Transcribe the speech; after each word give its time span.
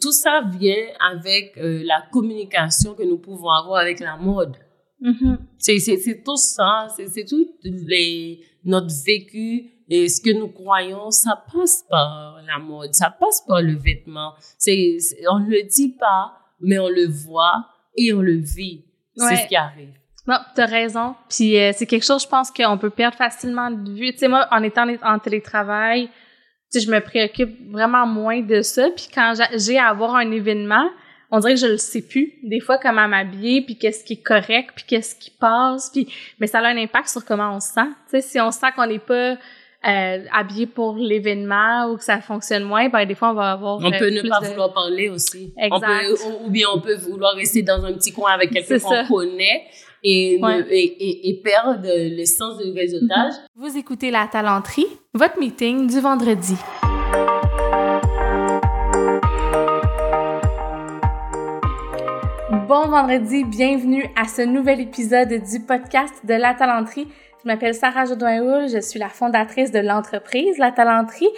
tout 0.00 0.12
ça 0.12 0.42
vient 0.58 0.86
avec 1.00 1.56
euh, 1.58 1.82
la 1.84 2.04
communication 2.12 2.94
que 2.94 3.02
nous 3.02 3.18
pouvons 3.18 3.50
avoir 3.50 3.80
avec 3.80 4.00
la 4.00 4.16
mode. 4.16 4.56
Mm-hmm. 5.00 5.38
C'est 5.58 6.22
tout 6.24 6.36
ça, 6.36 6.86
c'est 6.96 7.24
tout 7.24 7.46
les, 7.64 8.40
notre 8.64 8.92
vécu 9.04 9.70
et 9.88 10.08
ce 10.08 10.20
que 10.20 10.30
nous 10.30 10.48
croyons, 10.48 11.10
ça 11.10 11.44
passe 11.52 11.84
par 11.88 12.40
la 12.46 12.58
mode, 12.58 12.94
ça 12.94 13.10
passe 13.10 13.42
par 13.46 13.60
le 13.60 13.74
vêtement. 13.74 14.32
C'est 14.58 14.96
on 15.30 15.40
ne 15.40 15.50
le 15.50 15.62
dit 15.64 15.96
pas, 15.98 16.32
mais 16.60 16.78
on 16.78 16.88
le 16.88 17.06
voit 17.06 17.66
et 17.96 18.12
on 18.12 18.20
le 18.20 18.36
vit. 18.36 18.84
C'est 19.16 19.36
ce 19.36 19.48
qui 19.48 19.56
arrive. 19.56 19.92
Non, 20.26 20.38
t'as 20.54 20.66
raison. 20.66 21.16
Puis 21.28 21.58
euh, 21.58 21.72
c'est 21.74 21.86
quelque 21.86 22.06
chose, 22.06 22.22
je 22.22 22.28
pense 22.28 22.50
qu'on 22.50 22.78
peut 22.78 22.90
perdre 22.90 23.16
facilement 23.16 23.70
de 23.70 23.90
vue. 23.90 24.12
Tu 24.12 24.18
sais, 24.18 24.28
moi, 24.28 24.46
en 24.50 24.62
étant 24.62 24.86
en 25.02 25.18
télétravail, 25.18 26.08
sais, 26.72 26.86
je 26.86 26.90
me 26.90 27.00
préoccupe 27.00 27.70
vraiment 27.70 28.06
moins 28.06 28.40
de 28.40 28.62
ça. 28.62 28.88
Puis 28.94 29.08
quand 29.12 29.34
j'ai 29.56 29.78
à 29.78 29.88
avoir 29.88 30.14
un 30.16 30.30
événement, 30.30 30.88
on 31.30 31.40
dirait 31.40 31.54
que 31.54 31.60
je 31.60 31.66
le 31.66 31.76
sais 31.78 32.02
plus. 32.02 32.34
Des 32.42 32.60
fois, 32.60 32.78
comment 32.78 33.08
m'habiller, 33.08 33.62
puis 33.62 33.76
qu'est-ce 33.76 34.04
qui 34.04 34.14
est 34.14 34.22
correct, 34.22 34.70
puis 34.74 34.84
qu'est-ce 34.86 35.14
qui 35.16 35.30
passe. 35.30 35.90
Puis, 35.90 36.08
mais 36.38 36.46
ça 36.46 36.58
a 36.58 36.68
un 36.68 36.76
impact 36.76 37.08
sur 37.08 37.24
comment 37.24 37.56
on 37.56 37.60
se 37.60 37.72
sent. 37.72 37.88
Tu 38.10 38.10
sais, 38.10 38.20
si 38.20 38.40
on 38.40 38.50
sent 38.50 38.66
qu'on 38.76 38.86
n'est 38.86 38.98
pas 38.98 39.36
euh, 39.84 40.24
habillé 40.30 40.66
pour 40.66 40.94
l'événement 40.96 41.86
ou 41.90 41.96
que 41.96 42.04
ça 42.04 42.20
fonctionne 42.20 42.64
moins, 42.64 42.88
ben 42.88 43.04
des 43.06 43.14
fois 43.14 43.30
on 43.30 43.34
va 43.34 43.52
avoir. 43.52 43.78
On 43.78 43.90
peut 43.90 44.04
euh, 44.04 44.22
ne 44.22 44.28
pas 44.28 44.40
vouloir 44.40 44.72
parler 44.72 45.08
aussi. 45.08 45.52
Exact. 45.56 46.06
ou 46.44 46.50
bien 46.50 46.66
on 46.72 46.80
peut 46.80 46.96
vouloir 46.96 47.34
rester 47.34 47.62
dans 47.62 47.84
un 47.84 47.92
petit 47.94 48.12
coin 48.12 48.32
avec 48.32 48.50
quelqu'un 48.50 48.78
qu'on 48.78 49.06
connaît 49.06 49.64
et, 50.02 50.40
et, 50.70 51.28
et, 51.28 51.40
perdre 51.42 51.86
le 51.86 52.24
sens 52.24 52.58
du 52.58 52.70
réseautage. 52.72 53.34
Mm-hmm. 53.34 53.46
Vous 53.56 53.76
écoutez 53.76 54.10
La 54.10 54.26
Talenterie, 54.26 54.86
votre 55.14 55.38
meeting 55.38 55.86
du 55.86 56.00
vendredi. 56.00 56.56
Bon 62.68 62.88
vendredi, 62.88 63.44
bienvenue 63.44 64.04
à 64.16 64.26
ce 64.26 64.42
nouvel 64.42 64.80
épisode 64.80 65.28
du 65.28 65.60
podcast 65.60 66.14
de 66.24 66.34
La 66.34 66.54
Talenterie. 66.54 67.06
Je 67.42 67.48
m'appelle 67.48 67.74
Sarah 67.74 68.04
Jodoin-Houl, 68.04 68.68
je 68.68 68.80
suis 68.80 69.00
la 69.00 69.08
fondatrice 69.08 69.72
de 69.72 69.80
l'entreprise 69.80 70.58
La 70.58 70.70
Talenterie, 70.70 71.28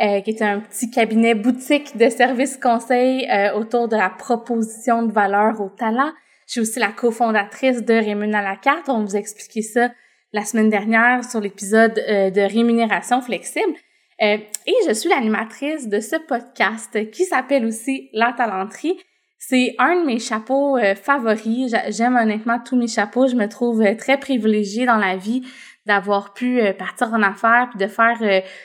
euh, 0.00 0.20
qui 0.22 0.30
est 0.30 0.42
un 0.42 0.60
petit 0.60 0.90
cabinet 0.90 1.34
boutique 1.34 1.96
de 1.98 2.08
services 2.08 2.56
conseils 2.56 3.28
euh, 3.30 3.52
autour 3.52 3.86
de 3.88 3.96
la 3.96 4.08
proposition 4.08 5.02
de 5.02 5.12
valeur 5.12 5.60
au 5.60 5.68
talent, 5.68 6.12
je 6.50 6.54
suis 6.54 6.60
aussi 6.62 6.80
la 6.80 6.90
cofondatrice 6.90 7.84
de 7.84 7.94
Rémun 7.94 8.32
à 8.32 8.42
la 8.42 8.56
carte. 8.56 8.88
On 8.88 9.04
vous 9.04 9.14
a 9.14 9.20
expliqué 9.20 9.62
ça 9.62 9.92
la 10.32 10.44
semaine 10.44 10.68
dernière 10.68 11.22
sur 11.22 11.40
l'épisode 11.40 11.96
euh, 12.08 12.30
de 12.30 12.40
rémunération 12.40 13.20
flexible. 13.20 13.72
Euh, 14.20 14.36
et 14.66 14.74
je 14.88 14.92
suis 14.92 15.08
l'animatrice 15.08 15.86
de 15.86 16.00
ce 16.00 16.16
podcast 16.16 17.08
qui 17.12 17.24
s'appelle 17.24 17.64
aussi 17.64 18.08
La 18.12 18.32
Talenterie. 18.32 18.98
C'est 19.38 19.76
un 19.78 20.00
de 20.00 20.06
mes 20.06 20.18
chapeaux 20.18 20.76
euh, 20.76 20.96
favoris. 20.96 21.72
J'aime 21.90 22.16
honnêtement 22.16 22.58
tous 22.58 22.74
mes 22.74 22.88
chapeaux. 22.88 23.28
Je 23.28 23.36
me 23.36 23.46
trouve 23.46 23.84
très 23.96 24.18
privilégiée 24.18 24.86
dans 24.86 24.98
la 24.98 25.16
vie 25.16 25.42
d'avoir 25.86 26.34
pu 26.34 26.60
partir 26.76 27.12
en 27.12 27.22
affaires 27.22 27.68
puis 27.70 27.78
de 27.78 27.86
faire 27.88 28.18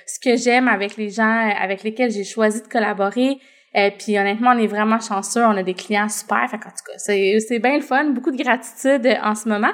ce 0.07 0.19
que 0.19 0.35
j'aime 0.35 0.67
avec 0.67 0.97
les 0.97 1.09
gens 1.11 1.51
avec 1.61 1.83
lesquels 1.83 2.09
j'ai 2.09 2.23
choisi 2.23 2.63
de 2.63 2.67
collaborer. 2.67 3.39
Euh, 3.75 3.89
puis 3.97 4.17
honnêtement, 4.17 4.51
on 4.55 4.57
est 4.57 4.67
vraiment 4.67 4.99
chanceux, 4.99 5.43
on 5.43 5.57
a 5.57 5.63
des 5.63 5.73
clients 5.73 6.07
super. 6.07 6.47
Fait 6.49 6.57
en 6.57 6.59
tout 6.59 6.85
cas, 6.85 6.97
c'est, 6.97 7.39
c'est 7.39 7.59
bien 7.59 7.75
le 7.75 7.81
fun, 7.81 8.05
beaucoup 8.05 8.31
de 8.31 8.41
gratitude 8.41 9.05
euh, 9.05 9.15
en 9.21 9.35
ce 9.35 9.49
moment. 9.49 9.71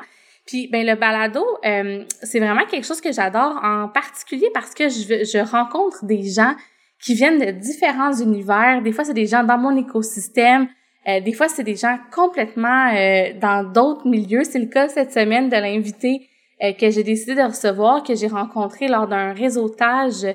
Puis 0.48 0.68
ben 0.72 0.86
le 0.86 0.96
balado, 0.96 1.46
euh, 1.66 2.04
c'est 2.24 2.40
vraiment 2.40 2.66
quelque 2.66 2.86
chose 2.86 3.00
que 3.00 3.12
j'adore 3.12 3.60
en 3.64 3.88
particulier 3.88 4.48
parce 4.54 4.74
que 4.74 4.90
je, 4.90 5.24
je 5.24 5.38
rencontre 5.52 6.04
des 6.06 6.24
gens 6.24 6.56
qui 7.00 7.14
viennent 7.14 7.40
de 7.40 7.52
différents 7.52 8.14
univers. 8.14 8.82
Des 8.82 8.92
fois, 8.92 9.04
c'est 9.04 9.14
des 9.14 9.28
gens 9.28 9.44
dans 9.44 9.58
mon 9.58 9.76
écosystème. 9.76 10.68
des 11.08 11.34
fois, 11.34 11.48
c'est 11.48 11.64
des 11.64 11.76
gens 11.76 11.98
complètement 12.12 12.94
dans 13.40 13.64
d'autres 13.64 14.08
milieux. 14.08 14.44
C'est 14.44 14.60
le 14.60 14.68
cas 14.68 14.88
cette 14.88 15.12
semaine 15.12 15.50
de 15.50 15.56
l'invité 15.56 16.28
que 16.60 16.92
j'ai 16.92 17.02
décidé 17.02 17.34
de 17.34 17.42
recevoir, 17.42 18.04
que 18.04 18.14
j'ai 18.14 18.28
rencontré 18.28 18.88
lors 18.88 19.08
d'un 19.08 19.34
réseautage 19.34 20.28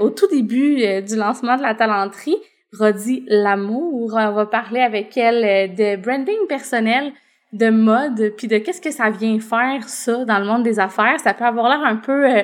au 0.00 0.08
tout 0.08 0.28
début 0.28 1.02
du 1.02 1.16
lancement 1.16 1.58
de 1.58 1.62
la 1.62 1.74
talenterie. 1.74 2.38
Rodi 2.78 3.24
Lamour. 3.28 4.14
On 4.14 4.32
va 4.32 4.46
parler 4.46 4.80
avec 4.80 5.16
elle 5.16 5.44
euh, 5.44 5.68
de 5.68 6.00
branding 6.00 6.46
personnel, 6.48 7.12
de 7.52 7.70
mode, 7.70 8.34
puis 8.36 8.48
de 8.48 8.58
qu'est-ce 8.58 8.80
que 8.80 8.90
ça 8.90 9.10
vient 9.10 9.38
faire 9.40 9.88
ça 9.88 10.24
dans 10.24 10.38
le 10.38 10.46
monde 10.46 10.62
des 10.62 10.80
affaires. 10.80 11.20
Ça 11.20 11.34
peut 11.34 11.44
avoir 11.44 11.68
l'air 11.68 11.86
un 11.86 11.96
peu 11.96 12.38
euh, 12.38 12.42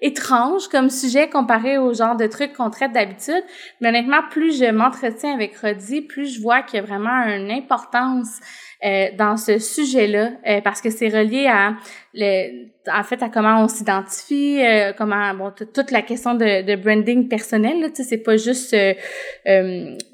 étrange 0.00 0.68
comme 0.68 0.90
sujet 0.90 1.28
comparé 1.28 1.78
au 1.78 1.92
genre 1.94 2.16
de 2.16 2.26
trucs 2.26 2.52
qu'on 2.54 2.70
traite 2.70 2.92
d'habitude. 2.92 3.42
Mais 3.80 3.88
honnêtement, 3.88 4.22
plus 4.30 4.58
je 4.58 4.70
m'entretiens 4.70 5.34
avec 5.34 5.56
Rodi, 5.56 6.02
plus 6.02 6.36
je 6.36 6.42
vois 6.42 6.62
qu'il 6.62 6.80
y 6.80 6.82
a 6.82 6.86
vraiment 6.86 7.24
une 7.24 7.50
importance 7.50 8.40
euh, 8.84 9.08
dans 9.18 9.36
ce 9.36 9.58
sujet-là 9.58 10.30
euh, 10.46 10.60
parce 10.60 10.80
que 10.80 10.90
c'est 10.90 11.08
relié 11.08 11.48
à 11.48 11.74
le, 12.14 12.68
en 12.88 13.02
fait 13.02 13.20
à 13.24 13.28
comment 13.28 13.64
on 13.64 13.66
s'identifie, 13.66 14.64
euh, 14.64 14.92
comment 14.96 15.34
bon 15.34 15.50
toute 15.50 15.90
la 15.90 16.00
question 16.00 16.34
de, 16.34 16.62
de 16.62 16.76
branding 16.76 17.26
personnel 17.26 17.80
là, 17.80 17.88
tu 17.88 17.96
sais 17.96 18.04
c'est 18.04 18.18
pas 18.18 18.36
juste 18.36 18.76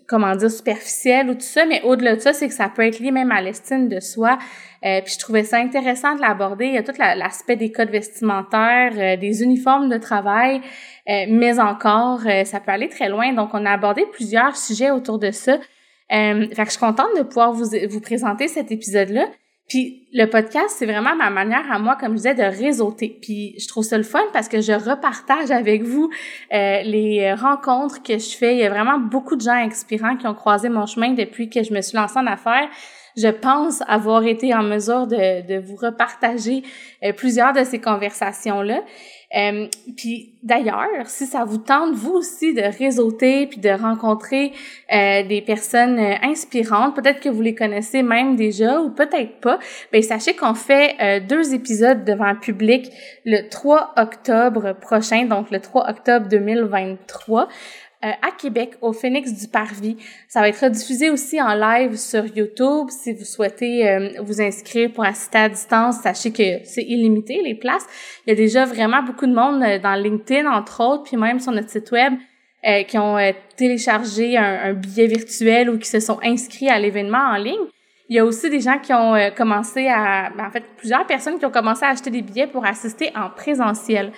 comment 0.07 0.35
dire 0.35 0.51
superficiel 0.51 1.29
ou 1.29 1.35
tout 1.35 1.41
ça, 1.41 1.67
mais 1.67 1.83
au-delà 1.83 2.17
de 2.17 2.21
ça, 2.21 2.33
c'est 2.33 2.49
que 2.49 2.55
ça 2.55 2.71
peut 2.75 2.87
être 2.87 3.01
lié 3.01 3.11
même 3.11 3.33
à 3.33 3.43
l'estime 3.43 3.89
de 3.89 4.01
soi. 4.01 4.39
puis 4.81 5.13
je 5.13 5.19
trouvais 5.19 5.45
ça 5.45 5.59
intéressant 5.59 6.15
de 6.15 6.23
l'aborder. 6.23 6.67
Il 6.67 6.75
y 6.75 6.79
a 6.79 6.83
tout 6.83 6.93
l'aspect 6.99 7.57
des 7.57 7.71
codes 7.71 7.91
vestimentaires, 7.91 9.19
des 9.19 9.43
uniformes 9.43 9.89
de 9.89 9.97
travail, 9.97 10.61
mais 11.07 11.59
encore, 11.59 12.21
ça 12.45 12.61
peut 12.61 12.73
aller 12.73 12.89
très 12.89 13.09
loin. 13.09 13.33
Donc, 13.33 13.51
on 13.55 13.65
a 13.65 13.71
abordé 13.73 14.05
plusieurs 14.13 14.57
sujets 14.57 14.91
autour 14.91 15.19
de 15.19 15.31
ça. 15.31 15.59
Euh, 16.13 16.47
fait 16.49 16.55
que 16.55 16.65
je 16.65 16.71
suis 16.71 16.81
contente 16.81 17.17
de 17.17 17.23
pouvoir 17.23 17.53
vous, 17.53 17.71
vous 17.91 18.01
présenter 18.01 18.49
cet 18.49 18.71
épisode-là. 18.71 19.27
Puis 19.69 20.07
le 20.13 20.27
podcast, 20.27 20.77
c'est 20.79 20.85
vraiment 20.85 21.17
ma 21.17 21.31
manière 21.31 21.71
à 21.73 21.79
moi, 21.79 21.97
comme 21.99 22.13
je 22.13 22.17
disais, 22.17 22.35
de 22.35 22.43
réseauter. 22.43 23.19
Puis 23.23 23.55
je 23.59 23.67
trouve 23.67 23.83
ça 23.83 23.97
le 23.97 24.05
fun 24.05 24.21
parce 24.33 24.49
que 24.49 24.61
je 24.61 24.73
repartage 24.73 25.51
avec 25.51 25.83
vous 25.83 26.11
euh, 26.53 26.83
les 26.83 27.33
rencontres 27.33 28.03
que 28.03 28.19
je 28.19 28.37
fais. 28.37 28.55
Il 28.55 28.61
y 28.61 28.65
a 28.65 28.71
vraiment 28.71 28.99
beaucoup 28.99 29.37
de 29.37 29.41
gens 29.41 29.53
inspirants 29.53 30.17
qui 30.17 30.27
ont 30.27 30.35
croisé 30.35 30.69
mon 30.69 30.85
chemin 30.85 31.13
depuis 31.13 31.49
que 31.49 31.63
je 31.63 31.73
me 31.73 31.81
suis 31.81 31.97
lancée 31.97 32.19
en 32.19 32.27
affaires. 32.27 32.69
Je 33.17 33.29
pense 33.29 33.83
avoir 33.87 34.25
été 34.25 34.55
en 34.55 34.63
mesure 34.63 35.07
de, 35.07 35.47
de 35.47 35.59
vous 35.65 35.77
repartager 35.77 36.63
euh, 37.03 37.13
plusieurs 37.13 37.53
de 37.53 37.65
ces 37.65 37.81
conversations-là. 37.81 38.83
Euh, 39.37 39.67
puis 39.97 40.34
d'ailleurs, 40.43 41.06
si 41.06 41.27
ça 41.27 41.45
vous 41.45 41.59
tente 41.59 41.95
vous 41.95 42.12
aussi 42.12 42.55
de 42.55 42.62
réseauter 42.62 43.47
puis 43.47 43.59
de 43.59 43.71
rencontrer 43.71 44.53
euh, 44.93 45.22
des 45.25 45.41
personnes 45.41 45.99
euh, 45.99 46.15
inspirantes, 46.22 46.95
peut-être 46.95 47.21
que 47.21 47.28
vous 47.28 47.43
les 47.43 47.55
connaissez 47.55 48.03
même 48.03 48.37
déjà 48.37 48.81
ou 48.81 48.91
peut-être 48.91 49.41
pas, 49.41 49.59
ben 49.93 50.03
sachez 50.03 50.34
qu'on 50.34 50.55
fait 50.55 50.97
euh, 51.00 51.21
deux 51.21 51.55
épisodes 51.55 52.05
devant 52.05 52.31
le 52.31 52.39
public 52.39 52.91
le 53.25 53.49
3 53.49 53.94
octobre 53.97 54.75
prochain, 54.81 55.25
donc 55.25 55.50
le 55.50 55.61
3 55.61 55.89
octobre 55.91 56.28
2023. 56.28 57.49
Euh, 58.05 58.11
à 58.21 58.33
Québec, 58.33 58.73
au 58.83 58.93
Phoenix 58.93 59.33
du 59.33 59.49
Parvis. 59.49 59.97
Ça 60.29 60.41
va 60.41 60.51
être 60.51 60.69
diffusé 60.69 61.09
aussi 61.09 61.41
en 61.41 61.55
live 61.55 61.97
sur 61.97 62.27
YouTube. 62.27 62.89
Si 62.91 63.15
vous 63.15 63.25
souhaitez 63.25 63.89
euh, 63.89 64.11
vous 64.21 64.43
inscrire 64.43 64.93
pour 64.93 65.05
assister 65.05 65.39
à 65.39 65.49
distance, 65.49 66.01
sachez 66.03 66.31
que 66.31 66.65
c'est 66.65 66.83
illimité 66.83 67.41
les 67.43 67.55
places. 67.55 67.87
Il 68.27 68.31
y 68.31 68.33
a 68.35 68.37
déjà 68.37 68.67
vraiment 68.67 69.03
beaucoup 69.03 69.27
de 69.27 69.33
monde 69.33 69.63
euh, 69.63 69.79
dans 69.79 69.95
LinkedIn, 69.95 70.47
entre 70.51 70.83
autres, 70.83 71.05
puis 71.05 71.17
même 71.17 71.41
sur 71.41 71.53
notre 71.53 71.71
site 71.71 71.91
web, 71.93 72.15
qui 72.89 72.97
ont 72.97 73.19
téléchargé 73.59 74.39
un, 74.39 74.73
billet 74.73 75.07
virtuel 75.07 75.69
ou 75.69 75.79
qui 75.79 75.87
se 75.87 76.01
sont 76.01 76.19
inscrits 76.23 76.71
à 76.71 76.79
l'événement 76.79 77.19
en 77.19 77.37
ligne. 77.37 77.67
Il 78.09 78.17
y 78.17 78.19
a 78.19 78.25
aussi 78.25 78.49
des 78.49 78.61
gens 78.61 78.79
qui 78.79 78.95
ont 78.95 79.15
commencé 79.37 79.87
à, 79.87 80.31
en 80.39 80.51
fait, 80.51 80.65
plusieurs 80.79 81.07
personnes 81.07 81.39
qui 81.39 81.45
ont 81.45 81.51
commencé 81.51 81.85
à 81.85 81.91
acheter 81.91 82.09
des 82.09 82.23
billets 82.23 82.47
pour 82.47 82.65
assister 82.65 83.13
en 83.15 83.29
présentiel. 83.29 84.13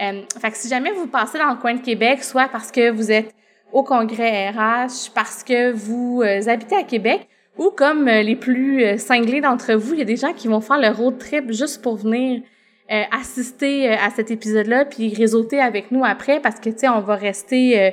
Euh, 0.00 0.22
fait 0.40 0.50
que 0.50 0.56
si 0.56 0.68
jamais 0.68 0.92
vous 0.92 1.06
passez 1.06 1.38
dans 1.38 1.50
le 1.50 1.56
coin 1.56 1.74
de 1.74 1.80
Québec, 1.80 2.24
soit 2.24 2.48
parce 2.48 2.70
que 2.70 2.90
vous 2.90 3.10
êtes 3.10 3.34
au 3.72 3.82
congrès 3.82 4.50
RH, 4.50 5.12
parce 5.14 5.42
que 5.44 5.72
vous 5.72 6.22
euh, 6.22 6.48
habitez 6.48 6.76
à 6.76 6.82
Québec, 6.82 7.28
ou 7.58 7.70
comme 7.70 8.08
euh, 8.08 8.22
les 8.22 8.36
plus 8.36 8.84
euh, 8.84 8.96
cinglés 8.96 9.40
d'entre 9.40 9.74
vous, 9.74 9.94
il 9.94 9.98
y 9.98 10.02
a 10.02 10.06
des 10.06 10.16
gens 10.16 10.32
qui 10.32 10.48
vont 10.48 10.60
faire 10.60 10.78
le 10.78 10.88
road 10.88 11.18
trip 11.18 11.52
juste 11.52 11.82
pour 11.82 11.96
venir 11.96 12.42
euh, 12.90 13.02
assister 13.12 13.88
euh, 13.88 13.94
à 14.04 14.10
cet 14.10 14.32
épisode-là 14.32 14.84
puis 14.84 15.14
réseauter 15.14 15.60
avec 15.60 15.92
nous 15.92 16.04
après 16.04 16.40
parce 16.40 16.58
que 16.58 16.70
tu 16.70 16.78
sais 16.78 16.88
on 16.88 16.98
va 17.00 17.14
rester 17.14 17.80
euh, 17.80 17.90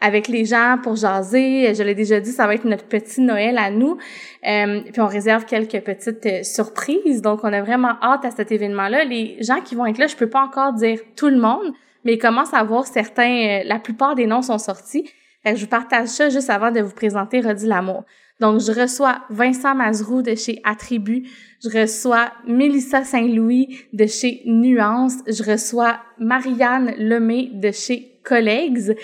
avec 0.00 0.26
les 0.26 0.46
gens 0.46 0.78
pour 0.82 0.96
jaser. 0.96 1.74
Je 1.74 1.82
l'ai 1.82 1.94
déjà 1.94 2.18
dit, 2.18 2.30
ça 2.30 2.46
va 2.46 2.54
être 2.54 2.64
notre 2.64 2.86
petit 2.86 3.20
Noël 3.20 3.58
à 3.58 3.70
nous. 3.70 3.98
puis 4.42 5.00
on 5.00 5.06
réserve 5.06 5.44
quelques 5.44 5.80
petites 5.84 6.46
surprises. 6.46 7.20
Donc 7.20 7.40
on 7.42 7.52
a 7.52 7.60
vraiment 7.60 7.92
hâte 8.02 8.24
à 8.24 8.30
cet 8.30 8.50
événement-là. 8.50 9.04
Les 9.04 9.36
gens 9.42 9.60
qui 9.60 9.74
vont 9.74 9.84
être 9.84 9.98
là, 9.98 10.06
je 10.06 10.16
peux 10.16 10.30
pas 10.30 10.42
encore 10.42 10.72
dire 10.72 10.98
tout 11.14 11.28
le 11.28 11.38
monde, 11.38 11.74
mais 12.04 12.14
il 12.14 12.18
commence 12.18 12.54
à 12.54 12.62
voir 12.62 12.86
certains. 12.86 13.60
la 13.64 13.78
plupart 13.78 14.14
des 14.14 14.26
noms 14.26 14.40
sont 14.40 14.58
sortis. 14.58 15.10
Fait 15.42 15.52
que 15.52 15.58
je 15.58 15.64
vous 15.64 15.70
partage 15.70 16.08
ça 16.08 16.30
juste 16.30 16.48
avant 16.48 16.70
de 16.70 16.80
vous 16.80 16.94
présenter 16.94 17.40
Rodi 17.40 17.66
Lamour. 17.66 18.04
Donc, 18.40 18.60
je 18.60 18.72
reçois 18.72 19.22
Vincent 19.30 19.74
Mazrou 19.74 20.22
de 20.22 20.34
chez 20.34 20.60
Attribut. 20.64 21.28
Je 21.62 21.80
reçois 21.80 22.32
Mélissa 22.46 23.04
Saint-Louis 23.04 23.86
de 23.92 24.06
chez 24.06 24.42
Nuance. 24.46 25.16
Je 25.26 25.42
reçois 25.42 25.98
Marianne 26.18 26.94
Lemay 26.98 27.50
de 27.52 27.72
chez 27.72 28.20
Collègues. 28.24 28.96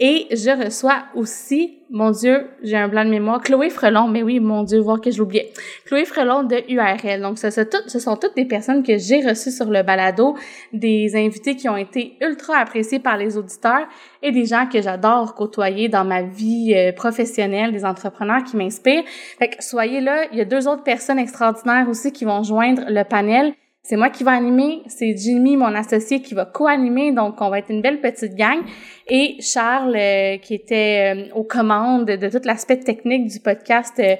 Et 0.00 0.28
je 0.30 0.64
reçois 0.64 1.06
aussi, 1.16 1.80
mon 1.90 2.12
Dieu, 2.12 2.46
j'ai 2.62 2.76
un 2.76 2.86
blanc 2.86 3.04
de 3.04 3.10
mémoire, 3.10 3.40
Chloé 3.40 3.68
Frelon, 3.68 4.06
mais 4.06 4.22
oui, 4.22 4.38
mon 4.38 4.62
Dieu, 4.62 4.78
voir 4.78 5.00
que 5.00 5.10
je 5.10 5.18
l'oubliais. 5.18 5.52
Chloé 5.86 6.04
Frelon 6.04 6.44
de 6.44 6.62
URL. 6.68 7.20
Donc, 7.20 7.38
ce, 7.38 7.50
ce 7.50 7.98
sont 7.98 8.16
toutes 8.16 8.36
des 8.36 8.44
personnes 8.44 8.84
que 8.84 8.96
j'ai 8.96 9.26
reçues 9.26 9.50
sur 9.50 9.68
le 9.68 9.82
balado, 9.82 10.36
des 10.72 11.16
invités 11.16 11.56
qui 11.56 11.68
ont 11.68 11.76
été 11.76 12.16
ultra 12.20 12.58
appréciés 12.58 13.00
par 13.00 13.16
les 13.16 13.36
auditeurs 13.36 13.88
et 14.22 14.30
des 14.30 14.44
gens 14.44 14.66
que 14.72 14.80
j'adore 14.80 15.34
côtoyer 15.34 15.88
dans 15.88 16.04
ma 16.04 16.22
vie 16.22 16.74
euh, 16.76 16.92
professionnelle, 16.92 17.72
des 17.72 17.84
entrepreneurs 17.84 18.44
qui 18.44 18.56
m'inspirent. 18.56 19.04
Fait 19.40 19.48
que 19.48 19.64
soyez 19.64 20.00
là. 20.00 20.26
Il 20.30 20.38
y 20.38 20.40
a 20.40 20.44
deux 20.44 20.68
autres 20.68 20.84
personnes 20.84 21.18
extraordinaires 21.18 21.88
aussi 21.88 22.12
qui 22.12 22.24
vont 22.24 22.44
joindre 22.44 22.82
le 22.86 23.02
panel. 23.02 23.52
C'est 23.88 23.96
moi 23.96 24.10
qui 24.10 24.22
vais 24.22 24.32
animer, 24.32 24.82
c'est 24.86 25.16
Jimmy, 25.16 25.56
mon 25.56 25.74
associé, 25.74 26.20
qui 26.20 26.34
va 26.34 26.44
co-animer, 26.44 27.12
donc 27.12 27.40
on 27.40 27.48
va 27.48 27.60
être 27.60 27.70
une 27.70 27.80
belle 27.80 28.02
petite 28.02 28.34
gang. 28.34 28.58
Et 29.08 29.38
Charles, 29.40 29.96
euh, 29.96 30.36
qui 30.36 30.52
était 30.56 31.14
euh, 31.16 31.34
aux 31.34 31.44
commandes 31.44 32.04
de 32.04 32.28
tout 32.28 32.44
l'aspect 32.44 32.80
technique 32.80 33.28
du 33.28 33.40
podcast 33.40 33.94
euh, 33.98 34.16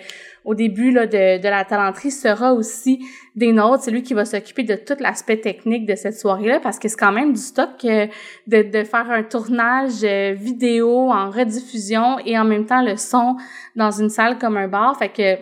au 0.47 0.55
début 0.55 0.91
là, 0.91 1.07
de, 1.07 1.37
de 1.37 1.49
la 1.51 1.67
talenterie, 1.67 2.11
sera 2.11 2.55
aussi 2.55 3.01
des 3.37 3.53
nôtres. 3.53 3.83
C'est 3.83 3.91
lui 3.91 4.03
qui 4.03 4.15
va 4.15 4.25
s'occuper 4.25 4.63
de 4.63 4.75
tout 4.75 4.97
l'aspect 5.01 5.37
technique 5.37 5.85
de 5.85 5.97
cette 5.97 6.17
soirée-là, 6.17 6.61
parce 6.61 6.79
que 6.79 6.89
c'est 6.89 6.97
quand 6.97 7.13
même 7.13 7.35
du 7.35 7.41
stock 7.41 7.69
de, 7.83 8.09
de 8.47 8.85
faire 8.85 9.11
un 9.11 9.23
tournage 9.23 10.03
vidéo 10.03 11.13
en 11.13 11.29
rediffusion 11.29 12.19
et 12.25 12.39
en 12.39 12.47
même 12.47 12.65
temps 12.65 12.83
le 12.83 12.97
son 12.97 13.37
dans 13.77 13.91
une 13.91 14.09
salle 14.09 14.39
comme 14.39 14.57
un 14.57 14.69
bar. 14.69 14.99
Fait 14.99 15.11
que 15.11 15.37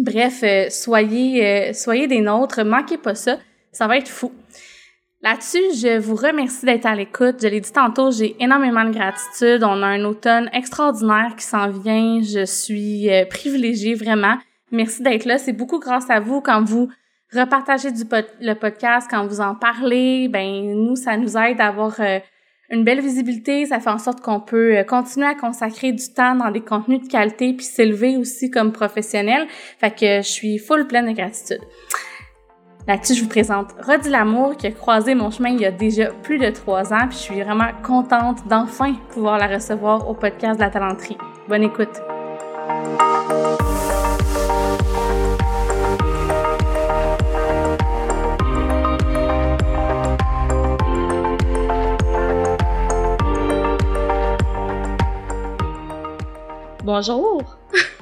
Bref, 0.00 0.42
soyez 0.70 1.72
soyez 1.72 2.08
des 2.08 2.20
nôtres, 2.20 2.64
manquez 2.64 2.96
pas 2.96 3.14
ça. 3.14 3.38
Ça 3.72 3.86
va 3.86 3.96
être 3.98 4.08
fou. 4.08 4.32
Là-dessus, 5.22 5.58
je 5.74 5.98
vous 5.98 6.14
remercie 6.14 6.64
d'être 6.64 6.86
à 6.86 6.94
l'écoute. 6.94 7.36
Je 7.42 7.48
l'ai 7.48 7.60
dit 7.60 7.72
tantôt, 7.72 8.10
j'ai 8.10 8.36
énormément 8.42 8.84
de 8.84 8.90
gratitude. 8.94 9.62
On 9.62 9.82
a 9.82 9.86
un 9.86 10.04
automne 10.04 10.48
extraordinaire 10.54 11.34
qui 11.36 11.44
s'en 11.44 11.68
vient. 11.68 12.22
Je 12.22 12.46
suis 12.46 13.10
euh, 13.10 13.26
privilégiée 13.26 13.94
vraiment. 13.94 14.38
Merci 14.72 15.02
d'être 15.02 15.26
là. 15.26 15.36
C'est 15.36 15.52
beaucoup 15.52 15.78
grâce 15.78 16.08
à 16.08 16.20
vous 16.20 16.40
quand 16.40 16.64
vous 16.64 16.88
repartagez 17.34 17.92
du 17.92 18.04
le 18.40 18.54
podcast, 18.54 19.08
quand 19.10 19.26
vous 19.26 19.42
en 19.42 19.54
parlez. 19.54 20.28
Ben 20.28 20.72
nous, 20.74 20.96
ça 20.96 21.18
nous 21.18 21.36
aide 21.36 21.60
à 21.60 21.66
avoir 21.66 22.00
euh, 22.00 22.18
une 22.70 22.84
belle 22.84 23.00
visibilité. 23.00 23.66
Ça 23.66 23.78
fait 23.78 23.90
en 23.90 23.98
sorte 23.98 24.22
qu'on 24.22 24.40
peut 24.40 24.78
euh, 24.78 24.84
continuer 24.84 25.26
à 25.26 25.34
consacrer 25.34 25.92
du 25.92 26.14
temps 26.14 26.34
dans 26.34 26.50
des 26.50 26.62
contenus 26.62 27.02
de 27.02 27.08
qualité 27.08 27.52
puis 27.52 27.66
s'élever 27.66 28.16
aussi 28.16 28.50
comme 28.50 28.72
professionnel. 28.72 29.46
Fait 29.78 29.90
que 29.90 30.22
je 30.22 30.28
suis 30.28 30.56
full 30.56 30.86
pleine 30.86 31.08
de 31.08 31.12
gratitude. 31.12 31.60
Là-dessus, 32.90 33.14
je 33.14 33.22
vous 33.22 33.28
présente 33.28 33.72
Rodi 33.86 34.08
Lamour 34.08 34.56
qui 34.56 34.66
a 34.66 34.72
croisé 34.72 35.14
mon 35.14 35.30
chemin 35.30 35.50
il 35.50 35.60
y 35.60 35.64
a 35.64 35.70
déjà 35.70 36.06
plus 36.06 36.38
de 36.38 36.50
trois 36.50 36.92
ans, 36.92 37.06
puis 37.08 37.18
je 37.18 37.22
suis 37.22 37.40
vraiment 37.40 37.70
contente 37.84 38.48
d'enfin 38.48 38.94
pouvoir 39.10 39.38
la 39.38 39.46
recevoir 39.46 40.08
au 40.08 40.14
podcast 40.14 40.58
de 40.58 40.64
la 40.64 40.70
talenterie. 40.70 41.16
Bonne 41.48 41.62
écoute. 41.62 42.00
Bonjour. 56.82 57.56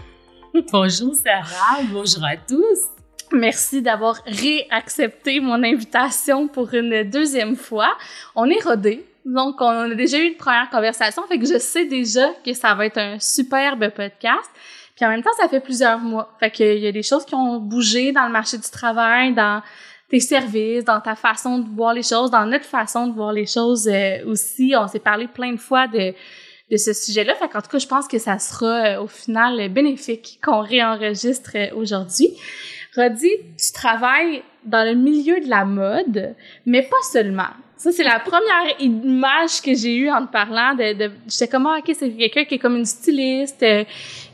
Bonjour 0.72 1.14
Sarah, 1.14 1.82
bonjour 1.92 2.24
à 2.24 2.38
tous. 2.38 2.97
Merci 3.32 3.82
d'avoir 3.82 4.22
réaccepté 4.26 5.40
mon 5.40 5.62
invitation 5.62 6.48
pour 6.48 6.72
une 6.72 7.04
deuxième 7.04 7.56
fois. 7.56 7.96
On 8.34 8.46
est 8.46 8.62
rodé. 8.62 9.04
Donc, 9.24 9.60
on 9.60 9.90
a 9.90 9.94
déjà 9.94 10.18
eu 10.18 10.28
une 10.28 10.36
première 10.36 10.70
conversation, 10.70 11.22
fait 11.26 11.38
que 11.38 11.46
je 11.46 11.58
sais 11.58 11.84
déjà 11.84 12.30
que 12.44 12.54
ça 12.54 12.74
va 12.74 12.86
être 12.86 12.96
un 12.96 13.18
superbe 13.18 13.90
podcast. 13.90 14.50
Puis 14.96 15.04
en 15.04 15.10
même 15.10 15.22
temps, 15.22 15.30
ça 15.38 15.48
fait 15.48 15.60
plusieurs 15.60 15.98
mois. 15.98 16.34
Fait 16.40 16.50
qu'il 16.50 16.78
y 16.78 16.86
a 16.86 16.92
des 16.92 17.02
choses 17.02 17.24
qui 17.24 17.34
ont 17.34 17.58
bougé 17.58 18.12
dans 18.12 18.24
le 18.24 18.32
marché 18.32 18.56
du 18.56 18.68
travail, 18.70 19.34
dans 19.34 19.62
tes 20.08 20.20
services, 20.20 20.84
dans 20.84 21.00
ta 21.00 21.14
façon 21.14 21.58
de 21.58 21.68
voir 21.68 21.92
les 21.92 22.02
choses, 22.02 22.30
dans 22.30 22.46
notre 22.46 22.64
façon 22.64 23.06
de 23.06 23.12
voir 23.12 23.32
les 23.32 23.46
choses 23.46 23.86
euh, 23.86 24.24
aussi. 24.26 24.74
On 24.76 24.88
s'est 24.88 24.98
parlé 24.98 25.28
plein 25.28 25.52
de 25.52 25.58
fois 25.58 25.86
de 25.86 26.14
de 26.70 26.76
ce 26.76 26.92
sujet-là. 26.92 27.34
Fait 27.34 27.48
qu'en 27.48 27.62
tout 27.62 27.70
cas, 27.70 27.78
je 27.78 27.86
pense 27.86 28.06
que 28.06 28.18
ça 28.18 28.38
sera 28.38 28.66
euh, 28.66 29.02
au 29.02 29.06
final 29.06 29.68
bénéfique 29.70 30.38
qu'on 30.42 30.60
réenregistre 30.60 31.52
euh, 31.54 31.68
aujourd'hui. 31.74 32.30
Rodi, 32.98 33.30
tu 33.56 33.72
travailles 33.72 34.42
dans 34.64 34.86
le 34.86 34.94
milieu 34.94 35.40
de 35.40 35.48
la 35.48 35.64
mode, 35.64 36.34
mais 36.66 36.82
pas 36.82 37.02
seulement. 37.12 37.50
Ça, 37.76 37.92
c'est 37.92 38.02
la 38.02 38.18
première 38.18 38.80
image 38.80 39.62
que 39.62 39.72
j'ai 39.72 39.96
eue 39.96 40.10
en 40.10 40.26
te 40.26 40.32
parlant 40.32 40.74
de, 40.74 40.94
de 40.94 41.12
j'étais 41.28 41.46
comme, 41.46 41.66
ah, 41.66 41.78
ok, 41.78 41.94
c'est 41.96 42.10
quelqu'un 42.10 42.44
qui 42.44 42.56
est 42.56 42.58
comme 42.58 42.76
une 42.76 42.84
styliste, 42.84 43.62
euh, 43.62 43.84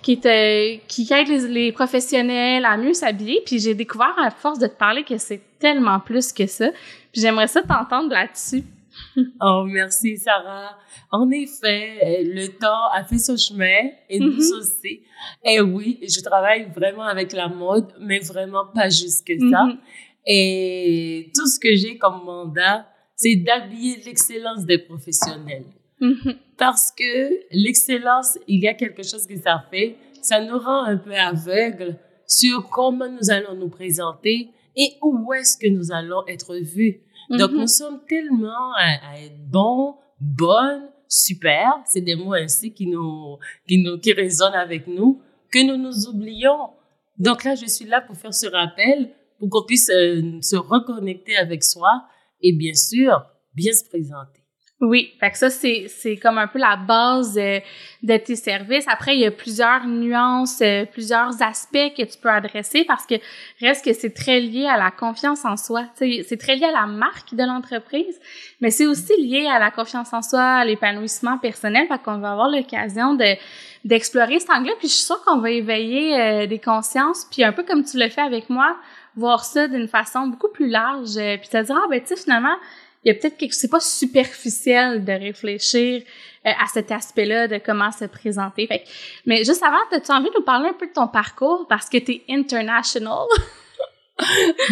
qui 0.00 0.18
euh, 0.24 0.76
qui 0.88 1.06
aide 1.12 1.28
les, 1.28 1.48
les, 1.48 1.72
professionnels 1.72 2.64
à 2.64 2.78
mieux 2.78 2.94
s'habiller. 2.94 3.42
Puis 3.44 3.58
j'ai 3.58 3.74
découvert 3.74 4.14
à 4.18 4.30
force 4.30 4.58
de 4.58 4.66
te 4.66 4.74
parler 4.74 5.04
que 5.04 5.18
c'est 5.18 5.42
tellement 5.58 6.00
plus 6.00 6.32
que 6.32 6.46
ça. 6.46 6.70
Puis 7.12 7.20
j'aimerais 7.20 7.48
ça 7.48 7.60
t'entendre 7.60 8.08
là-dessus. 8.14 8.64
oh, 9.40 9.64
merci, 9.66 10.16
Sarah. 10.16 10.76
En 11.10 11.30
effet, 11.30 12.22
le 12.24 12.48
temps 12.48 12.88
a 12.92 13.04
fait 13.04 13.18
son 13.18 13.36
chemin 13.36 13.90
et 14.08 14.18
nous 14.18 14.32
mm-hmm. 14.32 14.58
aussi. 14.58 15.00
Et 15.44 15.60
oui, 15.60 16.00
je 16.02 16.20
travaille 16.20 16.70
vraiment 16.74 17.04
avec 17.04 17.32
la 17.32 17.48
mode, 17.48 17.92
mais 18.00 18.20
vraiment 18.20 18.66
pas 18.66 18.88
juste 18.88 19.26
que 19.26 19.38
ça. 19.38 19.64
Mm-hmm. 19.64 19.78
Et 20.26 21.30
tout 21.34 21.46
ce 21.46 21.60
que 21.60 21.74
j'ai 21.74 21.98
comme 21.98 22.24
mandat, 22.24 22.86
c'est 23.16 23.36
d'habiller 23.36 24.02
l'excellence 24.04 24.64
des 24.64 24.78
professionnels. 24.78 25.66
Mm-hmm. 26.00 26.36
Parce 26.56 26.92
que 26.92 27.40
l'excellence, 27.52 28.38
il 28.48 28.60
y 28.60 28.68
a 28.68 28.74
quelque 28.74 29.02
chose 29.02 29.26
que 29.26 29.36
ça 29.38 29.64
fait, 29.70 29.96
ça 30.22 30.40
nous 30.40 30.58
rend 30.58 30.84
un 30.84 30.96
peu 30.96 31.14
aveugles 31.14 31.98
sur 32.26 32.68
comment 32.70 33.08
nous 33.08 33.30
allons 33.30 33.54
nous 33.54 33.68
présenter 33.68 34.48
et 34.76 34.92
où 35.02 35.32
est-ce 35.34 35.56
que 35.56 35.68
nous 35.68 35.92
allons 35.92 36.26
être 36.26 36.56
vus. 36.56 37.00
Donc, 37.30 37.52
nous 37.52 37.66
sommes 37.66 38.00
tellement 38.08 38.72
à 38.76 39.20
être 39.20 39.38
bons, 39.50 39.96
bonnes, 40.20 40.88
super, 41.08 41.82
c'est 41.86 42.00
des 42.00 42.16
mots 42.16 42.34
ainsi 42.34 42.72
qui 42.72 42.86
nous, 42.86 43.38
qui 43.66 43.78
nous, 43.82 43.98
qui 43.98 44.12
résonnent 44.12 44.54
avec 44.54 44.86
nous, 44.86 45.22
que 45.50 45.64
nous 45.64 45.76
nous 45.76 46.08
oublions. 46.08 46.70
Donc 47.18 47.44
là, 47.44 47.54
je 47.54 47.66
suis 47.66 47.84
là 47.84 48.00
pour 48.00 48.16
faire 48.16 48.34
ce 48.34 48.46
rappel, 48.46 49.10
pour 49.38 49.48
qu'on 49.48 49.64
puisse 49.64 49.90
euh, 49.90 50.40
se 50.40 50.56
reconnecter 50.56 51.36
avec 51.36 51.62
soi 51.62 52.04
et 52.40 52.52
bien 52.52 52.74
sûr, 52.74 53.24
bien 53.54 53.72
se 53.72 53.84
présenter. 53.84 54.43
Oui, 54.80 55.12
fait 55.20 55.30
que 55.30 55.38
ça 55.38 55.50
c'est 55.50 55.86
c'est 55.88 56.16
comme 56.16 56.36
un 56.36 56.48
peu 56.48 56.58
la 56.58 56.74
base 56.74 57.38
euh, 57.38 57.60
de 58.02 58.16
tes 58.16 58.34
services. 58.34 58.84
Après 58.88 59.14
il 59.14 59.20
y 59.20 59.24
a 59.24 59.30
plusieurs 59.30 59.86
nuances, 59.86 60.60
euh, 60.62 60.84
plusieurs 60.84 61.40
aspects 61.42 61.94
que 61.96 62.02
tu 62.02 62.18
peux 62.20 62.28
adresser 62.28 62.84
parce 62.84 63.06
que 63.06 63.14
reste 63.60 63.84
que 63.84 63.92
c'est 63.92 64.12
très 64.12 64.40
lié 64.40 64.66
à 64.66 64.76
la 64.76 64.90
confiance 64.90 65.44
en 65.44 65.56
soi. 65.56 65.84
C'est 65.94 66.36
très 66.38 66.56
lié 66.56 66.64
à 66.64 66.72
la 66.72 66.86
marque 66.86 67.34
de 67.34 67.44
l'entreprise, 67.44 68.20
mais 68.60 68.70
c'est 68.70 68.86
aussi 68.86 69.12
lié 69.16 69.46
à 69.46 69.60
la 69.60 69.70
confiance 69.70 70.12
en 70.12 70.22
soi, 70.22 70.42
à 70.42 70.64
l'épanouissement 70.64 71.38
personnel. 71.38 71.86
Fait 71.86 72.02
qu'on 72.02 72.18
va 72.18 72.32
avoir 72.32 72.48
l'occasion 72.48 73.14
de 73.14 73.36
d'explorer 73.84 74.40
cet 74.40 74.50
angle 74.50 74.72
Puis 74.78 74.88
je 74.88 74.94
suis 74.94 75.04
sûre 75.04 75.22
qu'on 75.24 75.38
va 75.38 75.50
éveiller 75.50 76.18
euh, 76.18 76.46
des 76.46 76.58
consciences. 76.58 77.28
Puis 77.30 77.44
un 77.44 77.52
peu 77.52 77.62
comme 77.62 77.84
tu 77.84 77.96
l'as 77.96 78.10
fait 78.10 78.22
avec 78.22 78.50
moi, 78.50 78.76
voir 79.14 79.44
ça 79.44 79.68
d'une 79.68 79.88
façon 79.88 80.26
beaucoup 80.26 80.48
plus 80.48 80.68
large. 80.68 81.14
puis 81.14 81.48
te 81.48 81.62
dire 81.62 81.78
ah 81.80 81.86
ben 81.88 82.00
tu 82.00 82.08
sais 82.08 82.16
finalement 82.16 82.56
il 83.04 83.08
y 83.08 83.10
a 83.10 83.14
peut-être 83.14 83.36
quelque 83.36 83.54
c'est 83.54 83.68
pas 83.68 83.80
superficiel 83.80 85.04
de 85.04 85.12
réfléchir 85.12 86.02
euh, 86.46 86.50
à 86.50 86.66
cet 86.72 86.90
aspect-là 86.90 87.48
de 87.48 87.58
comment 87.58 87.92
se 87.92 88.04
présenter. 88.06 88.66
Fait 88.66 88.84
mais 89.26 89.44
juste 89.44 89.62
avant, 89.62 89.78
as-tu 89.92 90.10
envie 90.12 90.30
de 90.30 90.34
nous 90.36 90.44
parler 90.44 90.68
un 90.68 90.74
peu 90.74 90.86
de 90.86 90.92
ton 90.92 91.08
parcours 91.08 91.66
parce 91.68 91.88
que 91.88 91.98
tu 91.98 92.12
es 92.12 92.22
international? 92.28 93.26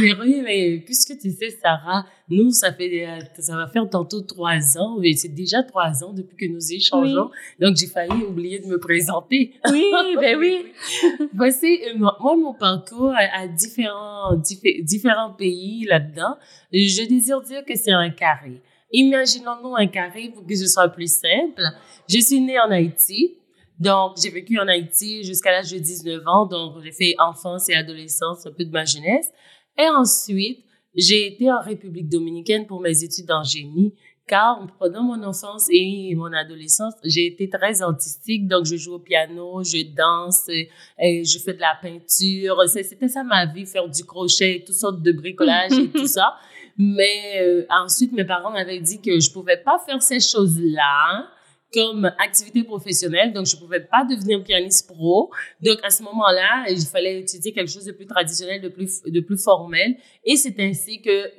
mais 0.01 0.15
oui, 0.21 0.41
mais 0.45 0.79
puisque 0.85 1.19
tu 1.19 1.31
sais, 1.31 1.51
Sarah, 1.51 2.07
nous, 2.29 2.51
ça 2.53 2.73
fait, 2.73 3.07
euh, 3.07 3.19
ça 3.39 3.57
va 3.57 3.67
faire 3.67 3.89
tantôt 3.91 4.21
trois 4.21 4.79
ans, 4.79 4.99
mais 5.01 5.15
c'est 5.15 5.35
déjà 5.35 5.63
trois 5.65 6.05
ans 6.05 6.13
depuis 6.13 6.37
que 6.37 6.47
nous 6.47 6.73
échangeons. 6.73 7.31
Donc, 7.59 7.77
j'ai 7.77 7.89
failli 7.89 8.23
oublier 8.23 8.61
de 8.61 8.67
me 8.67 8.79
présenter. 8.79 9.55
Oui, 9.71 9.91
ben 10.21 10.39
oui. 10.39 10.67
Voici, 11.35 11.81
euh, 11.89 11.99
moi, 11.99 12.37
mon 12.37 12.55
parcours 12.55 13.13
à, 13.17 13.49
différents, 13.49 14.37
différents 14.83 15.33
pays 15.33 15.87
là-dedans. 15.87 16.37
Je 16.73 17.09
désire 17.09 17.41
dire 17.43 17.65
que 17.65 17.77
c'est 17.77 17.93
un 17.93 18.11
carré. 18.11 18.63
Imaginons-nous 18.93 19.75
un 19.75 19.87
carré 19.87 20.31
pour 20.33 20.47
que 20.47 20.55
ce 20.55 20.67
soit 20.67 20.89
plus 20.89 21.13
simple. 21.13 21.63
Je 22.09 22.21
suis 22.21 22.41
née 22.41 22.61
en 22.61 22.71
Haïti. 22.71 23.37
Donc, 23.83 24.13
j'ai 24.23 24.31
vécu 24.31 24.61
en 24.61 24.69
Haïti 24.69 25.25
jusqu'à 25.25 25.51
l'âge 25.51 25.73
de 25.73 25.79
19 25.79 26.23
ans. 26.29 26.47
Donc, 26.47 26.77
j'ai 26.85 26.93
fait 26.93 27.15
enfance 27.19 27.69
et 27.69 27.75
adolescence, 27.75 28.47
un 28.47 28.53
peu 28.53 28.65
de 28.65 28.71
ma 28.71 28.85
jeunesse. 28.85 29.29
Et 29.77 29.89
ensuite, 29.89 30.65
j'ai 30.95 31.27
été 31.27 31.51
en 31.51 31.61
République 31.61 32.09
dominicaine 32.09 32.65
pour 32.69 32.81
mes 32.81 33.03
études 33.03 33.33
en 33.33 33.43
génie. 33.43 33.93
Car 34.29 34.65
pendant 34.79 35.03
mon 35.03 35.21
enfance 35.25 35.67
et 35.73 36.15
mon 36.15 36.33
adolescence, 36.33 36.95
j'ai 37.03 37.27
été 37.27 37.51
très 37.51 37.83
artistique. 37.83 38.47
Donc, 38.47 38.67
je 38.67 38.77
joue 38.77 38.95
au 38.95 38.99
piano, 39.01 39.65
je 39.65 39.83
danse, 39.97 40.49
et 40.49 41.25
je 41.25 41.39
fais 41.41 41.55
de 41.55 41.61
la 41.61 41.77
peinture. 41.83 42.63
C'était 42.69 43.09
ça 43.09 43.25
ma 43.25 43.47
vie, 43.47 43.67
faire 43.67 43.89
du 43.89 44.05
crochet, 44.05 44.63
toutes 44.65 44.77
sortes 44.77 45.03
de 45.03 45.11
bricolage 45.11 45.73
et 45.73 45.89
tout 45.89 46.07
ça. 46.07 46.37
Mais 46.79 47.41
euh, 47.43 47.67
ensuite, 47.69 48.13
mes 48.13 48.25
parents 48.25 48.53
m'avaient 48.53 48.81
dit 48.81 49.01
que 49.01 49.19
je 49.19 49.33
pouvais 49.33 49.57
pas 49.57 49.81
faire 49.85 50.01
ces 50.01 50.21
choses-là 50.21 51.27
comme 51.73 52.05
activité 52.19 52.63
professionnelle, 52.65 53.33
donc 53.33 53.47
je 53.47 53.57
pouvais 53.57 53.81
pas 53.81 54.05
devenir 54.05 54.43
pianiste 54.43 54.89
pro. 54.89 55.31
Donc 55.61 55.79
à 55.83 55.91
ce 55.91 56.03
moment-là, 56.03 56.67
il 56.69 56.81
fallait 56.85 57.21
étudier 57.21 57.53
quelque 57.53 57.71
chose 57.71 57.85
de 57.85 57.93
plus 57.93 58.07
traditionnel, 58.07 58.61
de 58.61 58.69
plus 58.69 59.03
de 59.03 59.21
plus 59.21 59.43
formel. 59.43 59.97
Et 60.25 60.37
c'est 60.37 60.59
ainsi 60.61 61.01
que, 61.01 61.31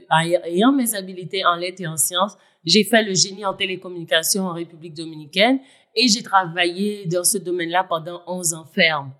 ayant 0.48 0.72
mes 0.72 0.96
habiletés 0.96 1.46
en 1.46 1.56
lettres 1.56 1.82
et 1.82 1.88
en 1.88 1.98
sciences, 1.98 2.38
j'ai 2.66 2.84
fait 2.84 3.04
le 3.04 3.14
génie 3.14 3.46
en 3.46 3.54
télécommunication 3.54 4.46
en 4.46 4.54
République 4.54 4.94
dominicaine 4.94 5.60
et 5.96 6.08
j'ai 6.08 6.24
travaillé 6.24 7.06
dans 7.06 7.24
ce 7.24 7.38
domaine-là 7.38 7.86
pendant 7.88 8.22
11 8.26 8.54
ans 8.54 8.66
ferme. 8.66 9.12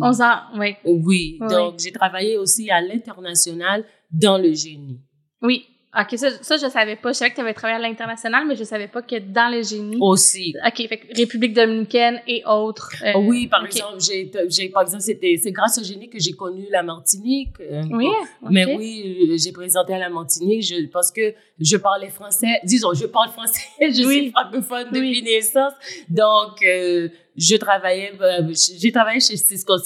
11 0.00 0.20
ans, 0.20 0.40
oui. 0.58 0.76
Oui, 0.84 1.38
donc 1.50 1.78
j'ai 1.78 1.92
travaillé 1.92 2.36
aussi 2.36 2.70
à 2.70 2.80
l'international 2.80 3.84
dans 4.10 4.38
le 4.38 4.52
génie. 4.52 5.00
Oui, 5.42 5.66
OK, 5.98 6.18
ça, 6.18 6.30
ça, 6.42 6.56
je 6.58 6.68
savais 6.68 6.96
pas. 6.96 7.12
Je 7.12 7.18
savais 7.18 7.30
que 7.30 7.36
tu 7.36 7.40
avais 7.40 7.54
travaillé 7.54 7.82
à 7.82 7.88
l'international, 7.88 8.46
mais 8.46 8.54
je 8.54 8.64
savais 8.64 8.88
pas 8.88 9.00
que 9.00 9.18
dans 9.18 9.50
le 9.50 9.62
génie. 9.62 9.96
Aussi. 10.00 10.54
OK, 10.66 10.88
fait 10.88 11.00
République 11.16 11.54
dominicaine 11.54 12.20
et 12.26 12.42
autres. 12.44 12.94
Euh, 13.02 13.18
oui, 13.18 13.46
par 13.46 13.64
exemple, 13.64 13.96
j'ai, 14.00 14.30
j'ai, 14.48 14.68
par 14.68 14.82
exemple, 14.82 15.02
c'était, 15.02 15.36
c'est 15.42 15.52
grâce 15.52 15.78
au 15.78 15.84
génie 15.84 16.10
que 16.10 16.18
j'ai 16.18 16.32
connu 16.32 16.66
la 16.70 16.82
Martinique. 16.82 17.54
Euh, 17.60 17.82
oui. 17.90 18.08
Mais 18.42 18.76
oui, 18.76 19.28
euh, 19.30 19.36
j'ai 19.38 19.52
présenté 19.52 19.94
à 19.94 19.98
la 19.98 20.10
Martinique 20.10 20.62
je, 20.62 20.86
parce 20.88 21.10
que 21.10 21.34
je 21.58 21.76
parlais 21.78 22.10
français. 22.10 22.60
Disons, 22.64 22.92
je 22.92 23.06
parle 23.06 23.30
français. 23.30 23.62
je 23.80 23.92
suis 23.92 24.30
francophone 24.30 24.88
depuis 24.92 25.22
naissance. 25.22 25.72
Donc, 26.10 26.60
je 26.60 27.56
travaillais, 27.56 28.12
j'ai 28.52 28.92
travaillé 28.92 29.20
chez 29.20 29.36
Cisco 29.36 29.78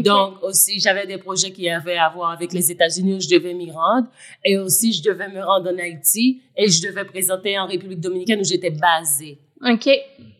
Donc 0.00 0.42
aussi, 0.42 0.80
j'avais 0.80 1.06
des 1.06 1.18
projets 1.18 1.50
qui 1.50 1.68
avaient 1.68 1.98
à 1.98 2.08
voir 2.08 2.30
avec 2.30 2.52
les 2.52 2.70
États-Unis 2.70 3.14
où 3.14 3.20
je 3.20 3.28
devais 3.28 3.52
m'y 3.52 3.70
rendre. 3.70 4.08
Et 4.44 4.56
aussi, 4.58 4.92
je 4.92 5.02
devais 5.02 5.28
me 5.28 5.44
rendre 5.44 5.70
en 5.70 5.78
Haïti 5.78 6.40
et 6.56 6.68
je 6.68 6.82
devais 6.82 7.04
présenter 7.04 7.58
en 7.58 7.66
République 7.66 8.00
dominicaine 8.00 8.40
où 8.40 8.44
j'étais 8.44 8.70
basée. 8.70 9.38
OK. 9.62 9.88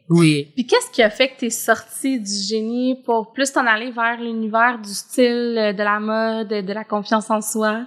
Oui. 0.09 0.49
Puis 0.55 0.67
qu'est-ce 0.67 0.91
qui 0.91 1.02
a 1.02 1.09
fait 1.09 1.29
que 1.29 1.38
tu 1.38 1.47
es 1.47 1.50
sortie 1.50 2.21
du 2.21 2.33
génie 2.33 3.00
pour 3.05 3.33
plus 3.33 3.50
t'en 3.50 3.67
aller 3.67 3.91
vers 3.91 4.21
l'univers 4.21 4.79
du 4.79 4.91
style, 4.91 5.57
euh, 5.57 5.73
de 5.73 5.83
la 5.83 6.00
mode, 6.00 6.49
de 6.49 6.73
la 6.73 6.85
confiance 6.85 7.31
en 7.31 7.41
soi? 7.41 7.87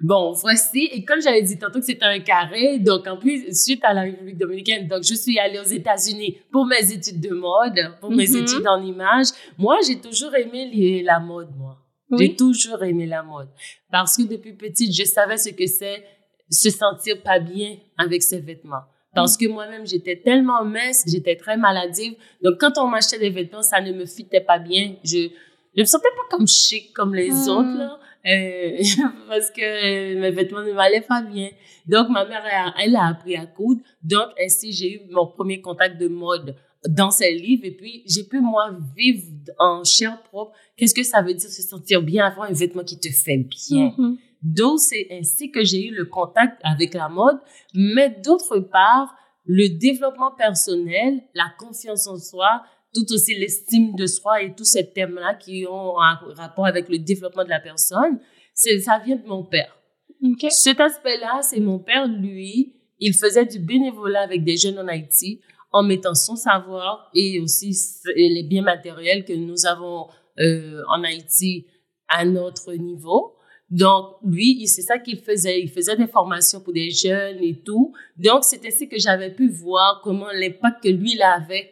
Bon, 0.00 0.32
voici. 0.32 0.88
Et 0.92 1.04
comme 1.04 1.20
j'avais 1.20 1.42
dit 1.42 1.58
tantôt 1.58 1.80
que 1.80 1.86
c'était 1.86 2.04
un 2.04 2.20
carré, 2.20 2.78
donc 2.78 3.06
en 3.08 3.16
plus, 3.16 3.52
suite 3.52 3.82
à 3.82 3.92
la 3.92 4.02
République 4.02 4.38
dominicaine, 4.38 4.86
donc 4.86 5.02
je 5.02 5.14
suis 5.14 5.38
allée 5.38 5.58
aux 5.58 5.62
États-Unis 5.62 6.38
pour 6.52 6.66
mes 6.66 6.92
études 6.92 7.20
de 7.20 7.34
mode, 7.34 7.96
pour 8.00 8.10
mes 8.10 8.26
mm-hmm. 8.26 8.42
études 8.42 8.68
en 8.68 8.80
image. 8.80 9.28
Moi, 9.58 9.78
j'ai 9.86 9.98
toujours 9.98 10.34
aimé 10.34 11.02
la 11.02 11.18
mode, 11.18 11.48
moi. 11.56 11.78
J'ai 12.16 12.36
toujours 12.36 12.82
aimé 12.84 13.06
la 13.06 13.22
mode. 13.22 13.48
Parce 13.90 14.16
que 14.16 14.22
depuis 14.22 14.52
petite, 14.52 14.94
je 14.94 15.04
savais 15.04 15.38
ce 15.38 15.48
que 15.48 15.66
c'est 15.66 16.04
se 16.50 16.70
sentir 16.70 17.20
pas 17.22 17.40
bien 17.40 17.78
avec 17.98 18.22
ses 18.22 18.40
vêtements. 18.40 18.84
Parce 19.14 19.36
que 19.36 19.46
moi-même, 19.46 19.86
j'étais 19.86 20.16
tellement 20.16 20.64
mince, 20.64 21.04
j'étais 21.06 21.36
très 21.36 21.56
maladive. 21.56 22.14
Donc, 22.42 22.54
quand 22.58 22.78
on 22.78 22.88
m'achetait 22.88 23.18
des 23.18 23.30
vêtements, 23.30 23.62
ça 23.62 23.80
ne 23.80 23.92
me 23.92 24.06
fitait 24.06 24.40
pas 24.40 24.58
bien. 24.58 24.96
Je 25.04 25.28
je 25.76 25.80
me 25.80 25.86
sentais 25.86 26.08
pas 26.16 26.36
comme 26.36 26.46
chic 26.46 26.92
comme 26.92 27.14
les 27.14 27.30
hmm. 27.30 27.48
autres, 27.48 27.78
là. 27.78 27.98
Euh, 28.26 28.82
parce 29.28 29.50
que 29.50 30.14
mes 30.14 30.30
vêtements 30.30 30.62
ne 30.62 30.72
m'allaient 30.72 31.02
pas 31.02 31.22
bien. 31.22 31.50
Donc, 31.86 32.08
ma 32.08 32.24
mère, 32.24 32.74
elle, 32.78 32.96
a 32.96 33.08
appris 33.08 33.36
à 33.36 33.44
coudre. 33.44 33.82
Donc, 34.02 34.28
ainsi, 34.40 34.72
j'ai 34.72 34.94
eu 34.94 35.00
mon 35.10 35.26
premier 35.26 35.60
contact 35.60 36.00
de 36.00 36.08
mode 36.08 36.56
dans 36.88 37.10
ses 37.10 37.32
livres. 37.32 37.64
Et 37.64 37.72
puis, 37.72 38.02
j'ai 38.06 38.24
pu, 38.24 38.40
moi, 38.40 38.70
vivre 38.96 39.24
en 39.58 39.84
chair 39.84 40.22
propre. 40.22 40.52
Qu'est-ce 40.76 40.94
que 40.94 41.02
ça 41.02 41.20
veut 41.22 41.34
dire 41.34 41.50
se 41.50 41.62
sentir 41.62 42.00
bien, 42.00 42.24
avoir 42.24 42.48
un 42.48 42.54
vêtement 42.54 42.84
qui 42.84 42.98
te 42.98 43.08
fait 43.08 43.38
bien? 43.38 43.88
Mm-hmm. 43.88 44.16
Donc, 44.44 44.78
c'est 44.78 45.08
ainsi 45.10 45.50
que 45.50 45.64
j'ai 45.64 45.88
eu 45.88 45.94
le 45.94 46.04
contact 46.04 46.60
avec 46.62 46.92
la 46.94 47.08
mode. 47.08 47.38
Mais 47.74 48.10
d'autre 48.10 48.60
part, 48.60 49.16
le 49.46 49.68
développement 49.78 50.32
personnel, 50.32 51.22
la 51.34 51.46
confiance 51.58 52.06
en 52.06 52.18
soi, 52.18 52.62
tout 52.94 53.06
aussi 53.12 53.34
l'estime 53.34 53.94
de 53.96 54.06
soi 54.06 54.42
et 54.42 54.54
tous 54.54 54.64
ces 54.64 54.92
thèmes-là 54.92 55.34
qui 55.34 55.66
ont 55.68 55.98
un 56.00 56.18
rapport 56.36 56.66
avec 56.66 56.88
le 56.88 56.98
développement 56.98 57.44
de 57.44 57.48
la 57.48 57.60
personne, 57.60 58.20
ça 58.54 58.98
vient 59.04 59.16
de 59.16 59.26
mon 59.26 59.44
père. 59.44 59.76
Okay. 60.22 60.50
Cet 60.50 60.78
aspect-là, 60.78 61.40
c'est 61.42 61.60
mon 61.60 61.78
père, 61.78 62.06
lui, 62.06 62.74
il 63.00 63.14
faisait 63.14 63.46
du 63.46 63.58
bénévolat 63.58 64.22
avec 64.22 64.44
des 64.44 64.56
jeunes 64.56 64.78
en 64.78 64.86
Haïti 64.88 65.40
en 65.72 65.82
mettant 65.82 66.14
son 66.14 66.36
savoir 66.36 67.10
et 67.14 67.40
aussi 67.40 67.76
les 68.14 68.44
biens 68.44 68.62
matériels 68.62 69.24
que 69.24 69.32
nous 69.32 69.66
avons 69.66 70.06
euh, 70.38 70.82
en 70.88 71.02
Haïti 71.02 71.66
à 72.08 72.24
notre 72.24 72.72
niveau. 72.74 73.34
Donc, 73.70 74.16
lui, 74.24 74.66
c'est 74.66 74.82
ça 74.82 74.98
qu'il 74.98 75.18
faisait. 75.18 75.60
Il 75.60 75.70
faisait 75.70 75.96
des 75.96 76.06
formations 76.06 76.60
pour 76.60 76.72
des 76.72 76.90
jeunes 76.90 77.42
et 77.42 77.60
tout. 77.64 77.92
Donc, 78.16 78.44
c'est 78.44 78.64
ainsi 78.66 78.88
que 78.88 78.98
j'avais 78.98 79.30
pu 79.30 79.48
voir 79.48 80.00
comment 80.02 80.30
l'impact 80.32 80.82
que 80.82 80.88
lui, 80.88 81.14
il 81.14 81.22
avait 81.22 81.70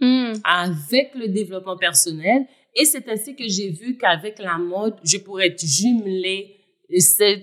hmm. 0.00 0.32
avec 0.44 1.14
le 1.14 1.28
développement 1.28 1.76
personnel. 1.76 2.46
Et 2.74 2.84
c'est 2.84 3.08
ainsi 3.08 3.34
que 3.34 3.46
j'ai 3.46 3.70
vu 3.70 3.96
qu'avec 3.96 4.38
la 4.38 4.58
mode, 4.58 4.96
je 5.04 5.18
pourrais 5.18 5.54
jumeler 5.56 6.56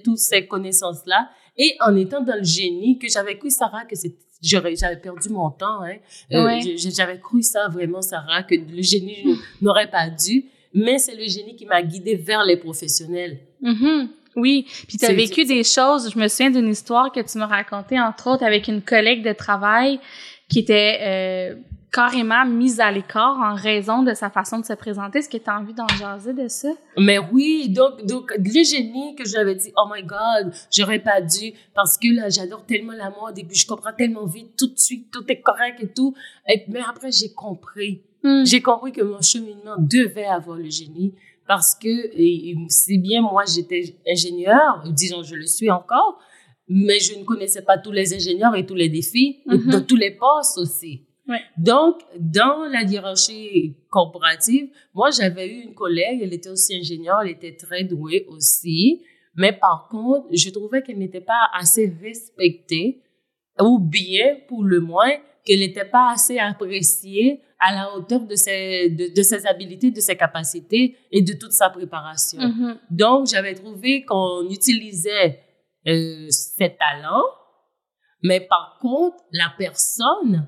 toutes 0.04 0.18
ces 0.18 0.46
connaissances-là. 0.46 1.30
Et 1.58 1.76
en 1.80 1.96
étant 1.96 2.22
dans 2.22 2.36
le 2.36 2.44
génie, 2.44 3.00
que 3.00 3.08
j'avais 3.10 3.38
cru, 3.38 3.50
Sarah, 3.50 3.86
que 3.86 3.96
j'avais 4.42 4.76
perdu 4.98 5.30
mon 5.30 5.50
temps. 5.52 5.82
Hein. 5.82 5.98
Euh, 6.34 6.60
j'avais 6.76 7.20
cru 7.20 7.42
ça 7.42 7.70
vraiment, 7.70 8.02
Sarah, 8.02 8.44
que 8.44 8.56
le 8.56 8.82
génie 8.82 9.38
n'aurait 9.62 9.90
pas 9.90 10.10
dû 10.10 10.46
mais 10.76 11.00
c'est 11.00 11.16
le 11.16 11.26
génie 11.26 11.56
qui 11.56 11.66
m'a 11.66 11.82
guidée 11.82 12.16
vers 12.16 12.44
les 12.44 12.58
professionnels. 12.58 13.40
Mm-hmm. 13.64 14.08
Oui, 14.36 14.68
puis 14.88 14.98
tu 14.98 15.06
as 15.06 15.14
vécu 15.14 15.46
des 15.46 15.64
choses. 15.64 16.12
Je 16.14 16.20
me 16.20 16.28
souviens 16.28 16.52
d'une 16.52 16.70
histoire 16.70 17.12
que 17.12 17.22
tu 17.22 17.38
m'as 17.38 17.48
racontée, 17.48 18.00
entre 18.00 18.30
autres, 18.30 18.44
avec 18.44 18.68
une 18.68 18.82
collègue 18.82 19.24
de 19.24 19.32
travail 19.32 20.00
qui 20.50 20.60
était 20.60 21.00
euh, 21.02 21.56
carrément 21.96 22.46
mise 22.46 22.82
à 22.82 22.92
l'écart 22.92 23.40
en 23.40 23.56
raison 23.56 24.04
de 24.04 24.14
sa 24.14 24.30
façon 24.30 24.60
de 24.60 24.66
se 24.66 24.74
présenter. 24.74 25.20
Est-ce 25.20 25.30
que 25.30 25.38
tu 25.38 25.50
as 25.50 25.58
envie 25.58 25.74
d'en 25.74 25.88
jaser 25.88 26.34
de 26.34 26.50
ça? 26.50 26.68
Mais 26.98 27.20
oui, 27.32 27.70
donc, 27.70 28.06
donc 28.06 28.34
le 28.38 28.64
génie 28.64 29.16
que 29.16 29.24
j'avais 29.26 29.56
dit, 29.56 29.72
oh 29.78 29.88
my 29.90 30.04
God, 30.04 30.54
j'aurais 30.70 31.00
pas 31.00 31.22
dû 31.22 31.54
parce 31.74 31.98
que 31.98 32.14
là, 32.14 32.28
j'adore 32.30 32.66
tellement 32.66 32.94
la 32.94 33.12
mode 33.12 33.40
et 33.40 33.46
puis 33.46 33.58
je 33.58 33.66
comprends 33.66 33.94
tellement 33.94 34.26
vite, 34.26 34.58
tout 34.58 34.68
de 34.68 34.78
suite, 34.78 35.10
tout 35.10 35.24
est 35.30 35.40
correct 35.40 35.80
et 35.82 35.88
tout. 35.88 36.14
Et, 36.50 36.66
mais 36.68 36.82
après, 36.86 37.12
j'ai 37.12 37.32
compris 37.34 38.04
Hmm. 38.26 38.44
J'ai 38.44 38.60
compris 38.60 38.92
que 38.92 39.04
mon 39.04 39.22
cheminement 39.22 39.76
devait 39.78 40.26
avoir 40.26 40.58
le 40.58 40.68
génie 40.68 41.14
parce 41.48 41.76
que, 41.76 42.10
si 42.70 42.98
bien 42.98 43.22
moi 43.22 43.44
j'étais 43.46 43.96
ingénieur, 44.08 44.82
disons 44.92 45.22
je 45.22 45.36
le 45.36 45.46
suis 45.46 45.70
encore, 45.70 46.20
mais 46.68 47.00
je 47.00 47.20
ne 47.20 47.24
connaissais 47.24 47.62
pas 47.62 47.78
tous 47.78 47.92
les 47.92 48.16
ingénieurs 48.16 48.56
et 48.56 48.66
tous 48.66 48.74
les 48.74 48.90
défis, 48.90 49.42
mm 49.46 49.70
dans 49.70 49.82
tous 49.84 49.96
les 49.96 50.10
postes 50.10 50.58
aussi. 50.58 51.05
Donc, 51.58 52.02
dans 52.20 52.66
la 52.72 52.84
hiérarchie 52.84 53.78
corporative, 53.90 54.70
moi, 54.94 55.10
j'avais 55.10 55.48
eu 55.48 55.62
une 55.62 55.74
collègue, 55.74 56.20
elle 56.22 56.34
était 56.34 56.50
aussi 56.50 56.76
ingénieure, 56.76 57.22
elle 57.24 57.32
était 57.32 57.56
très 57.56 57.84
douée 57.84 58.26
aussi, 58.30 59.04
mais 59.36 59.54
par 59.54 59.88
contre, 59.90 60.28
je 60.32 60.50
trouvais 60.50 60.82
qu'elle 60.84 61.00
n'était 61.00 61.22
pas 61.22 61.50
assez 61.54 61.94
respectée, 62.02 63.02
ou 63.60 63.80
bien, 63.80 64.38
pour 64.48 64.64
le 64.64 64.80
moins, 64.80 65.12
qu'elle 65.44 65.60
n'était 65.60 65.86
pas 65.86 66.12
assez 66.12 66.38
appréciée 66.38 67.42
à 67.60 67.74
la 67.74 67.96
hauteur 67.96 68.22
de 68.22 68.36
ses, 68.36 68.90
de, 68.90 69.24
ses 69.24 69.48
habilités, 69.48 69.92
de 69.92 70.02
ses 70.02 70.16
capacités 70.16 70.98
et 71.12 71.22
de 71.22 71.34
toute 71.34 71.54
sa 71.54 71.70
préparation. 71.70 72.40
Mm-hmm. 72.40 72.78
Donc, 72.92 73.28
j'avais 73.28 73.56
trouvé 73.56 74.04
qu'on 74.04 74.48
utilisait 74.50 75.40
euh, 75.88 76.28
ses 76.30 76.76
talents, 76.76 77.24
mais 78.24 78.42
par 78.42 78.78
contre, 78.82 79.18
la 79.32 79.54
personne 79.58 80.48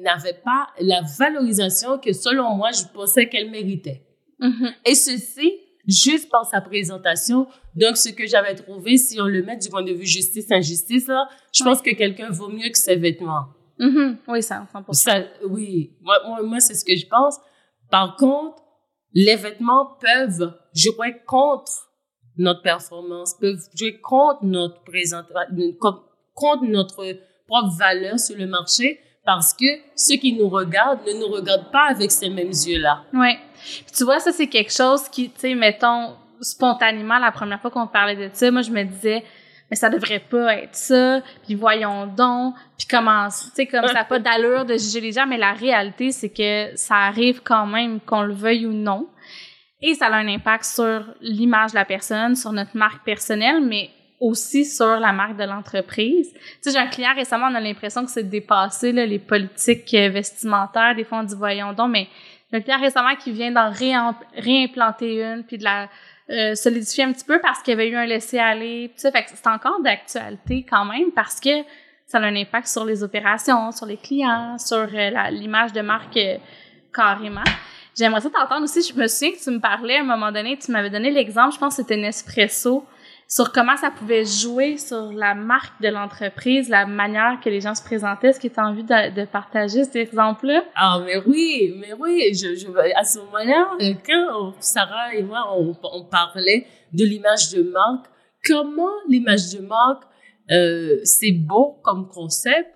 n'avait 0.00 0.40
pas 0.44 0.68
la 0.80 1.02
valorisation 1.18 1.98
que, 1.98 2.12
selon 2.12 2.54
moi, 2.54 2.70
je 2.72 2.84
pensais 2.92 3.28
qu'elle 3.28 3.50
méritait. 3.50 4.02
Mm-hmm. 4.40 4.74
Et 4.84 4.94
ceci, 4.94 5.52
juste 5.86 6.30
par 6.30 6.44
sa 6.44 6.60
présentation. 6.60 7.46
Donc, 7.74 7.96
ce 7.96 8.10
que 8.10 8.26
j'avais 8.26 8.54
trouvé, 8.54 8.96
si 8.96 9.20
on 9.20 9.26
le 9.26 9.42
met 9.42 9.56
du 9.56 9.68
point 9.68 9.82
de 9.82 9.92
vue 9.92 10.06
justice-injustice, 10.06 11.10
je 11.52 11.64
pense 11.64 11.80
que 11.80 11.94
quelqu'un 11.94 12.30
vaut 12.30 12.48
mieux 12.48 12.68
que 12.70 12.78
ses 12.78 12.96
vêtements. 12.96 13.46
Mm-hmm. 13.78 14.16
Oui, 14.28 14.42
ça, 14.42 14.66
100%. 14.74 14.92
Ça, 14.92 15.24
oui, 15.48 15.96
moi, 16.00 16.16
moi, 16.26 16.42
moi 16.42 16.60
c'est 16.60 16.74
ce 16.74 16.84
que 16.84 16.96
je 16.96 17.06
pense. 17.06 17.36
Par 17.90 18.16
contre, 18.16 18.62
les 19.12 19.36
vêtements 19.36 19.96
peuvent 20.00 20.54
jouer 20.74 21.16
contre 21.26 21.72
notre 22.36 22.62
performance, 22.62 23.34
peuvent 23.40 23.62
jouer 23.74 23.98
contre 24.00 24.44
notre 24.44 24.82
présentation, 24.82 25.44
contre 26.34 26.64
notre 26.64 27.04
propre 27.46 27.76
valeur 27.78 28.18
sur 28.18 28.36
le 28.36 28.46
marché 28.46 29.00
parce 29.26 29.52
que 29.52 29.66
ceux 29.96 30.16
qui 30.16 30.32
nous 30.32 30.48
regardent 30.48 31.04
ne 31.06 31.20
nous 31.20 31.26
regardent 31.26 31.70
pas 31.70 31.88
avec 31.90 32.10
ces 32.10 32.30
mêmes 32.30 32.48
yeux-là. 32.48 33.02
Oui. 33.12 33.36
tu 33.94 34.04
vois, 34.04 34.20
ça, 34.20 34.32
c'est 34.32 34.46
quelque 34.46 34.72
chose 34.72 35.08
qui, 35.08 35.28
tu 35.30 35.40
sais, 35.40 35.54
mettons, 35.54 36.14
spontanément, 36.40 37.18
la 37.18 37.32
première 37.32 37.60
fois 37.60 37.70
qu'on 37.70 37.88
parlait 37.88 38.16
de 38.16 38.30
ça, 38.32 38.50
moi, 38.50 38.62
je 38.62 38.70
me 38.70 38.84
disais, 38.84 39.24
mais 39.70 39.76
ça 39.76 39.90
devrait 39.90 40.20
pas 40.20 40.54
être 40.58 40.76
ça, 40.76 41.20
puis 41.44 41.56
voyons 41.56 42.06
donc, 42.06 42.54
puis 42.78 42.86
comment, 42.88 43.28
tu 43.28 43.50
sais, 43.52 43.66
comme 43.66 43.86
ça 43.88 43.94
n'a 43.94 44.04
pas 44.04 44.20
d'allure 44.20 44.64
de 44.64 44.74
juger 44.74 45.00
les 45.00 45.12
gens, 45.12 45.26
mais 45.26 45.38
la 45.38 45.52
réalité, 45.52 46.12
c'est 46.12 46.30
que 46.30 46.70
ça 46.76 46.94
arrive 46.94 47.42
quand 47.42 47.66
même, 47.66 48.00
qu'on 48.00 48.22
le 48.22 48.32
veuille 48.32 48.66
ou 48.66 48.72
non, 48.72 49.08
et 49.82 49.94
ça 49.94 50.06
a 50.06 50.14
un 50.14 50.28
impact 50.28 50.64
sur 50.64 51.04
l'image 51.20 51.72
de 51.72 51.76
la 51.76 51.84
personne, 51.84 52.36
sur 52.36 52.52
notre 52.52 52.76
marque 52.76 53.04
personnelle, 53.04 53.60
mais 53.60 53.90
aussi 54.20 54.64
sur 54.64 54.98
la 54.98 55.12
marque 55.12 55.36
de 55.36 55.44
l'entreprise. 55.44 56.32
Tu 56.32 56.40
sais, 56.60 56.70
j'ai 56.72 56.78
un 56.78 56.86
client 56.86 57.14
récemment, 57.14 57.48
on 57.50 57.54
a 57.54 57.60
l'impression 57.60 58.04
que 58.04 58.10
c'est 58.10 58.28
dépassé, 58.28 58.92
là, 58.92 59.04
les 59.04 59.18
politiques 59.18 59.92
euh, 59.94 60.08
vestimentaires. 60.08 60.94
Des 60.94 61.04
fois, 61.04 61.18
on 61.18 61.22
dit, 61.22 61.34
voyons 61.36 61.72
donc, 61.72 61.90
mais 61.90 62.08
un 62.52 62.60
client 62.60 62.80
récemment 62.80 63.14
qui 63.16 63.32
vient 63.32 63.50
d'en 63.50 63.70
réimplanter 63.70 65.22
une, 65.22 65.44
puis 65.44 65.58
de 65.58 65.64
la 65.64 65.88
euh, 66.30 66.54
solidifier 66.54 67.04
un 67.04 67.12
petit 67.12 67.24
peu 67.24 67.38
parce 67.40 67.60
qu'il 67.62 67.72
y 67.72 67.74
avait 67.74 67.88
eu 67.88 67.96
un 67.96 68.06
laisser-aller. 68.06 68.90
Tu 68.94 69.00
sais, 69.00 69.12
fait 69.12 69.24
que 69.24 69.30
c'est 69.34 69.46
encore 69.46 69.80
d'actualité 69.82 70.64
quand 70.68 70.84
même 70.84 71.12
parce 71.14 71.38
que 71.38 71.62
ça 72.06 72.18
a 72.18 72.22
un 72.22 72.36
impact 72.36 72.68
sur 72.68 72.84
les 72.84 73.02
opérations, 73.02 73.70
sur 73.72 73.86
les 73.86 73.96
clients, 73.96 74.56
sur 74.58 74.88
euh, 74.92 75.30
l'image 75.30 75.72
de 75.72 75.82
marque 75.82 76.18
carrément. 76.94 77.44
J'aimerais 77.96 78.20
ça 78.20 78.30
t'entendre 78.30 78.64
aussi. 78.64 78.82
Je 78.82 78.98
me 78.98 79.06
souviens 79.06 79.32
que 79.32 79.42
tu 79.42 79.50
me 79.50 79.60
parlais 79.60 79.96
à 79.96 80.00
un 80.00 80.04
moment 80.04 80.30
donné, 80.32 80.58
tu 80.58 80.70
m'avais 80.70 80.90
donné 80.90 81.10
l'exemple, 81.10 81.54
je 81.54 81.58
pense 81.58 81.76
que 81.76 81.82
c'était 81.82 81.96
Nespresso, 81.96 82.84
sur 83.28 83.50
comment 83.52 83.76
ça 83.76 83.90
pouvait 83.90 84.24
jouer 84.24 84.76
sur 84.78 85.12
la 85.12 85.34
marque 85.34 85.82
de 85.82 85.88
l'entreprise, 85.88 86.68
la 86.68 86.86
manière 86.86 87.40
que 87.42 87.50
les 87.50 87.60
gens 87.60 87.74
se 87.74 87.82
présentaient. 87.82 88.28
Est-ce 88.28 88.40
que 88.40 88.48
tu 88.48 88.60
as 88.60 88.66
envie 88.66 88.84
de, 88.84 89.14
de 89.14 89.24
partager 89.24 89.84
cet 89.84 89.96
exemple-là? 89.96 90.64
Ah, 90.76 91.00
mais 91.04 91.16
oui, 91.26 91.74
mais 91.80 91.92
oui. 91.98 92.32
Je, 92.32 92.54
je, 92.54 92.68
à 92.96 93.04
ce 93.04 93.18
moment-là, 93.18 93.72
quand 94.06 94.54
Sarah 94.60 95.14
et 95.14 95.22
moi, 95.22 95.44
on, 95.56 95.76
on 95.82 96.04
parlait 96.04 96.66
de 96.92 97.04
l'image 97.04 97.50
de 97.50 97.62
marque, 97.62 98.06
comment 98.44 98.92
l'image 99.08 99.54
de 99.54 99.66
marque, 99.66 100.04
euh, 100.52 101.00
c'est 101.02 101.32
beau 101.32 101.80
comme 101.82 102.08
concept, 102.08 102.70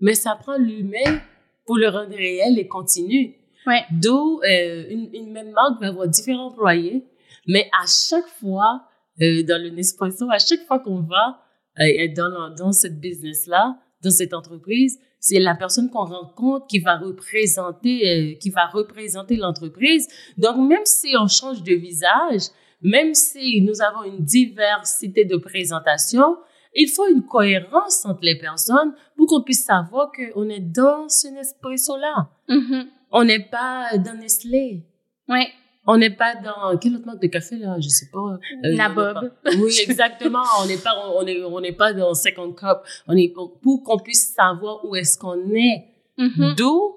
mais 0.00 0.14
ça 0.14 0.36
prend 0.38 0.58
l'humain 0.58 1.20
pour 1.64 1.78
le 1.78 1.88
rendre 1.88 2.14
réel 2.14 2.58
et 2.58 2.68
continu. 2.68 3.36
Ouais. 3.66 3.82
D'où 3.90 4.40
euh, 4.42 4.84
une, 4.90 5.08
une, 5.14 5.32
même 5.32 5.50
marque 5.52 5.80
va 5.80 5.88
avoir 5.88 6.06
différents 6.08 6.48
employés, 6.48 7.06
mais 7.46 7.70
à 7.82 7.86
chaque 7.86 8.28
fois, 8.38 8.82
dans 9.18 9.62
le 9.62 9.70
Nespresso, 9.70 10.30
à 10.30 10.38
chaque 10.38 10.66
fois 10.66 10.80
qu'on 10.80 11.00
va 11.00 11.40
euh, 11.80 12.08
dans, 12.14 12.54
dans 12.54 12.72
cette 12.72 13.00
business-là, 13.00 13.78
dans 14.02 14.10
cette 14.10 14.34
entreprise, 14.34 14.98
c'est 15.18 15.40
la 15.40 15.54
personne 15.54 15.88
qu'on 15.90 16.04
rencontre 16.04 16.66
qui 16.66 16.80
va 16.80 16.98
représenter, 16.98 18.34
euh, 18.34 18.38
qui 18.38 18.50
va 18.50 18.66
représenter 18.66 19.36
l'entreprise. 19.36 20.06
Donc, 20.36 20.56
même 20.68 20.84
si 20.84 21.14
on 21.18 21.26
change 21.28 21.62
de 21.62 21.74
visage, 21.74 22.42
même 22.82 23.14
si 23.14 23.62
nous 23.62 23.80
avons 23.80 24.04
une 24.04 24.22
diversité 24.22 25.24
de 25.24 25.36
présentation, 25.36 26.36
il 26.74 26.88
faut 26.88 27.08
une 27.08 27.22
cohérence 27.22 28.04
entre 28.04 28.20
les 28.22 28.38
personnes 28.38 28.92
pour 29.16 29.26
qu'on 29.28 29.42
puisse 29.42 29.64
savoir 29.64 30.10
qu'on 30.12 30.48
est 30.48 30.60
dans 30.60 31.08
ce 31.08 31.28
Nespresso-là. 31.28 32.28
Mm-hmm. 32.48 32.86
On 33.12 33.24
n'est 33.24 33.48
pas 33.48 33.96
dans 33.96 34.18
Nestlé. 34.18 34.84
Oui. 35.28 35.44
On 35.86 35.98
n'est 35.98 36.10
pas 36.16 36.34
dans 36.36 36.76
quelle 36.78 36.96
autre 36.96 37.06
marque 37.06 37.20
de 37.20 37.26
café 37.26 37.56
là, 37.56 37.76
je 37.78 37.88
sais 37.88 38.08
pas. 38.12 38.38
Euh, 38.64 38.74
Nabob. 38.74 39.32
Oui, 39.60 39.72
exactement. 39.86 40.42
on 40.62 40.66
n'est 40.66 40.78
pas 40.78 40.92
on 41.16 41.26
est 41.26 41.42
on 41.44 41.60
n'est 41.60 41.72
pas 41.72 41.92
dans 41.92 42.14
Second 42.14 42.52
Cup. 42.52 42.78
On 43.06 43.16
est 43.16 43.28
pour, 43.34 43.58
pour 43.60 43.82
qu'on 43.82 43.98
puisse 43.98 44.32
savoir 44.34 44.84
où 44.84 44.94
est-ce 44.96 45.18
qu'on 45.18 45.38
est. 45.54 45.84
Mm-hmm. 46.18 46.54
D'où 46.56 46.96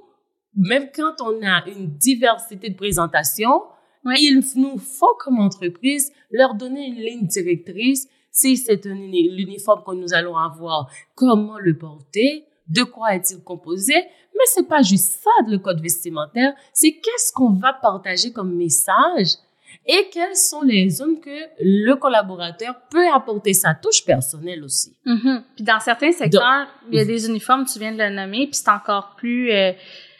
même 0.55 0.87
quand 0.95 1.15
on 1.21 1.39
a 1.45 1.67
une 1.67 1.87
diversité 1.97 2.69
de 2.69 2.75
présentation, 2.75 3.61
Oui. 4.05 4.15
il 4.19 4.41
nous 4.55 4.77
faut 4.79 5.15
comme 5.19 5.39
entreprise 5.39 6.11
leur 6.31 6.55
donner 6.55 6.87
une 6.87 6.95
ligne 6.95 7.27
directrice. 7.27 8.07
Si 8.31 8.55
c'est 8.57 8.85
un 8.87 8.95
uni- 8.95 9.29
l'uniforme 9.35 9.83
que 9.85 9.93
nous 9.95 10.13
allons 10.13 10.35
avoir, 10.37 10.89
comment 11.15 11.57
le 11.59 11.77
porter, 11.77 12.45
de 12.69 12.83
quoi 12.83 13.15
est-il 13.15 13.43
composé, 13.43 13.93
mais 14.37 14.45
c'est 14.53 14.67
pas 14.67 14.81
juste 14.81 15.21
ça 15.23 15.31
le 15.47 15.57
code 15.57 15.81
vestimentaire, 15.81 16.53
c'est 16.73 16.91
qu'est-ce 16.91 17.31
qu'on 17.33 17.53
va 17.53 17.73
partager 17.73 18.31
comme 18.31 18.55
message 18.55 19.37
et 19.85 20.09
quelles 20.11 20.35
sont 20.35 20.61
les 20.61 20.89
zones 20.89 21.19
que 21.19 21.39
le 21.59 21.93
collaborateur 21.95 22.75
peut 22.89 23.07
apporter 23.13 23.53
sa 23.53 23.73
touche 23.73 24.03
personnelle 24.03 24.63
aussi. 24.63 24.93
Mhm. 25.05 25.43
Puis 25.55 25.63
dans 25.63 25.79
certains 25.79 26.11
secteurs, 26.11 26.67
il 26.91 26.97
y 26.97 27.01
a 27.01 27.05
des 27.05 27.27
uniformes, 27.27 27.65
tu 27.65 27.79
viens 27.79 27.93
de 27.93 27.97
le 27.97 28.09
nommer, 28.09 28.47
puis 28.47 28.55
c'est 28.55 28.69
encore 28.69 29.15
plus 29.15 29.51
euh, 29.51 29.71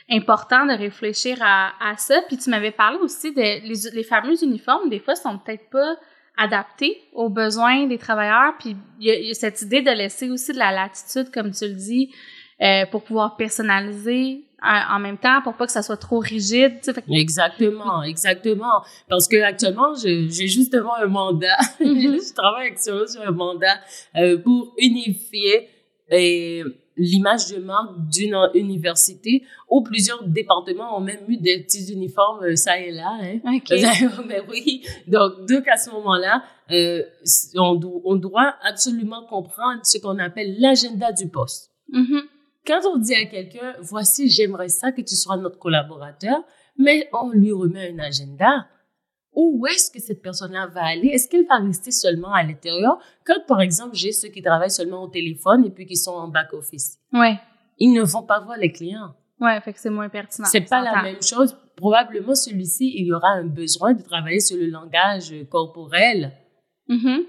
important 0.10 0.66
de 0.66 0.72
réfléchir 0.72 1.38
à, 1.42 1.72
à 1.82 1.98
ça. 1.98 2.22
Puis 2.28 2.38
tu 2.38 2.50
m'avais 2.50 2.72
parlé 2.72 2.98
aussi 3.00 3.34
de 3.34 3.42
les, 3.42 3.92
les 3.94 4.04
fameux 4.04 4.42
uniformes, 4.42 4.90
des 4.90 5.00
fois, 5.00 5.16
sont 5.16 5.38
peut-être 5.38 5.70
pas 5.70 5.98
adaptés 6.38 7.02
aux 7.14 7.30
besoins 7.30 7.88
des 7.88 7.98
travailleurs. 7.98 8.53
Puis 8.60 8.75
il 9.00 9.08
y, 9.08 9.12
a, 9.12 9.16
il 9.16 9.27
y 9.27 9.32
a 9.32 9.34
cette 9.34 9.62
idée 9.62 9.82
de 9.82 9.92
laisser 9.92 10.30
aussi 10.30 10.53
de 10.53 10.60
la 10.60 10.72
latitude, 10.72 11.30
comme 11.34 11.51
tu 11.51 11.68
le 11.68 11.74
dis, 11.74 12.14
euh, 12.61 12.85
pour 12.91 13.03
pouvoir 13.03 13.35
personnaliser 13.37 14.43
euh, 14.63 14.67
en 14.96 15.00
même 15.00 15.17
temps, 15.20 15.41
pour 15.43 15.53
pas 15.53 15.67
que 15.67 15.72
ça 15.72 15.83
soit 15.83 15.98
trop 15.98 16.17
rigide. 16.20 16.79
Fait 16.83 16.93
que- 16.93 17.11
Exactement, 17.11 18.01
exactement. 18.01 18.81
Parce 19.07 19.27
que 19.27 19.39
actuellement, 19.43 19.93
j'ai 19.96 20.27
justement 20.29 20.96
un 20.96 21.07
mandat. 21.07 21.57
Mhm. 21.79 22.17
je 22.20 22.33
travaille 22.33 22.67
actuellement 22.70 23.05
sur 23.07 23.22
un 23.22 23.31
mandat 23.31 23.77
euh, 24.15 24.39
pour 24.39 24.74
unifier 24.79 25.70
euh, 26.11 26.63
l'image 27.00 27.50
de 27.53 27.59
marque 27.61 27.91
d'une 28.09 28.35
université 28.55 29.43
où 29.70 29.83
plusieurs 29.83 30.24
départements 30.24 30.98
ont 30.98 31.01
même 31.01 31.20
eu 31.27 31.37
des 31.37 31.61
petits 31.61 31.91
uniformes 31.93 32.43
euh, 32.43 32.55
ça 32.55 32.79
et 32.79 32.91
là. 32.91 33.11
Hein. 33.22 33.37
OK. 33.46 33.72
Mais 34.27 34.41
oui, 34.50 34.83
donc, 35.05 35.46
donc 35.48 35.67
à 35.67 35.77
ce 35.77 35.91
moment-là, 35.91 36.41
euh, 36.72 37.03
on, 37.57 37.75
do- 37.75 38.01
on 38.05 38.15
doit 38.15 38.55
absolument 38.63 39.24
comprendre 39.29 39.81
ce 39.83 40.00
qu'on 40.00 40.17
appelle 40.17 40.55
l'agenda 40.59 41.11
du 41.11 41.27
poste. 41.27 41.70
Mhm. 41.91 42.22
Quand 42.68 42.82
on 42.94 42.98
dit 42.98 43.16
à 43.16 43.25
quelqu'un, 43.25 43.75
voici, 43.82 44.30
j'aimerais 44.30 44.68
ça 44.70 44.92
que 44.92 45.01
tu 45.01 45.16
sois 45.16 45.38
notre 45.38 45.58
collaborateur, 45.58 46.44
mais 46.77 47.08
on 47.14 47.30
lui 47.32 47.51
remet 47.53 47.92
un 47.94 48.00
agenda. 48.00 48.68
Où 49.34 49.66
est-ce 49.68 49.92
que 49.92 50.00
cette 50.00 50.22
personne-là 50.22 50.68
va 50.68 50.84
aller? 50.84 51.08
Est-ce 51.10 51.30
qu'elle 51.30 51.46
va 51.46 51.58
rester 51.58 51.92
seulement 51.92 52.34
à 52.34 52.44
l'intérieur? 52.44 52.98
Quand, 53.25 53.40
par 53.48 53.62
exemple, 53.62 53.96
j'ai 53.96 54.12
ceux 54.12 54.30
qui 54.30 54.42
travaillent 54.42 54.72
seulement 54.72 55.03
au 55.03 55.08
téléphone 55.08 55.64
et 55.66 55.70
puis 55.70 55.86
qui 55.86 55.96
sont 55.96 56.12
en 56.12 56.27
back-office, 56.27 56.98
Ouais. 57.14 57.40
ils 57.77 57.94
ne 57.94 58.01
vont 58.01 58.24
pas 58.24 58.40
voir 58.40 58.58
les 58.58 58.72
clients. 58.72 59.14
Ouais, 59.40 59.62
fait 59.62 59.74
que 59.74 59.80
c'est 59.80 59.92
moins 59.92 60.10
pertinent. 60.10 60.48
C'est 60.51 60.62
pas 60.68 60.82
la 60.82 61.03
même 61.03 61.22
chose. 61.22 61.56
Probablement, 61.75 62.34
celui-ci, 62.34 62.92
il 62.98 63.06
y 63.06 63.14
aura 63.14 63.30
un 63.30 63.46
besoin 63.46 63.94
de 63.94 64.01
travailler 64.01 64.40
sur 64.40 64.58
le 64.58 64.66
langage 64.66 65.32
corporel 65.51 66.32
Mhm. 66.90 67.25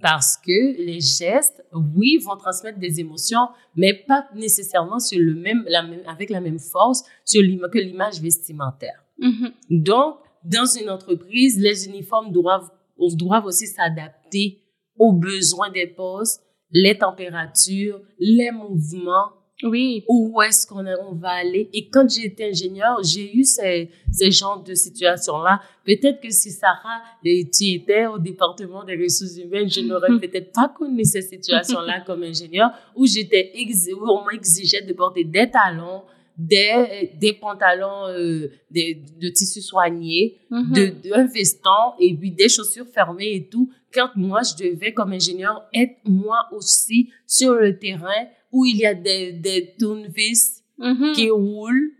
Parce 0.00 0.36
que 0.36 0.76
les 0.78 1.00
gestes, 1.00 1.64
oui, 1.94 2.18
vont 2.18 2.36
transmettre 2.36 2.78
des 2.78 3.00
émotions, 3.00 3.48
mais 3.76 4.04
pas 4.06 4.26
nécessairement 4.34 4.98
sur 4.98 5.18
le 5.18 5.34
même, 5.34 5.64
la 5.68 5.82
même, 5.82 6.02
avec 6.06 6.30
la 6.30 6.40
même 6.40 6.58
force 6.58 7.04
sur 7.24 7.42
que 7.70 7.78
l'image 7.78 8.20
vestimentaire. 8.20 9.04
Mhm. 9.18 9.52
Donc, 9.70 10.16
dans 10.44 10.64
une 10.64 10.88
entreprise, 10.88 11.58
les 11.58 11.86
uniformes 11.86 12.32
doivent, 12.32 12.70
doivent 13.14 13.46
aussi 13.46 13.66
s'adapter 13.66 14.62
aux 14.98 15.12
besoins 15.12 15.70
des 15.70 15.86
postes, 15.86 16.42
les 16.70 16.96
températures, 16.96 18.00
les 18.18 18.50
mouvements, 18.50 19.32
Oui. 19.62 20.04
où 20.08 20.40
est-ce 20.42 20.66
qu'on 20.66 20.84
on 20.86 21.14
va 21.14 21.30
aller? 21.30 21.68
Et 21.72 21.88
quand 21.88 22.08
j'étais 22.08 22.50
ingénieur, 22.50 23.02
j'ai 23.02 23.34
eu 23.36 23.44
ces, 23.44 23.90
ces 24.10 24.30
genres 24.30 24.62
de 24.62 24.74
situations-là. 24.74 25.60
Peut-être 25.84 26.20
que 26.20 26.30
si 26.30 26.50
Sarah, 26.50 27.02
tu 27.22 27.30
étais 27.66 28.06
au 28.06 28.18
département 28.18 28.84
des 28.84 28.96
ressources 28.96 29.36
humaines, 29.36 29.68
je 29.70 29.80
n'aurais 29.80 30.08
peut-être 30.20 30.52
pas 30.52 30.68
connu 30.76 31.04
ces 31.04 31.22
situations-là 31.22 32.00
comme 32.06 32.22
ingénieur, 32.22 32.70
où 32.96 33.06
j'étais 33.06 33.52
où 33.94 34.08
on 34.10 34.24
m'exigeait 34.30 34.82
de 34.82 34.92
porter 34.92 35.24
des 35.24 35.50
talons, 35.50 36.02
des, 36.38 37.10
des 37.20 37.34
pantalons 37.34 38.06
euh, 38.08 38.50
des- 38.70 38.94
de 39.20 39.28
tissu 39.28 39.60
soigné, 39.60 40.38
Mhm. 40.50 40.72
de, 40.72 41.08
de- 41.08 41.12
un 41.14 41.26
veston 41.26 41.92
et 41.98 42.14
puis 42.16 42.30
des 42.30 42.48
chaussures 42.48 42.86
fermées 42.86 43.34
et 43.34 43.48
tout. 43.48 43.70
Quand 43.92 44.08
moi, 44.16 44.40
je 44.42 44.64
devais, 44.64 44.94
comme 44.94 45.12
ingénieur, 45.12 45.64
être 45.74 45.96
moi 46.04 46.46
aussi 46.52 47.10
sur 47.26 47.54
le 47.54 47.78
terrain 47.78 48.26
où 48.52 48.64
il 48.64 48.76
y 48.78 48.86
a 48.86 48.94
des, 48.94 49.32
des 49.32 49.74
tournevis 49.78 50.62
Mhm. 50.78 51.12
qui 51.14 51.28
roulent, 51.30 51.90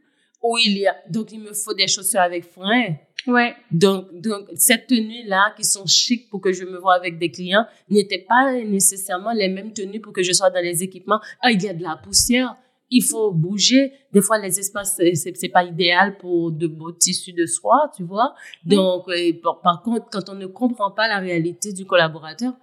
où 0.42 0.56
il 0.58 0.78
y 0.78 0.86
a, 0.86 0.96
donc 1.10 1.32
il 1.32 1.40
me 1.40 1.52
faut 1.52 1.74
des 1.74 1.86
chaussures 1.86 2.20
avec 2.20 2.44
frein. 2.44 2.94
Ouais. 3.26 3.54
Donc, 3.70 4.06
donc, 4.14 4.48
cette 4.54 4.86
tenue-là, 4.86 5.52
qui 5.54 5.64
sont 5.64 5.84
chic 5.86 6.30
pour 6.30 6.40
que 6.40 6.50
je 6.52 6.64
me 6.64 6.78
vois 6.78 6.94
avec 6.94 7.18
des 7.18 7.30
clients, 7.30 7.66
n'étaient 7.90 8.24
pas 8.26 8.52
nécessairement 8.54 9.32
les 9.32 9.48
mêmes 9.48 9.74
tenues 9.74 10.00
pour 10.00 10.14
que 10.14 10.22
je 10.22 10.32
sois 10.32 10.48
dans 10.48 10.62
les 10.62 10.82
équipements. 10.82 11.20
Ah, 11.42 11.50
il 11.52 11.62
y 11.62 11.68
a 11.68 11.74
de 11.74 11.82
la 11.82 11.96
poussière. 12.02 12.56
Il 12.90 13.02
faut 13.04 13.30
bouger. 13.32 13.92
Des 14.12 14.22
fois, 14.22 14.38
les 14.38 14.58
espaces, 14.58 14.96
c'est- 14.96 15.48
pas 15.52 15.62
idéal 15.64 16.16
pour 16.16 16.50
de 16.50 16.66
beaux 16.66 16.90
tissus 16.92 17.34
de 17.34 17.44
soie, 17.44 17.92
tu 17.94 18.02
vois. 18.02 18.34
Donc, 18.64 19.08
euh, 19.08 19.32
par, 19.42 19.60
par 19.60 19.82
contre, 19.82 20.06
quand 20.10 20.28
on 20.30 20.34
ne 20.34 20.46
comprend 20.46 20.90
pas 20.90 21.06
la 21.06 21.18
réalité 21.18 21.72
du 21.74 21.84
collaborateur, 21.84 22.54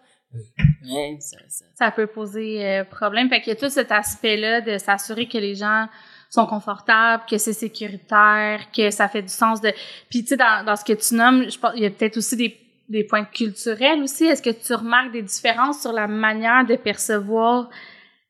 ça, 1.76 1.92
peut 1.92 2.08
poser 2.08 2.66
euh, 2.66 2.84
problème. 2.84 3.30
Fait 3.30 3.42
qu'il 3.42 3.54
y 3.54 3.56
a 3.56 3.60
tout 3.60 3.70
cet 3.70 3.92
aspect-là 3.92 4.62
de 4.62 4.78
s'assurer 4.78 5.28
que 5.28 5.38
les 5.38 5.56
gens 5.56 5.88
sont 6.30 6.46
confortables, 6.46 7.24
que 7.30 7.38
c'est 7.38 7.54
sécuritaire, 7.54 8.70
que 8.76 8.90
ça 8.92 9.08
fait 9.08 9.22
du 9.22 9.30
sens 9.30 9.62
de... 9.62 9.72
Puis, 10.10 10.24
tu 10.24 10.30
sais, 10.30 10.38
dans, 10.38 10.66
dans 10.66 10.76
ce 10.76 10.84
que 10.84 10.94
tu 10.94 11.16
nommes, 11.16 11.50
je 11.50 11.58
pense, 11.58 11.72
il 11.76 11.84
y 11.84 11.86
a 11.86 11.90
peut-être 11.90 12.18
aussi 12.18 12.36
des, 12.36 12.58
des 12.90 13.04
points 13.04 13.26
culturels 13.26 14.02
aussi. 14.02 14.26
Est-ce 14.26 14.42
que 14.42 14.50
tu 14.50 14.74
remarques 14.74 15.12
des 15.12 15.22
différences 15.22 15.82
sur 15.82 15.94
la 15.94 16.08
manière 16.08 16.66
de 16.66 16.76
percevoir, 16.76 17.70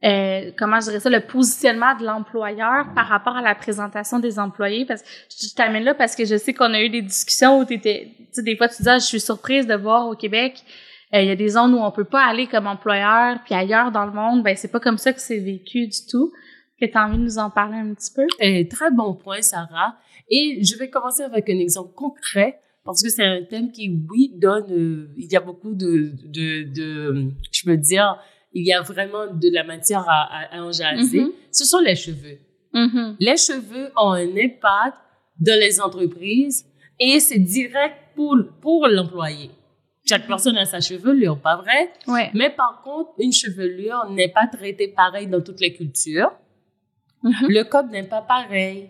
euh, 0.03 0.51
comment 0.57 0.79
je 0.79 0.85
dirais 0.85 0.99
ça, 0.99 1.09
le 1.09 1.21
positionnement 1.21 1.95
de 1.95 2.05
l'employeur 2.05 2.93
par 2.93 3.07
rapport 3.07 3.35
à 3.35 3.41
la 3.41 3.55
présentation 3.55 4.19
des 4.19 4.37
employés? 4.37 4.85
Parce 4.85 5.01
que 5.01 5.07
je, 5.41 5.55
t'amène 5.55 5.83
là 5.83 5.95
parce 5.95 6.15
que 6.15 6.25
je 6.25 6.37
sais 6.37 6.53
qu'on 6.53 6.73
a 6.73 6.81
eu 6.81 6.89
des 6.89 7.01
discussions 7.01 7.59
où 7.59 7.65
t'étais, 7.65 8.11
tu 8.17 8.25
sais, 8.31 8.43
des 8.43 8.55
fois 8.55 8.67
tu 8.67 8.77
disais, 8.77 8.91
Ah, 8.91 8.99
je 8.99 9.05
suis 9.05 9.21
surprise 9.21 9.65
de 9.65 9.75
voir 9.75 10.07
au 10.07 10.15
Québec 10.15 10.63
il 11.13 11.25
y 11.25 11.29
a 11.29 11.35
des 11.35 11.49
zones 11.49 11.73
où 11.73 11.79
on 11.79 11.91
peut 11.91 12.03
pas 12.03 12.25
aller 12.25 12.47
comme 12.47 12.67
employeur, 12.67 13.39
puis 13.45 13.55
ailleurs 13.55 13.91
dans 13.91 14.05
le 14.05 14.11
monde, 14.11 14.43
ben 14.43 14.55
c'est 14.55 14.71
pas 14.71 14.79
comme 14.79 14.97
ça 14.97 15.13
que 15.13 15.21
c'est 15.21 15.39
vécu 15.39 15.87
du 15.87 16.05
tout. 16.09 16.31
Que 16.79 16.85
tu 16.85 16.95
as 16.95 17.05
envie 17.05 17.17
de 17.17 17.23
nous 17.23 17.39
en 17.39 17.49
parler 17.49 17.77
un 17.77 17.93
petit 17.93 18.11
peu? 18.13 18.27
Eh, 18.39 18.67
très 18.67 18.91
bon 18.91 19.15
point, 19.15 19.41
Sarah. 19.41 19.95
Et 20.29 20.63
je 20.63 20.77
vais 20.77 20.89
commencer 20.89 21.23
avec 21.23 21.49
un 21.49 21.57
exemple 21.57 21.93
concret 21.95 22.59
parce 22.85 23.01
que 23.01 23.09
c'est 23.09 23.25
un 23.25 23.43
thème 23.43 23.71
qui, 23.71 23.99
oui, 24.09 24.31
donne, 24.35 24.71
euh, 24.71 25.09
il 25.17 25.31
y 25.31 25.35
a 25.35 25.41
beaucoup 25.41 25.73
de, 25.73 26.11
de, 26.25 26.63
de, 26.63 27.31
je 27.51 27.69
veux 27.69 27.77
dire, 27.77 28.17
il 28.53 28.65
y 28.65 28.73
a 28.73 28.81
vraiment 28.81 29.27
de 29.27 29.49
la 29.53 29.63
matière 29.63 30.05
à, 30.07 30.29
à, 30.51 30.61
en 30.61 30.71
jaser. 30.71 31.21
Mm-hmm. 31.21 31.31
Ce 31.51 31.65
sont 31.65 31.79
les 31.79 31.95
cheveux. 31.95 32.37
Mm-hmm. 32.73 33.15
Les 33.19 33.37
cheveux 33.37 33.91
ont 33.97 34.11
un 34.11 34.29
impact 34.37 34.97
dans 35.39 35.59
les 35.59 35.81
entreprises 35.81 36.65
et 36.99 37.19
c'est 37.19 37.39
direct 37.39 37.95
pour, 38.15 38.37
pour 38.61 38.87
l'employé. 38.87 39.49
Chaque 40.07 40.27
personne 40.27 40.57
a 40.57 40.65
sa 40.65 40.79
chevelure, 40.79 41.39
pas 41.39 41.57
vrai? 41.57 41.91
Ouais. 42.07 42.29
Mais 42.33 42.49
par 42.49 42.81
contre, 42.83 43.11
une 43.19 43.33
chevelure 43.33 44.09
n'est 44.09 44.29
pas 44.29 44.47
traitée 44.47 44.87
pareil 44.87 45.27
dans 45.27 45.41
toutes 45.41 45.59
les 45.59 45.73
cultures. 45.73 46.31
Mm-hmm. 47.23 47.47
Le 47.49 47.63
code 47.63 47.91
n'est 47.91 48.07
pas 48.07 48.21
pareil. 48.21 48.89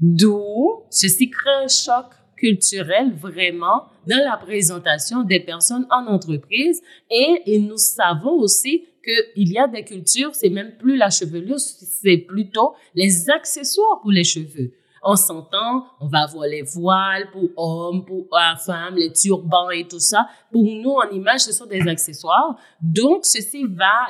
D'où 0.00 0.84
ceci 0.90 1.30
crée 1.30 1.64
un 1.64 1.68
choc 1.68 2.06
culturel 2.36 3.12
vraiment 3.12 3.84
dans 4.06 4.24
la 4.24 4.36
présentation 4.36 5.22
des 5.22 5.40
personnes 5.40 5.86
en 5.90 6.06
entreprise 6.06 6.80
et, 7.10 7.42
et 7.46 7.58
nous 7.58 7.76
savons 7.76 8.32
aussi 8.32 8.84
qu'il 9.04 9.52
y 9.52 9.58
a 9.58 9.66
des 9.66 9.84
cultures, 9.84 10.34
c'est 10.34 10.50
même 10.50 10.76
plus 10.78 10.96
la 10.96 11.10
chevelure, 11.10 11.58
c'est 11.58 12.18
plutôt 12.18 12.74
les 12.94 13.30
accessoires 13.30 14.00
pour 14.00 14.10
les 14.10 14.24
cheveux. 14.24 14.72
On 15.02 15.16
s'entend, 15.16 15.86
on 16.00 16.08
va 16.08 16.24
avoir 16.24 16.46
les 16.46 16.62
voiles 16.62 17.30
pour 17.30 17.50
hommes, 17.56 18.04
pour 18.04 18.26
femmes, 18.64 18.96
les 18.96 19.12
turbans 19.12 19.70
et 19.70 19.86
tout 19.86 20.00
ça. 20.00 20.28
Pour 20.52 20.64
nous, 20.64 20.90
en 20.90 21.10
image, 21.10 21.40
ce 21.40 21.52
sont 21.52 21.66
des 21.66 21.86
accessoires. 21.88 22.56
Donc, 22.80 23.24
ceci 23.24 23.64
va 23.64 24.08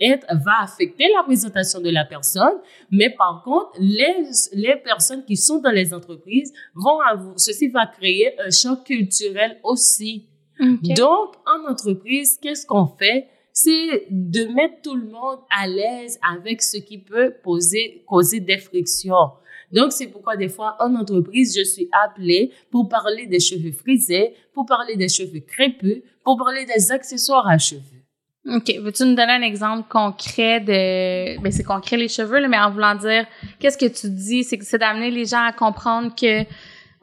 être, 0.00 0.26
va 0.44 0.62
affecter 0.62 1.04
la 1.16 1.22
présentation 1.22 1.80
de 1.80 1.90
la 1.90 2.04
personne. 2.04 2.58
Mais 2.90 3.10
par 3.10 3.42
contre, 3.44 3.70
les, 3.78 4.28
les 4.52 4.76
personnes 4.76 5.24
qui 5.24 5.36
sont 5.36 5.58
dans 5.58 5.70
les 5.70 5.94
entreprises 5.94 6.52
vont 6.74 7.00
avoir, 7.00 7.38
ceci 7.38 7.68
va 7.68 7.86
créer 7.86 8.38
un 8.40 8.50
choc 8.50 8.84
culturel 8.84 9.58
aussi. 9.62 10.26
Donc, 10.58 11.34
en 11.46 11.70
entreprise, 11.70 12.38
qu'est-ce 12.40 12.66
qu'on 12.66 12.86
fait? 12.86 13.28
c'est 13.58 14.06
de 14.10 14.52
mettre 14.52 14.82
tout 14.82 14.94
le 14.94 15.06
monde 15.06 15.38
à 15.50 15.66
l'aise 15.66 16.18
avec 16.30 16.60
ce 16.60 16.76
qui 16.76 16.98
peut 16.98 17.32
poser, 17.42 18.04
causer 18.06 18.38
des 18.38 18.58
frictions. 18.58 19.30
Donc, 19.72 19.92
c'est 19.92 20.06
pourquoi 20.06 20.36
des 20.36 20.48
fois, 20.48 20.76
en 20.80 20.94
entreprise, 20.94 21.56
je 21.56 21.64
suis 21.64 21.88
appelée 22.04 22.52
pour 22.70 22.88
parler 22.88 23.26
des 23.26 23.40
cheveux 23.40 23.72
frisés, 23.72 24.34
pour 24.52 24.66
parler 24.66 24.96
des 24.96 25.08
cheveux 25.08 25.40
crépus, 25.40 26.02
pour 26.24 26.36
parler 26.36 26.64
des 26.64 26.92
accessoires 26.92 27.46
à 27.48 27.58
cheveux. 27.58 27.82
OK. 28.48 28.72
Veux-tu 28.80 29.04
nous 29.04 29.16
donner 29.16 29.32
un 29.32 29.42
exemple 29.42 29.88
concret 29.88 30.60
de... 30.60 31.40
Ben, 31.40 31.50
c'est 31.50 31.64
concret 31.64 31.96
les 31.96 32.08
cheveux, 32.08 32.46
mais 32.48 32.58
en 32.58 32.70
voulant 32.70 32.94
dire, 32.94 33.26
qu'est-ce 33.58 33.76
que 33.76 33.86
tu 33.86 34.08
dis? 34.08 34.44
C'est 34.44 34.56
que 34.56 34.64
c'est 34.64 34.78
d'amener 34.78 35.10
les 35.10 35.26
gens 35.26 35.42
à 35.42 35.52
comprendre 35.52 36.14
que 36.14 36.44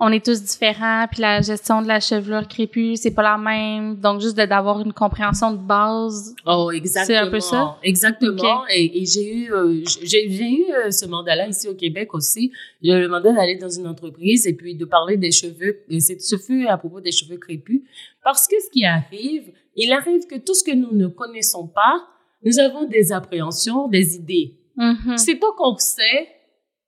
on 0.05 0.11
est 0.11 0.23
tous 0.23 0.43
différents, 0.43 1.05
puis 1.09 1.21
la 1.21 1.39
gestion 1.39 1.81
de 1.81 1.87
la 1.87 2.01
chevelure 2.01 2.45
crépue, 2.45 2.97
c'est 2.97 3.13
pas 3.13 3.23
la 3.23 3.37
même. 3.37 3.95
Donc, 3.95 4.19
juste 4.19 4.35
d'avoir 4.35 4.81
une 4.81 4.91
compréhension 4.91 5.51
de 5.51 5.57
base. 5.57 6.35
Oh, 6.45 6.71
exactement. 6.73 7.05
C'est 7.05 7.15
un 7.15 7.31
peu 7.31 7.39
ça? 7.39 7.77
Exactement. 7.83 8.65
Et, 8.67 9.05
j'ai 9.05 9.33
eu, 9.33 9.53
euh, 9.53 9.81
j'ai, 10.03 10.27
eu 10.27 10.65
euh, 10.73 10.91
ce 10.91 11.05
mandat-là 11.05 11.47
ici 11.47 11.69
au 11.69 11.73
Québec 11.73 12.13
aussi. 12.13 12.51
J'ai 12.81 12.91
eu 12.91 12.99
le 12.99 13.07
mandat 13.07 13.31
d'aller 13.31 13.55
dans 13.55 13.69
une 13.69 13.87
entreprise 13.87 14.45
et 14.45 14.53
puis 14.53 14.75
de 14.75 14.83
parler 14.83 15.15
des 15.15 15.31
cheveux. 15.31 15.79
Et 15.89 16.01
ce 16.01 16.35
fut 16.35 16.67
à 16.67 16.77
propos 16.77 16.99
des 16.99 17.13
cheveux 17.13 17.37
crépus. 17.37 17.81
Parce 18.25 18.45
que 18.45 18.55
ce 18.59 18.69
qui 18.71 18.83
arrive, 18.83 19.53
il 19.77 19.93
arrive 19.93 20.27
que 20.27 20.35
tout 20.35 20.53
ce 20.53 20.65
que 20.65 20.75
nous 20.75 20.93
ne 20.93 21.07
connaissons 21.07 21.67
pas, 21.67 22.05
nous 22.43 22.59
avons 22.59 22.83
des 22.83 23.13
appréhensions, 23.13 23.87
des 23.87 24.17
idées. 24.17 24.57
Mm-hmm. 24.77 25.17
C'est 25.17 25.35
pas 25.35 25.47
qu'on 25.57 25.77
sait. 25.77 26.27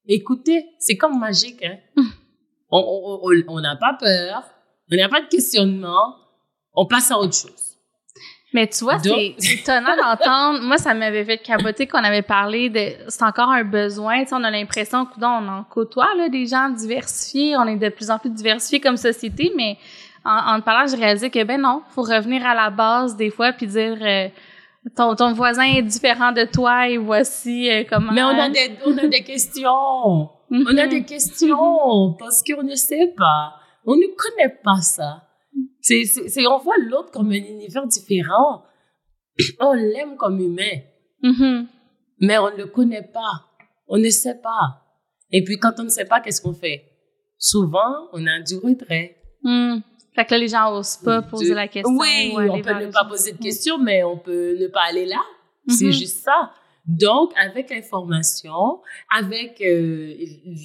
Écoutez, 0.06 0.66
c'est 0.80 0.98
comme 0.98 1.18
magique, 1.18 1.64
hein? 1.64 1.78
On 2.78 3.60
n'a 3.62 3.76
pas 3.76 3.96
peur, 4.00 4.44
on 4.92 4.96
n'a 4.96 5.10
pas 5.10 5.22
de 5.22 5.28
questionnement, 5.28 6.16
on 6.74 6.86
passe 6.86 7.12
à 7.12 7.18
autre 7.18 7.36
chose. 7.36 7.76
Mais 8.54 8.68
tu 8.68 8.86
vois, 8.86 9.00
c'est 9.00 9.36
étonnant 9.52 9.98
d'entendre. 9.98 10.62
Moi, 10.62 10.78
ça 10.78 10.94
m'avait 10.94 11.26
fait 11.26 11.40
capoter 11.40 11.88
qu'on 11.88 12.04
avait 12.04 12.22
parlé 12.22 12.70
de. 12.70 12.94
C'est 13.10 13.24
encore 13.24 13.50
un 13.50 13.66
besoin. 13.66 14.22
Tu 14.22 14.30
sais, 14.30 14.36
on 14.36 14.44
a 14.46 14.50
l'impression 14.50 15.06
qu'on 15.06 15.48
en 15.50 15.64
côtoie 15.66 16.16
là, 16.16 16.30
des 16.30 16.46
gens 16.46 16.70
diversifiés. 16.70 17.58
On 17.58 17.66
est 17.66 17.76
de 17.76 17.90
plus 17.90 18.10
en 18.10 18.18
plus 18.18 18.30
diversifiés 18.30 18.80
comme 18.80 18.96
société, 18.96 19.52
mais 19.58 19.78
en, 20.24 20.56
en 20.56 20.62
parlant, 20.62 20.88
j'ai 20.88 20.96
réalisé 20.96 21.30
que 21.30 21.44
ben 21.44 21.60
non, 21.60 21.82
faut 21.90 22.04
revenir 22.04 22.46
à 22.46 22.56
la 22.56 22.70
base 22.70 23.18
des 23.18 23.30
fois 23.30 23.52
puis 23.52 23.68
dire. 23.68 23.98
Euh, 24.02 24.30
ton, 24.96 25.16
ton 25.16 25.34
voisin 25.34 25.64
est 25.64 25.82
différent 25.82 26.32
de 26.32 26.46
toi 26.46 26.88
et 26.88 26.98
voici 26.98 27.70
euh, 27.70 27.84
comment. 27.90 28.12
Mais 28.12 28.24
on 28.24 28.40
a 28.40 28.50
des, 28.50 28.72
on 28.86 28.98
a 28.98 29.08
des 29.08 29.24
questions. 29.24 30.30
On 30.52 30.78
a 30.78 30.88
des 30.88 31.04
questions 31.04 32.14
parce 32.20 32.44
qu'on 32.44 32.64
ne 32.64 32.76
sait 32.76 33.14
pas. 33.18 33.56
On 33.86 33.96
ne 33.96 34.08
connaît 34.16 34.56
pas 34.64 34.82
ça. 34.82 35.24
C'est, 35.82 36.04
on 36.48 36.58
voit 36.60 36.78
l'autre 36.78 37.12
comme 37.12 37.30
un 37.30 37.36
univers 37.36 37.86
différent. 37.88 38.64
On 39.60 39.74
l'aime 39.74 40.18
comme 40.18 40.40
humain. 40.40 40.80
Mm-hmm. 41.24 41.68
Mais 42.22 42.38
on 42.38 42.52
ne 42.52 42.58
le 42.58 42.66
connaît 42.68 43.08
pas. 43.14 43.46
On 43.88 43.98
ne 43.98 44.10
sait 44.10 44.40
pas. 44.42 44.82
Et 45.32 45.44
puis 45.44 45.58
quand 45.58 45.74
on 45.80 45.84
ne 45.84 45.90
sait 45.90 46.06
pas, 46.06 46.22
qu'est-ce 46.22 46.42
qu'on 46.42 46.54
fait? 46.54 46.86
Souvent, 47.38 48.10
on 48.14 48.26
a 48.26 48.40
du 48.40 48.56
retrait. 48.58 49.18
Mm. 49.44 49.80
Fait 50.16 50.26
que 50.26 50.32
là, 50.32 50.38
les 50.38 50.48
gens 50.48 50.72
n'osent 50.72 50.98
pas 50.98 51.22
poser 51.22 51.54
la 51.54 51.68
question. 51.68 51.96
Oui, 51.98 52.34
on 52.36 52.62
peut 52.62 52.74
ne 52.74 52.92
pas 52.92 53.06
poser 53.06 53.34
de 53.34 53.38
questions, 53.38 53.78
mais 53.78 54.04
on 54.04 54.18
peut 54.18 54.58
ne 54.58 54.68
pas 54.68 54.84
aller 54.88 55.06
là. 55.06 55.22
C'est 55.68 55.86
mm-hmm. 55.86 55.92
juste 55.92 56.24
ça. 56.24 56.52
Donc, 56.88 57.32
avec 57.36 57.72
l'information, 57.72 58.82
avec 59.16 59.60
euh, 59.62 60.14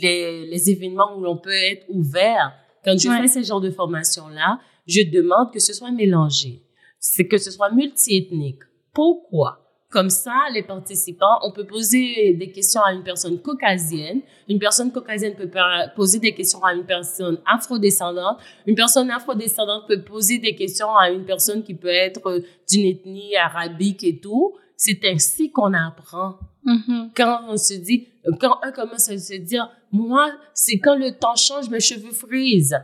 les, 0.03 0.47
les, 0.47 0.71
événements 0.71 1.17
où 1.17 1.23
l'on 1.23 1.39
peut 1.39 1.51
être 1.51 1.87
ouvert, 1.89 2.53
quand 2.85 2.99
je 2.99 3.09
fais 3.09 3.29
ce 3.29 3.43
genre 3.43 3.61
de 3.61 3.71
formation-là, 3.71 4.61
je 4.87 5.03
demande 5.03 5.53
que 5.53 5.61
ce 5.61 5.73
soit 5.73 5.91
mélangé, 5.91 6.63
c'est 6.99 7.27
que 7.27 7.39
ce 7.39 7.51
soit 7.51 7.71
multiethnique. 7.71 8.61
Pourquoi? 8.93 9.61
Comme 9.91 10.09
ça, 10.11 10.35
les 10.55 10.63
participants, 10.63 11.41
on 11.43 11.51
peut 11.51 11.67
poser 11.67 12.35
des 12.35 12.53
questions 12.53 12.81
à 12.81 12.93
une 12.93 13.03
personne 13.03 13.41
caucasienne. 13.43 14.21
Une 14.49 14.61
personne 14.61 14.93
caucasienne 14.93 15.35
peut 15.35 15.51
poser 15.97 16.21
des 16.21 16.33
questions 16.33 16.63
à 16.63 16.75
une 16.75 16.85
personne 16.85 17.39
afrodescendante. 17.45 18.39
Une 18.67 18.77
personne 18.77 19.11
afrodescendante 19.11 19.89
peut 19.89 20.03
poser 20.03 20.39
des 20.39 20.55
questions 20.55 20.95
à 20.95 21.11
une 21.11 21.25
personne 21.25 21.65
qui 21.65 21.75
peut 21.75 21.89
être 21.89 22.41
d'une 22.71 22.87
ethnie 22.87 23.35
arabique 23.37 24.05
et 24.05 24.21
tout. 24.21 24.55
C'est 24.83 25.05
ainsi 25.05 25.53
qu'on 25.53 25.75
apprend. 25.75 26.39
Mm-hmm. 26.65 27.11
Quand 27.15 27.43
on 27.49 27.59
se 27.59 27.75
dit, 27.75 28.09
quand 28.41 28.61
un 28.63 28.73
commence 28.73 29.11
à 29.11 29.19
se 29.19 29.35
dire, 29.35 29.71
moi, 29.93 30.33
c'est 30.55 30.79
quand 30.79 30.97
le 30.97 31.19
temps 31.19 31.37
change, 31.37 31.69
mes 31.69 31.81
cheveux 31.81 32.13
frisent. 32.13 32.81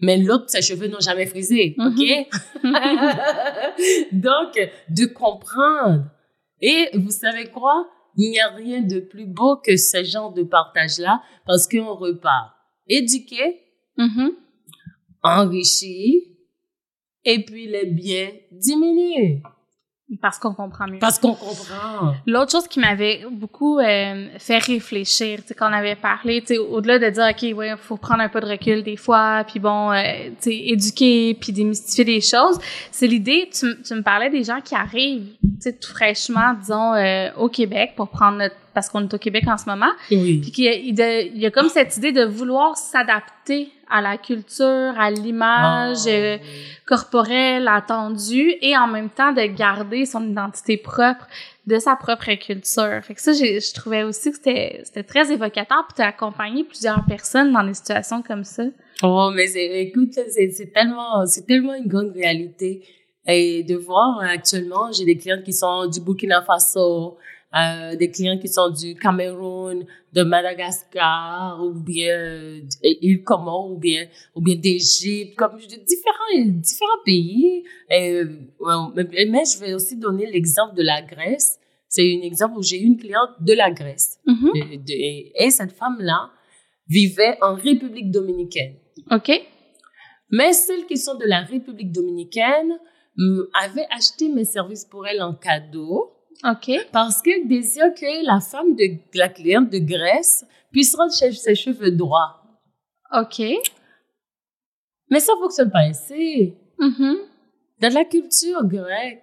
Mais 0.00 0.18
l'autre, 0.18 0.50
ses 0.50 0.60
cheveux 0.60 0.88
n'ont 0.88 1.00
jamais 1.00 1.24
frisé, 1.24 1.74
mm-hmm. 1.78 2.26
ok? 2.62 4.12
Donc, 4.12 4.70
de 4.90 5.06
comprendre. 5.06 6.10
Et 6.60 6.90
vous 6.92 7.10
savez 7.10 7.46
quoi? 7.46 7.88
Il 8.18 8.30
n'y 8.30 8.40
a 8.40 8.50
rien 8.50 8.82
de 8.82 9.00
plus 9.00 9.24
beau 9.24 9.56
que 9.56 9.78
ce 9.78 10.04
genre 10.04 10.34
de 10.34 10.42
partage-là 10.42 11.22
parce 11.46 11.66
qu'on 11.66 11.94
repart 11.94 12.52
éduqué, 12.86 13.62
mm-hmm. 13.96 14.30
enrichi, 15.22 16.36
et 17.24 17.42
puis 17.46 17.66
les 17.66 17.86
biens 17.86 18.32
diminuent. 18.52 19.40
Parce 20.22 20.38
qu'on 20.38 20.54
comprend 20.54 20.86
mieux. 20.86 21.00
Parce 21.00 21.18
qu'on 21.18 21.34
comprend. 21.34 22.14
L'autre 22.26 22.52
chose 22.52 22.68
qui 22.68 22.78
m'avait 22.78 23.24
beaucoup 23.28 23.80
euh, 23.80 24.28
fait 24.38 24.58
réfléchir, 24.58 25.40
tu 25.40 25.48
sais, 25.48 25.54
quand 25.54 25.68
on 25.68 25.72
avait 25.72 25.96
parlé, 25.96 26.42
tu 26.42 26.48
sais, 26.48 26.58
au-delà 26.58 27.00
de 27.00 27.10
dire, 27.10 27.26
OK, 27.28 27.58
ouais, 27.58 27.74
faut 27.76 27.96
prendre 27.96 28.20
un 28.20 28.28
peu 28.28 28.40
de 28.40 28.46
recul 28.46 28.84
des 28.84 28.96
fois, 28.96 29.42
puis 29.48 29.58
bon, 29.58 29.90
euh, 29.90 30.28
tu 30.40 30.50
sais, 30.50 30.56
éduquer, 30.56 31.34
puis 31.34 31.52
démystifier 31.52 32.04
des 32.04 32.20
choses, 32.20 32.60
c'est 32.92 33.08
l'idée, 33.08 33.50
tu, 33.52 33.82
tu 33.82 33.94
me 33.94 34.02
parlais 34.02 34.30
des 34.30 34.44
gens 34.44 34.60
qui 34.60 34.76
arrivent, 34.76 35.32
tu 35.42 35.48
sais, 35.58 35.72
tout 35.72 35.90
fraîchement, 35.90 36.54
disons, 36.60 36.94
euh, 36.94 37.30
au 37.36 37.48
Québec, 37.48 37.94
pour 37.96 38.08
prendre 38.08 38.38
notre 38.38 38.54
parce 38.74 38.90
qu'on 38.90 39.02
est 39.02 39.14
au 39.14 39.18
Québec 39.18 39.44
en 39.48 39.56
ce 39.56 39.64
moment. 39.64 39.90
Oui. 40.10 40.38
Puis 40.42 40.52
qu'il 40.52 40.66
y, 40.66 41.40
y 41.40 41.46
a 41.46 41.50
comme 41.50 41.70
cette 41.70 41.96
idée 41.96 42.12
de 42.12 42.26
vouloir 42.26 42.76
s'adapter 42.76 43.72
à 43.88 44.00
la 44.00 44.16
culture, 44.18 44.94
à 44.98 45.10
l'image 45.10 46.06
ah, 46.06 46.10
euh, 46.10 46.38
corporelle 46.86 47.68
attendue 47.68 48.54
et 48.60 48.76
en 48.76 48.86
même 48.86 49.10
temps 49.10 49.32
de 49.32 49.46
garder 49.46 50.06
son 50.06 50.28
identité 50.28 50.76
propre 50.76 51.26
de 51.66 51.78
sa 51.78 51.96
propre 51.96 52.32
culture. 52.34 53.00
Fait 53.02 53.14
que 53.14 53.20
ça, 53.20 53.32
je 53.32 53.74
trouvais 53.74 54.04
aussi 54.04 54.30
que 54.30 54.36
c'était, 54.36 55.02
très 55.02 55.32
évocateur 55.32 55.84
puis 55.88 55.96
tu 55.96 56.02
as 56.02 56.08
accompagné 56.08 56.64
plusieurs 56.64 57.04
personnes 57.06 57.52
dans 57.52 57.64
des 57.64 57.74
situations 57.74 58.22
comme 58.22 58.44
ça. 58.44 58.64
Oh, 59.02 59.30
mais 59.34 59.50
écoute, 59.54 60.12
c'est, 60.28 60.72
tellement, 60.72 61.26
c'est 61.26 61.46
tellement 61.46 61.74
une 61.74 61.88
grande 61.88 62.12
réalité. 62.12 62.82
Et 63.26 63.64
de 63.64 63.74
voir 63.74 64.20
actuellement, 64.20 64.92
j'ai 64.92 65.04
des 65.04 65.18
clientes 65.18 65.42
qui 65.42 65.52
sont 65.52 65.86
du 65.88 66.00
Burkina 66.00 66.42
Faso, 66.42 67.18
euh, 67.54 67.94
des 67.96 68.10
clients 68.10 68.38
qui 68.38 68.48
sont 68.48 68.70
du 68.70 68.96
Cameroun, 68.96 69.86
de 70.12 70.22
Madagascar, 70.24 71.64
ou 71.64 71.72
bien 71.72 72.12
euh, 72.12 72.60
Comores, 73.24 73.70
ou 73.70 73.78
bien 73.78 74.06
ou 74.34 74.42
bien 74.42 74.56
d'Égypte, 74.56 75.36
comme 75.36 75.56
différents 75.56 76.48
différents 76.48 77.02
pays. 77.04 77.64
Et, 77.88 78.22
mais 78.60 79.44
je 79.44 79.60
vais 79.60 79.74
aussi 79.74 79.96
donner 79.96 80.26
l'exemple 80.26 80.74
de 80.74 80.82
la 80.82 81.02
Grèce. 81.02 81.58
C'est 81.88 82.02
un 82.02 82.22
exemple 82.22 82.58
où 82.58 82.62
j'ai 82.62 82.80
eu 82.80 82.84
une 82.84 82.98
cliente 82.98 83.30
de 83.40 83.52
la 83.54 83.70
Grèce. 83.70 84.18
Mm-hmm. 84.26 85.32
et, 85.36 85.50
cette 85.50 85.72
femme-là 85.72 86.30
vivait 86.88 87.38
en 87.40 87.54
République 87.54 88.10
dominicaine. 88.10 88.74
OK. 89.12 89.30
Mais 90.30 90.52
celles 90.52 90.86
qui 90.86 90.98
sont 90.98 91.14
de 91.14 91.24
la 91.24 91.42
République 91.42 91.92
dominicaine 91.92 92.76
avaient 93.54 93.86
acheté 93.90 94.28
mes 94.28 94.44
services 94.44 94.84
pour 94.84 95.06
elle 95.06 95.22
en 95.22 95.34
cadeau. 95.34 96.15
OK. 96.44 96.70
Parce 96.92 97.22
qu'elle 97.22 97.48
désire 97.48 97.94
que 97.94 98.24
la 98.24 98.40
femme 98.40 98.74
de 98.74 98.98
la 99.14 99.28
cliente 99.28 99.70
de 99.70 99.78
Grèce 99.78 100.44
puisse 100.70 100.94
rendre 100.94 101.12
ses 101.12 101.54
cheveux 101.54 101.90
droits. 101.90 102.42
OK. 103.12 103.42
Mais 105.10 105.20
ça 105.20 105.32
fonctionne 105.40 105.70
pas 105.70 105.80
ainsi. 105.80 106.54
Mm-hmm. 106.78 107.16
Dans 107.80 107.94
la 107.94 108.04
culture 108.04 108.64
grecque, 108.64 109.22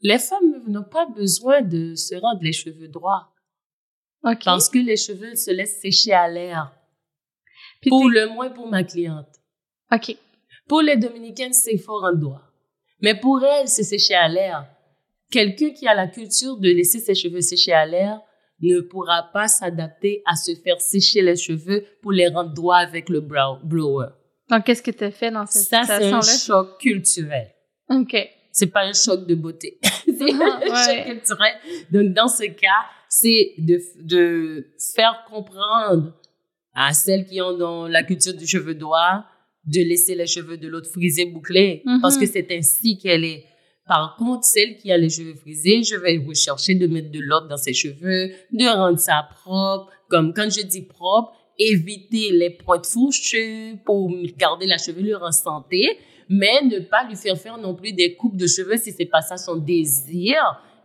les 0.00 0.18
femmes 0.18 0.62
n'ont 0.66 0.84
pas 0.84 1.06
besoin 1.06 1.62
de 1.62 1.94
se 1.94 2.14
rendre 2.14 2.42
les 2.42 2.52
cheveux 2.52 2.88
droits. 2.88 3.32
OK. 4.24 4.44
Parce 4.44 4.68
que 4.68 4.78
les 4.78 4.96
cheveux 4.96 5.34
se 5.34 5.50
laissent 5.50 5.80
sécher 5.80 6.12
à 6.12 6.28
l'air. 6.28 6.72
Pour 7.88 8.08
le 8.08 8.28
moins 8.28 8.50
pour 8.50 8.68
ma 8.68 8.84
cliente. 8.84 9.40
OK. 9.92 10.16
Pour 10.68 10.82
les 10.82 10.96
Dominicaines, 10.96 11.52
c'est 11.52 11.78
fort 11.78 12.04
en 12.04 12.14
doigt. 12.14 12.42
Mais 13.00 13.18
pour 13.18 13.44
elle, 13.44 13.68
c'est 13.68 13.82
sécher 13.82 14.14
à 14.14 14.28
l'air. 14.28 14.66
Quelqu'un 15.32 15.70
qui 15.70 15.88
a 15.88 15.94
la 15.94 16.06
culture 16.06 16.58
de 16.58 16.68
laisser 16.68 17.00
ses 17.00 17.14
cheveux 17.14 17.40
sécher 17.40 17.72
à 17.72 17.86
l'air 17.86 18.20
ne 18.60 18.80
pourra 18.80 19.30
pas 19.32 19.48
s'adapter 19.48 20.22
à 20.26 20.36
se 20.36 20.54
faire 20.54 20.80
sécher 20.80 21.22
les 21.22 21.36
cheveux 21.36 21.84
pour 22.00 22.12
les 22.12 22.28
rendre 22.28 22.52
droits 22.54 22.76
avec 22.76 23.08
le 23.08 23.20
blower. 23.20 24.08
Donc, 24.50 24.64
qu'est-ce 24.64 24.82
que 24.82 24.90
tu 24.90 25.04
as 25.04 25.10
fait 25.10 25.30
dans 25.30 25.46
cette? 25.46 25.62
Ça, 25.62 25.84
c'est 25.84 26.12
un 26.12 26.20
choc 26.20 26.78
culturel. 26.78 27.50
OK. 27.90 28.16
C'est 28.52 28.66
pas 28.66 28.84
un 28.84 28.92
choc 28.92 29.26
de 29.26 29.34
beauté. 29.34 29.80
c'est 30.04 30.32
un 30.32 30.60
choc 30.60 31.06
culturel. 31.06 31.54
Donc, 31.90 32.12
dans 32.12 32.28
ce 32.28 32.44
cas, 32.44 32.84
c'est 33.08 33.54
de, 33.58 33.80
de 34.02 34.66
faire 34.94 35.24
comprendre 35.28 36.14
à 36.74 36.92
celles 36.92 37.26
qui 37.26 37.40
ont 37.40 37.56
dans 37.56 37.88
la 37.88 38.02
culture 38.02 38.34
du 38.34 38.46
cheveu 38.46 38.74
droit 38.74 39.24
de 39.64 39.80
laisser 39.80 40.14
les 40.14 40.26
cheveux 40.26 40.56
de 40.56 40.68
l'autre 40.68 40.90
frisés 40.90 41.26
bouclés 41.26 41.82
parce 42.00 42.16
que 42.16 42.24
mhm. 42.24 42.30
c'est 42.32 42.52
ainsi 42.52 42.98
qu'elle 42.98 43.24
est. 43.24 43.44
Par 43.94 44.16
contre, 44.16 44.44
celle 44.44 44.78
qui 44.78 44.90
a 44.90 44.96
les 44.96 45.10
cheveux 45.10 45.34
frisés, 45.34 45.82
je 45.82 45.96
vais 45.96 46.16
rechercher 46.26 46.74
de 46.74 46.86
mettre 46.86 47.10
de 47.10 47.20
l'ordre 47.20 47.48
dans 47.48 47.58
ses 47.58 47.74
cheveux, 47.74 48.30
de 48.50 48.74
rendre 48.74 48.98
ça 48.98 49.28
propre. 49.44 49.92
Comme 50.08 50.32
quand 50.32 50.48
je 50.50 50.62
dis 50.62 50.80
propre, 50.80 51.34
éviter 51.58 52.30
les 52.32 52.48
pointes 52.48 52.86
fourchues 52.86 53.76
pour 53.84 54.10
garder 54.38 54.64
la 54.64 54.78
chevelure 54.78 55.22
en 55.22 55.30
santé, 55.30 55.98
mais 56.30 56.62
ne 56.62 56.78
pas 56.78 57.06
lui 57.06 57.16
faire 57.16 57.36
faire 57.36 57.58
non 57.58 57.74
plus 57.74 57.92
des 57.92 58.14
coupes 58.14 58.38
de 58.38 58.46
cheveux 58.46 58.78
si 58.78 58.92
c'est 58.92 59.04
pas 59.04 59.20
ça 59.20 59.36
son 59.36 59.56
désir. 59.56 60.36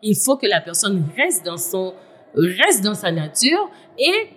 Il 0.04 0.18
faut 0.18 0.36
que 0.36 0.46
la 0.46 0.60
personne 0.60 1.06
reste 1.16 1.46
dans 1.46 1.56
son 1.56 1.94
reste 2.36 2.84
dans 2.84 2.94
sa 2.94 3.14
nature 3.14 3.70
et 3.98 4.28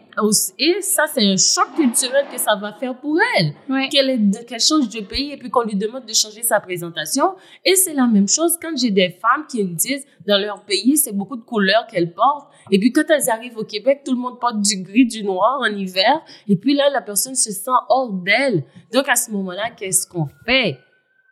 et 0.59 0.81
ça, 0.81 1.05
c'est 1.07 1.25
un 1.27 1.37
choc 1.37 1.75
culturel 1.77 2.27
que 2.33 2.39
ça 2.39 2.57
va 2.57 2.73
faire 2.73 2.99
pour 2.99 3.19
elle. 3.39 3.55
Qu'elle 3.91 4.61
change 4.61 4.89
de 4.89 5.01
pays 5.01 5.33
et 5.33 5.37
puis 5.37 5.51
qu'on 5.51 5.63
lui 5.63 5.77
demande 5.77 6.05
de 6.05 6.13
changer 6.13 6.43
sa 6.43 6.61
présentation. 6.61 7.35
Et 7.65 7.75
c'est 7.75 7.95
la 7.95 8.07
même 8.07 8.29
chose 8.29 8.59
quand 8.61 8.77
j'ai 8.77 8.91
des 8.91 9.11
femmes 9.11 9.47
qui 9.49 9.65
me 9.65 9.75
disent, 9.75 10.05
dans 10.27 10.39
leur 10.39 10.65
pays, 10.65 10.97
c'est 10.97 11.13
beaucoup 11.13 11.37
de 11.37 11.43
couleurs 11.43 11.87
qu'elles 11.87 12.13
portent. 12.13 12.51
Et 12.71 12.79
puis 12.79 12.93
quand 12.93 13.09
elles 13.09 13.31
arrivent 13.31 13.57
au 13.57 13.65
Québec, 13.65 14.03
tout 14.05 14.13
le 14.13 14.19
monde 14.19 14.39
porte 14.39 14.61
du 14.61 14.83
gris, 14.83 15.07
du 15.07 15.25
noir 15.25 15.61
en 15.61 15.75
hiver. 15.75 16.21
Et 16.49 16.57
puis 16.57 16.75
là, 16.75 16.91
la 16.91 17.01
personne 17.01 17.35
se 17.35 17.51
sent 17.51 17.71
hors 17.89 18.13
d'elle. 18.13 18.65
Donc 18.93 19.09
à 19.09 19.17
ce 19.17 19.31
moment-là, 19.31 19.71
qu'est-ce 19.77 20.07
qu'on 20.07 20.29
fait? 20.45 20.79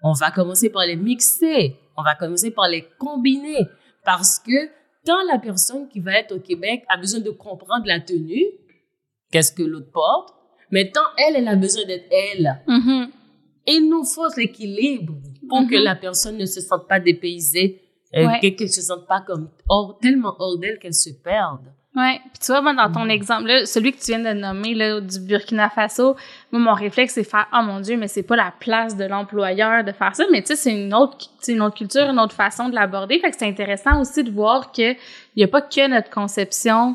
On 0.03 0.13
va 0.13 0.31
commencer 0.31 0.71
par 0.71 0.87
les 0.87 0.97
mixer. 0.97 1.77
On 1.97 2.03
va 2.03 2.15
commencer 2.15 2.51
par 2.51 2.69
les 2.69 2.87
combiner. 2.99 3.67
Parce 4.05 4.39
que 4.39 4.69
tant 5.05 5.23
la 5.31 5.39
personne 5.39 5.89
qui 5.89 6.01
va 6.01 6.19
être 6.19 6.37
au 6.37 6.41
Québec 6.41 6.85
a 6.89 6.97
besoin 6.97 7.21
de 7.21 7.31
comprendre 7.31 7.85
la 7.87 8.01
tenue, 8.01 8.45
qu'est-ce 9.31 9.53
que 9.53 9.63
l'autre 9.63 9.91
porte, 9.93 10.35
mais 10.71 10.91
tant 10.91 11.01
elle, 11.17 11.37
elle 11.37 11.49
a 11.49 11.57
besoin 11.57 11.85
d'être 11.85 12.11
elle. 12.11 12.63
Mm-hmm. 12.67 13.09
Il 13.67 13.89
nous 13.89 14.05
faut 14.05 14.29
l'équilibre 14.37 15.15
pour 15.49 15.61
que 15.61 15.75
mm-hmm. 15.75 15.83
la 15.83 15.95
personne 15.97 16.37
ne 16.37 16.47
se 16.47 16.61
sente 16.61 16.89
pas 16.89 17.01
dépaysée, 17.01 17.83
euh, 18.17 18.27
qu'elle 18.41 18.55
ne 18.59 18.67
se 18.67 18.83
sente 18.83 19.07
pas 19.07 19.21
comme 19.21 19.51
hors, 19.69 19.99
tellement 20.01 20.35
hors 20.39 20.59
d'elle 20.59 20.79
qu'elle 20.79 20.95
se 20.95 21.11
perde. 21.11 21.73
Ouais, 21.97 22.21
puis 22.33 22.39
tu 22.41 22.53
vois, 22.53 22.61
moi, 22.61 22.75
dans 22.75 22.93
ton 22.93 23.07
mm. 23.07 23.11
exemple, 23.11 23.49
là, 23.49 23.67
celui 23.67 23.93
que 23.93 23.99
tu 23.99 24.13
viens 24.13 24.21
de 24.21 24.39
nommer, 24.39 24.75
là, 24.75 25.01
du 25.01 25.19
Burkina 25.19 25.69
Faso, 25.69 26.17
moi, 26.53 26.61
mon 26.61 26.75
réflexe, 26.75 27.15
c'est 27.15 27.25
faire, 27.25 27.49
oh 27.53 27.63
mon 27.65 27.81
Dieu, 27.81 27.97
mais 27.97 28.07
c'est 28.07 28.23
pas 28.23 28.37
la 28.37 28.53
place 28.57 28.97
de 28.97 29.05
l'employeur 29.05 29.83
de 29.83 29.91
faire 29.93 30.15
ça, 30.15 30.25
mais 30.31 30.43
tu 30.43 30.49
sais, 30.49 30.57
c'est 30.57 30.73
une 30.73 30.95
autre, 30.95 31.19
une 31.49 31.61
autre 31.61 31.77
culture, 31.77 32.09
une 32.09 32.21
autre 32.21 32.35
façon 32.35 32.69
de 32.69 32.75
l'aborder. 32.75 33.19
Fait 33.19 33.31
que 33.31 33.37
c'est 33.37 33.49
intéressant 33.49 34.01
aussi 34.01 34.23
de 34.23 34.31
voir 34.31 34.71
que 34.71 34.93
il 34.93 35.41
y 35.41 35.43
a 35.43 35.49
pas 35.49 35.63
que 35.63 35.89
notre 35.89 36.11
conception 36.11 36.95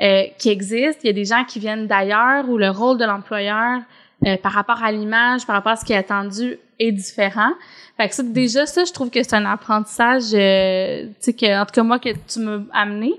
euh, 0.00 0.22
qui 0.38 0.48
existe. 0.48 1.00
Il 1.04 1.08
y 1.08 1.10
a 1.10 1.12
des 1.12 1.24
gens 1.24 1.44
qui 1.44 1.58
viennent 1.58 1.86
d'ailleurs 1.86 2.48
où 2.48 2.56
le 2.56 2.70
rôle 2.70 2.98
de 2.98 3.04
l'employeur 3.04 3.80
euh, 4.26 4.36
par 4.36 4.52
rapport 4.52 4.82
à 4.82 4.92
l'image, 4.92 5.46
par 5.46 5.56
rapport 5.56 5.72
à 5.72 5.76
ce 5.76 5.84
qui 5.84 5.92
est 5.92 5.96
attendu 5.96 6.58
est 6.78 6.92
différent. 6.92 7.52
Fait 7.96 8.08
que 8.08 8.14
ça, 8.14 8.22
déjà, 8.22 8.66
ça, 8.66 8.84
je 8.84 8.92
trouve 8.92 9.10
que 9.10 9.22
c'est 9.22 9.34
un 9.34 9.44
apprentissage, 9.44 10.32
euh, 10.32 11.04
tu 11.04 11.12
sais, 11.20 11.32
que, 11.34 11.60
en 11.60 11.66
tout 11.66 11.72
cas, 11.72 11.82
moi, 11.82 11.98
que 11.98 12.10
tu 12.10 12.40
m'as 12.40 12.60
amené. 12.72 13.12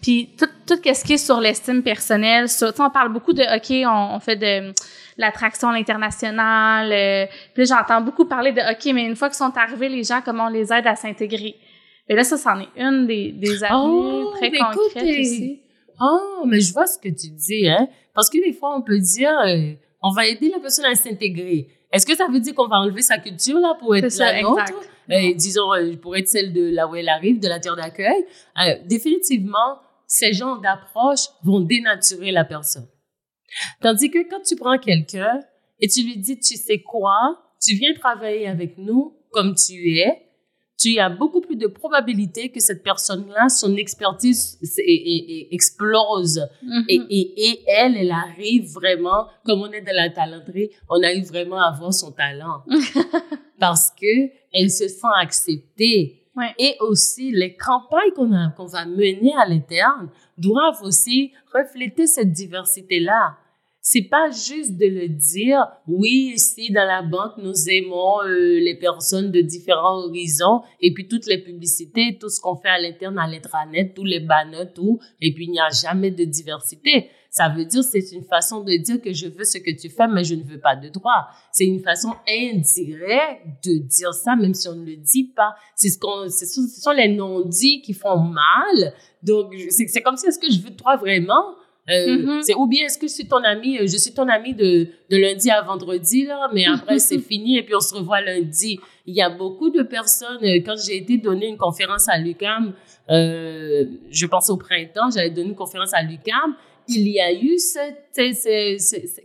Puis, 0.00 0.30
tout, 0.38 0.46
tout 0.66 0.76
ce 0.82 1.04
qui 1.04 1.12
est 1.14 1.18
sur 1.18 1.40
l'estime 1.40 1.82
personnelle, 1.82 2.48
sur, 2.48 2.72
on 2.78 2.90
parle 2.90 3.12
beaucoup 3.12 3.34
de, 3.34 3.42
OK, 3.42 3.86
on, 3.86 4.16
on 4.16 4.20
fait 4.20 4.36
de 4.36 4.72
l'attraction 5.18 5.68
à 5.68 5.72
l'international. 5.74 6.90
Euh, 6.92 7.26
puis 7.54 7.66
j'entends 7.66 8.00
beaucoup 8.00 8.24
parler 8.24 8.52
de, 8.52 8.60
OK, 8.60 8.92
mais 8.94 9.04
une 9.04 9.16
fois 9.16 9.28
qu'ils 9.28 9.36
sont 9.36 9.56
arrivés, 9.56 9.88
les 9.88 10.04
gens, 10.04 10.20
comment 10.24 10.46
on 10.46 10.50
les 10.50 10.72
aide 10.72 10.86
à 10.86 10.96
s'intégrer? 10.96 11.56
Et 12.08 12.14
là, 12.14 12.24
ça, 12.24 12.36
c'en 12.36 12.60
est 12.60 12.68
une 12.76 13.06
des, 13.06 13.32
des 13.32 13.62
avis 13.64 13.74
oh, 13.74 14.32
très 14.36 14.50
concrètes 14.50 15.20
aussi. 15.20 15.60
Oh, 16.00 16.44
mais 16.46 16.60
je 16.60 16.72
vois 16.72 16.86
ce 16.86 16.98
que 16.98 17.08
tu 17.08 17.30
dis, 17.30 17.68
hein. 17.68 17.88
Parce 18.14 18.28
que 18.28 18.42
des 18.44 18.52
fois, 18.52 18.76
on 18.76 18.82
peut 18.82 18.98
dire, 18.98 19.36
euh, 19.46 19.72
on 20.02 20.10
va 20.10 20.26
aider 20.26 20.48
la 20.48 20.58
personne 20.58 20.84
à 20.84 20.94
s'intégrer. 20.94 21.68
Est-ce 21.92 22.06
que 22.06 22.16
ça 22.16 22.26
veut 22.26 22.40
dire 22.40 22.54
qu'on 22.54 22.68
va 22.68 22.76
enlever 22.76 23.02
sa 23.02 23.18
culture, 23.18 23.58
là, 23.58 23.76
pour 23.78 23.94
être 23.96 24.16
la 24.18 24.42
nôtre? 24.42 24.72
Euh, 25.10 25.34
disons, 25.34 25.72
euh, 25.74 25.96
pour 25.96 26.16
être 26.16 26.28
celle 26.28 26.52
de 26.52 26.70
là 26.70 26.86
où 26.88 26.94
elle 26.94 27.08
arrive, 27.08 27.40
de 27.40 27.48
la 27.48 27.60
terre 27.60 27.76
d'accueil? 27.76 28.24
définitivement, 28.86 29.78
ces 30.06 30.32
genres 30.32 30.60
d'approches 30.60 31.28
vont 31.42 31.60
dénaturer 31.60 32.32
la 32.32 32.44
personne. 32.44 32.86
Tandis 33.80 34.10
que 34.10 34.28
quand 34.28 34.42
tu 34.42 34.56
prends 34.56 34.78
quelqu'un 34.78 35.40
et 35.80 35.88
tu 35.88 36.02
lui 36.02 36.16
dis, 36.16 36.38
tu 36.38 36.56
sais 36.56 36.80
quoi, 36.80 37.38
tu 37.60 37.74
viens 37.74 37.92
travailler 37.94 38.46
avec 38.46 38.78
nous 38.78 39.16
comme 39.30 39.54
tu 39.54 39.98
es, 39.98 40.22
tu 40.82 40.98
as 40.98 41.08
beaucoup 41.08 41.40
plus 41.40 41.56
de 41.56 41.68
probabilité 41.68 42.50
que 42.50 42.58
cette 42.58 42.82
personne-là, 42.82 43.48
son 43.48 43.76
expertise 43.76 44.58
explose. 45.50 46.40
Mm-hmm. 46.64 46.84
et, 46.88 47.50
et, 47.50 47.60
elle, 47.68 47.96
elle 47.96 48.10
arrive 48.10 48.72
vraiment, 48.72 49.28
comme 49.44 49.60
on 49.60 49.70
est 49.70 49.82
dans 49.82 49.94
la 49.94 50.10
talenterie, 50.10 50.70
on 50.88 51.02
arrive 51.02 51.26
vraiment 51.26 51.60
à 51.60 51.70
voir 51.70 51.94
son 51.94 52.10
talent. 52.10 52.64
Parce 53.60 53.90
que 53.90 54.30
elle 54.52 54.70
se 54.70 54.88
sent 54.88 55.06
acceptée. 55.20 56.18
Et 56.58 56.76
aussi, 56.80 57.30
les 57.30 57.54
campagnes 57.56 58.10
qu'on 58.16 58.30
qu'on 58.56 58.66
va 58.66 58.86
mener 58.86 59.34
à 59.36 59.46
l'interne 59.46 60.08
doivent 60.38 60.82
aussi 60.82 61.30
refléter 61.52 62.06
cette 62.06 62.32
diversité-là 62.32 63.36
c'est 63.84 64.02
pas 64.08 64.30
juste 64.30 64.76
de 64.76 64.86
le 64.86 65.08
dire, 65.08 65.58
oui, 65.88 66.34
ici 66.36 66.70
dans 66.72 66.86
la 66.86 67.02
banque, 67.02 67.32
nous 67.38 67.68
aimons 67.68 68.22
euh, 68.22 68.60
les 68.60 68.78
personnes 68.78 69.32
de 69.32 69.40
différents 69.40 70.04
horizons, 70.04 70.62
et 70.80 70.94
puis 70.94 71.08
toutes 71.08 71.26
les 71.26 71.42
publicités, 71.42 72.16
tout 72.20 72.28
ce 72.28 72.40
qu'on 72.40 72.54
fait 72.54 72.68
à 72.68 72.80
l'interne, 72.80 73.18
à 73.18 73.26
l'intranet, 73.26 73.92
tous 73.92 74.04
les 74.04 74.20
banners, 74.20 74.70
tout, 74.72 75.00
et 75.20 75.34
puis 75.34 75.46
il 75.46 75.50
n'y 75.50 75.58
a 75.58 75.68
jamais 75.70 76.12
de 76.12 76.24
diversité. 76.24 77.08
Ça 77.28 77.48
veut 77.48 77.64
dire, 77.64 77.82
c'est 77.82 78.12
une 78.12 78.22
façon 78.22 78.62
de 78.62 78.72
dire 78.76 79.00
que 79.00 79.12
je 79.12 79.26
veux 79.26 79.44
ce 79.44 79.58
que 79.58 79.70
tu 79.76 79.88
fais, 79.88 80.06
mais 80.06 80.22
je 80.22 80.36
ne 80.36 80.44
veux 80.44 80.60
pas 80.60 80.76
de 80.76 80.88
droit. 80.90 81.26
C'est 81.50 81.64
une 81.64 81.80
façon 81.80 82.14
indirecte 82.28 83.46
de 83.64 83.78
dire 83.78 84.12
ça, 84.14 84.36
même 84.36 84.54
si 84.54 84.68
on 84.68 84.76
ne 84.76 84.84
le 84.84 84.96
dit 84.96 85.32
pas. 85.34 85.56
C'est 85.74 85.88
ce 85.88 85.98
qu'on, 85.98 86.28
ce 86.28 86.44
sont 86.46 86.90
les 86.92 87.08
non-dits 87.08 87.80
qui 87.80 87.94
font 87.94 88.18
mal. 88.18 88.94
Donc, 89.22 89.54
c'est 89.70 90.02
comme 90.02 90.18
si, 90.18 90.26
est-ce 90.26 90.38
que 90.38 90.52
je 90.52 90.60
veux 90.60 90.76
toi 90.76 90.96
vraiment? 90.96 91.56
Euh, 91.90 91.92
mm-hmm. 91.92 92.42
C'est 92.42 92.54
ou 92.54 92.68
bien 92.68 92.84
est-ce 92.86 92.96
que 92.96 93.08
c'est 93.08 93.24
ton 93.24 93.42
ami, 93.42 93.76
euh, 93.78 93.86
je 93.88 93.96
suis 93.96 94.14
ton 94.14 94.28
ami 94.28 94.54
de, 94.54 94.86
de 95.10 95.16
lundi 95.16 95.50
à 95.50 95.62
vendredi 95.62 96.24
là, 96.24 96.48
mais 96.54 96.64
après 96.64 97.00
c'est 97.00 97.18
fini 97.18 97.58
et 97.58 97.64
puis 97.64 97.74
on 97.74 97.80
se 97.80 97.92
revoit 97.94 98.20
lundi. 98.20 98.78
Il 99.04 99.16
y 99.16 99.20
a 99.20 99.28
beaucoup 99.28 99.68
de 99.68 99.82
personnes. 99.82 100.44
Euh, 100.44 100.60
quand 100.64 100.76
j'ai 100.76 100.98
été 100.98 101.18
donner 101.18 101.48
une 101.48 101.56
conférence 101.56 102.08
à 102.08 102.18
l'UCAM, 102.18 102.72
euh, 103.10 103.84
je 104.10 104.26
pense 104.26 104.48
au 104.48 104.56
printemps, 104.56 105.10
j'avais 105.12 105.30
donné 105.30 105.48
une 105.48 105.56
conférence 105.56 105.92
à 105.92 106.02
l'UCAM. 106.02 106.54
Il 106.86 107.08
y 107.08 107.20
a 107.20 107.32
eu 107.32 107.58
cette, 107.58 108.16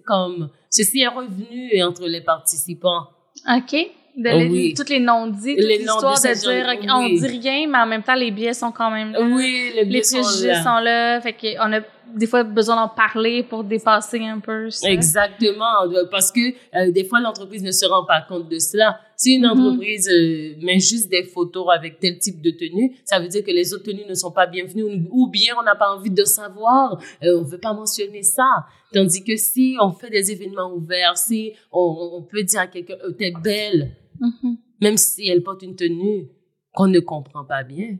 comme 0.04 0.50
ceci 0.72 1.02
est 1.02 1.08
revenu 1.08 1.84
entre 1.84 2.08
les 2.08 2.22
participants. 2.22 3.08
Ok. 3.48 3.76
de 4.15 4.76
toutes 4.76 4.89
les 4.89 5.00
non-dits, 5.00 5.56
toute 5.56 5.65
l'histoire 5.67 6.20
de, 6.20 6.34
dire, 6.34 6.96
on 6.96 7.08
dit 7.08 7.39
rien, 7.39 7.67
mais 7.67 7.78
en 7.78 7.86
même 7.86 8.02
temps, 8.02 8.15
les 8.15 8.32
biais 8.32 8.54
sont 8.54 8.72
quand 8.72 8.89
même 8.89 9.12
là. 9.12 9.22
Oui, 9.22 9.72
les, 9.76 9.86
biais 9.86 10.02
les 10.02 10.22
préjugés 10.22 10.56
sont 10.63 10.80
là. 10.80 11.22
Fait 11.22 11.34
qu'on 11.34 11.74
a 11.74 11.82
des 12.17 12.27
fois 12.27 12.43
besoin 12.43 12.75
d'en 12.75 12.89
parler 12.89 13.43
pour 13.43 13.63
dépasser 13.63 14.19
un 14.19 14.39
peu 14.39 14.69
ça. 14.69 14.89
Exactement, 14.89 15.65
parce 16.12 16.32
que 16.32 16.39
euh, 16.75 16.91
des 16.91 17.03
fois, 17.03 17.19
l'entreprise 17.19 17.63
ne 17.63 17.71
se 17.71 17.86
rend 17.86 18.06
pas 18.06 18.21
compte 18.21 18.49
de 18.49 18.60
cela. 18.60 18.99
Si 19.15 19.36
une 19.36 19.45
mm-hmm. 19.45 19.49
entreprise 19.49 20.10
euh, 20.10 20.56
met 20.62 20.80
juste 20.80 21.10
des 21.10 21.23
photos 21.23 21.67
avec 21.73 21.99
tel 21.99 22.19
type 22.19 22.41
de 22.41 22.51
tenue, 22.51 22.95
ça 23.06 23.19
veut 23.19 23.27
dire 23.27 23.43
que 23.43 23.51
les 23.51 23.73
autres 23.73 23.84
tenues 23.84 24.06
ne 24.08 24.13
sont 24.13 24.32
pas 24.32 24.45
bienvenues 24.45 25.08
ou 25.12 25.30
bien 25.30 25.56
on 25.60 25.63
n'a 25.63 25.75
pas 25.75 25.95
envie 25.95 26.12
de 26.12 26.23
savoir, 26.23 26.99
euh, 27.23 27.39
on 27.39 27.43
veut 27.43 27.60
pas 27.60 27.73
mentionner 27.73 28.23
ça. 28.23 28.65
Tandis 28.93 29.23
que 29.23 29.36
si 29.36 29.75
on 29.82 29.91
fait 29.91 30.10
des 30.10 30.32
événements 30.32 30.71
ouverts, 30.73 31.17
si 31.17 31.53
on, 31.71 32.12
on 32.13 32.23
peut 32.23 32.43
dire 32.43 32.62
à 32.62 32.67
quelqu'un, 32.67 32.95
oh, 33.06 33.12
t'es 33.12 33.34
belle, 33.43 33.95
Mm-hmm. 34.21 34.58
Même 34.82 34.97
si 34.97 35.27
elle 35.27 35.43
porte 35.43 35.63
une 35.63 35.75
tenue 35.75 36.30
qu'on 36.73 36.88
ne 36.88 36.99
comprend 36.99 37.45
pas 37.45 37.63
bien. 37.63 37.97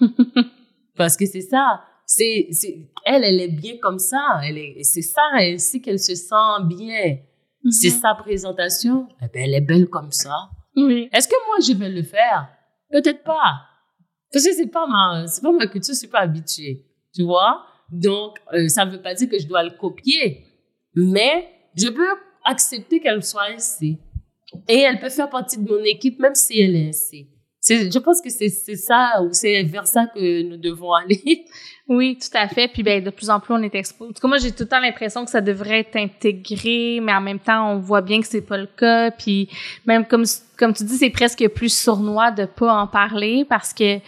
Parce 0.96 1.16
que 1.16 1.26
c'est 1.26 1.40
ça. 1.40 1.82
C'est, 2.14 2.50
elle, 3.06 3.24
elle 3.24 3.40
est 3.40 3.48
bien 3.48 3.78
comme 3.80 3.98
ça. 3.98 4.40
Elle 4.44 4.58
est, 4.58 4.82
c'est 4.82 5.02
ça, 5.02 5.22
ainsi 5.34 5.80
qu'elle 5.80 5.98
se 5.98 6.14
sent 6.14 6.66
bien. 6.66 7.18
C'est 7.70 7.88
mm-hmm. 7.88 8.00
sa 8.00 8.14
présentation. 8.14 9.08
Eh 9.22 9.28
ben, 9.32 9.44
elle 9.44 9.54
est 9.54 9.62
belle 9.62 9.88
comme 9.88 10.10
ça. 10.10 10.50
Oui. 10.76 11.08
Est-ce 11.10 11.26
que 11.26 11.46
moi, 11.46 11.56
je 11.66 11.72
vais 11.72 11.88
le 11.88 12.02
faire? 12.02 12.48
Peut-être 12.90 13.24
pas. 13.24 13.62
Parce 14.30 14.44
que 14.44 14.52
c'est 14.52 14.66
pas 14.66 14.86
ma, 14.86 15.26
c'est 15.26 15.42
pas 15.42 15.52
ma 15.52 15.66
culture, 15.66 15.94
je 15.94 16.00
suis 16.00 16.08
pas 16.08 16.20
habituée. 16.20 16.84
Tu 17.14 17.22
vois? 17.22 17.64
Donc, 17.90 18.36
euh, 18.52 18.68
ça 18.68 18.84
ne 18.84 18.90
veut 18.90 19.00
pas 19.00 19.14
dire 19.14 19.28
que 19.28 19.38
je 19.38 19.46
dois 19.46 19.62
le 19.62 19.70
copier. 19.70 20.46
Mais, 20.94 21.48
je 21.74 21.88
peux 21.88 22.06
accepter 22.44 23.00
qu'elle 23.00 23.22
soit 23.22 23.48
ainsi. 23.54 23.98
Et 24.68 24.80
elle 24.80 24.98
peut 24.98 25.08
faire 25.08 25.30
partie 25.30 25.56
de 25.56 25.66
mon 25.66 25.82
équipe 25.84 26.18
même 26.18 26.34
si 26.34 26.60
elle 26.60 26.76
est 26.76 26.88
ainsi. 26.88 27.28
Je 27.68 27.98
pense 28.00 28.20
que 28.20 28.28
c'est 28.28 28.48
ça 28.48 29.22
ou 29.22 29.32
c'est 29.32 29.62
vers 29.62 29.86
ça 29.86 30.06
que 30.06 30.42
nous 30.42 30.56
devons 30.56 30.92
aller. 30.94 31.44
Oui, 31.94 32.18
tout 32.18 32.38
à 32.38 32.48
fait. 32.48 32.68
Puis 32.68 32.82
ben 32.82 33.04
de 33.04 33.10
plus 33.10 33.28
en 33.28 33.38
plus 33.38 33.52
on 33.52 33.62
est 33.62 33.74
exposé. 33.74 34.10
En 34.10 34.12
tout 34.14 34.22
cas, 34.22 34.28
moi 34.28 34.38
j'ai 34.38 34.50
tout 34.50 34.62
le 34.62 34.68
temps 34.68 34.80
l'impression 34.80 35.26
que 35.26 35.30
ça 35.30 35.42
devrait 35.42 35.80
être 35.80 35.96
intégré, 35.96 37.00
mais 37.02 37.12
en 37.12 37.20
même 37.20 37.38
temps 37.38 37.70
on 37.70 37.78
voit 37.80 38.00
bien 38.00 38.22
que 38.22 38.26
c'est 38.26 38.40
pas 38.40 38.56
le 38.56 38.66
cas. 38.66 39.10
Puis 39.10 39.50
même 39.84 40.06
comme 40.06 40.24
comme 40.56 40.72
tu 40.72 40.84
dis, 40.84 40.96
c'est 40.96 41.10
presque 41.10 41.46
plus 41.48 41.72
sournois 41.72 42.30
de 42.30 42.46
pas 42.46 42.72
en 42.72 42.86
parler 42.86 43.44
parce 43.46 43.74
que 43.74 43.98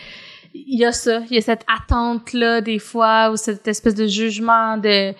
il 0.54 0.78
y 0.78 0.84
a 0.86 0.92
ça, 0.92 1.20
il 1.28 1.34
y 1.34 1.38
a 1.38 1.42
cette 1.42 1.66
attente 1.68 2.32
là 2.32 2.62
des 2.62 2.78
fois 2.78 3.30
ou 3.30 3.36
cette 3.36 3.68
espèce 3.68 3.94
de 3.94 4.06
jugement 4.06 4.78
de 4.78 5.12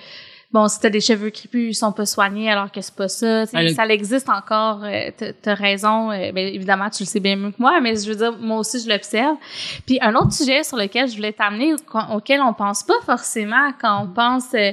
bon, 0.55 0.69
si 0.69 0.79
t'as 0.79 0.89
des 0.89 1.01
cheveux 1.01 1.31
crépus, 1.31 1.71
ils 1.71 1.75
sont 1.75 1.91
pas 1.91 2.07
soignés 2.07 2.49
alors 2.49 2.71
que 2.71 2.81
c'est 2.81 2.95
pas 2.95 3.09
ça. 3.09 3.45
Ça 3.45 3.87
existe 3.89 4.29
encore. 4.29 4.85
Euh, 4.85 5.11
t'as 5.43 5.55
raison. 5.55 6.13
Euh, 6.13 6.31
ben, 6.31 6.47
évidemment, 6.47 6.89
tu 6.89 7.03
le 7.03 7.09
sais 7.09 7.19
bien 7.19 7.35
mieux 7.35 7.51
que 7.51 7.57
moi, 7.59 7.81
mais 7.81 7.97
je 7.97 8.09
veux 8.09 8.15
dire, 8.15 8.39
moi 8.39 8.59
aussi, 8.59 8.81
je 8.81 8.89
l'observe. 8.89 9.37
Puis 9.85 9.99
un 10.01 10.15
autre 10.15 10.33
sujet 10.33 10.63
sur 10.63 10.77
lequel 10.77 11.11
je 11.11 11.17
voulais 11.17 11.33
t'amener, 11.33 11.75
auquel 12.13 12.41
on 12.41 12.55
pense 12.55 12.85
pas 12.85 13.01
forcément 13.05 13.73
quand 13.81 14.05
on 14.05 14.07
pense 14.07 14.55
euh, 14.55 14.71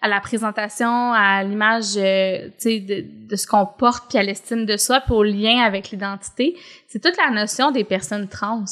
à 0.00 0.06
la 0.06 0.20
présentation, 0.20 1.12
à 1.12 1.42
l'image, 1.42 1.84
sais, 1.84 2.52
de, 2.64 3.04
de, 3.28 3.36
ce 3.36 3.46
qu'on 3.46 3.66
porte, 3.66 4.04
puis 4.08 4.18
à 4.18 4.22
l'estime 4.22 4.66
de 4.66 4.76
soi, 4.76 5.00
puis 5.00 5.14
au 5.14 5.24
lien 5.24 5.62
avec 5.64 5.90
l'identité, 5.90 6.56
c'est 6.86 7.02
toute 7.02 7.16
la 7.16 7.30
notion 7.32 7.72
des 7.72 7.84
personnes 7.84 8.28
trans. 8.28 8.64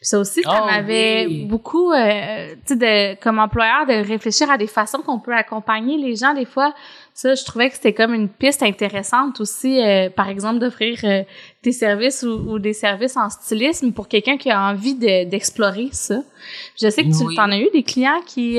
Ça 0.00 0.18
aussi, 0.18 0.42
ça 0.42 0.60
oh, 0.62 0.66
m'avait 0.66 1.26
beaucoup, 1.46 1.92
euh, 1.92 2.54
tu 2.66 2.78
sais, 2.78 3.18
comme 3.22 3.38
employeur, 3.38 3.86
de 3.86 4.06
réfléchir 4.06 4.50
à 4.50 4.58
des 4.58 4.66
façons 4.66 4.98
qu'on 4.98 5.18
peut 5.18 5.34
accompagner 5.34 5.96
les 5.96 6.16
gens. 6.16 6.34
Des 6.34 6.44
fois, 6.44 6.74
ça, 7.14 7.34
je 7.34 7.44
trouvais 7.44 7.68
que 7.68 7.76
c'était 7.76 7.92
comme 7.92 8.14
une 8.14 8.28
piste 8.28 8.62
intéressante 8.62 9.40
aussi, 9.40 9.80
euh, 9.80 10.10
par 10.10 10.28
exemple, 10.28 10.58
d'offrir 10.58 10.98
euh, 11.04 11.22
des 11.62 11.72
services 11.72 12.22
ou, 12.22 12.58
des 12.58 12.72
services 12.72 13.16
en 13.16 13.28
stylisme 13.28 13.92
pour 13.92 14.08
quelqu'un 14.08 14.36
qui 14.36 14.50
a 14.50 14.60
envie 14.60 14.94
d'explorer 14.94 15.88
ça. 15.92 16.22
Je 16.80 16.88
sais 16.88 17.02
que 17.02 17.08
tu 17.08 17.40
en 17.40 17.50
as 17.50 17.58
eu 17.58 17.68
des 17.72 17.82
clients 17.82 18.20
qui 18.26 18.58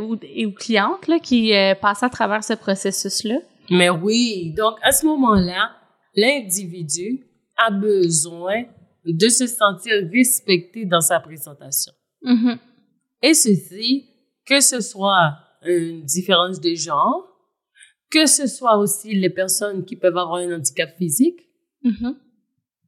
ou, 0.00 0.14
ou 0.14 0.52
clientes 0.52 1.08
là, 1.08 1.18
qui 1.18 1.52
passaient 1.80 2.06
à 2.06 2.10
travers 2.10 2.44
ce 2.44 2.54
processus-là. 2.54 3.36
Mais 3.70 3.90
oui, 3.90 4.54
donc 4.56 4.76
à 4.82 4.92
ce 4.92 5.06
moment-là, 5.06 5.70
l'individu 6.14 7.26
a 7.56 7.70
besoin 7.70 8.64
de 9.12 9.28
se 9.28 9.46
sentir 9.46 9.92
respecté 10.12 10.84
dans 10.84 11.00
sa 11.00 11.20
présentation. 11.20 11.92
Mm-hmm. 12.22 12.58
Et 13.22 13.34
ceci, 13.34 14.10
que 14.44 14.60
ce 14.60 14.80
soit 14.80 15.38
une 15.64 16.04
différence 16.04 16.60
de 16.60 16.74
genre, 16.74 17.26
que 18.10 18.26
ce 18.26 18.46
soit 18.46 18.76
aussi 18.78 19.14
les 19.14 19.30
personnes 19.30 19.84
qui 19.84 19.96
peuvent 19.96 20.16
avoir 20.16 20.36
un 20.36 20.56
handicap 20.56 20.96
physique. 20.96 21.40
Mm-hmm. 21.84 22.14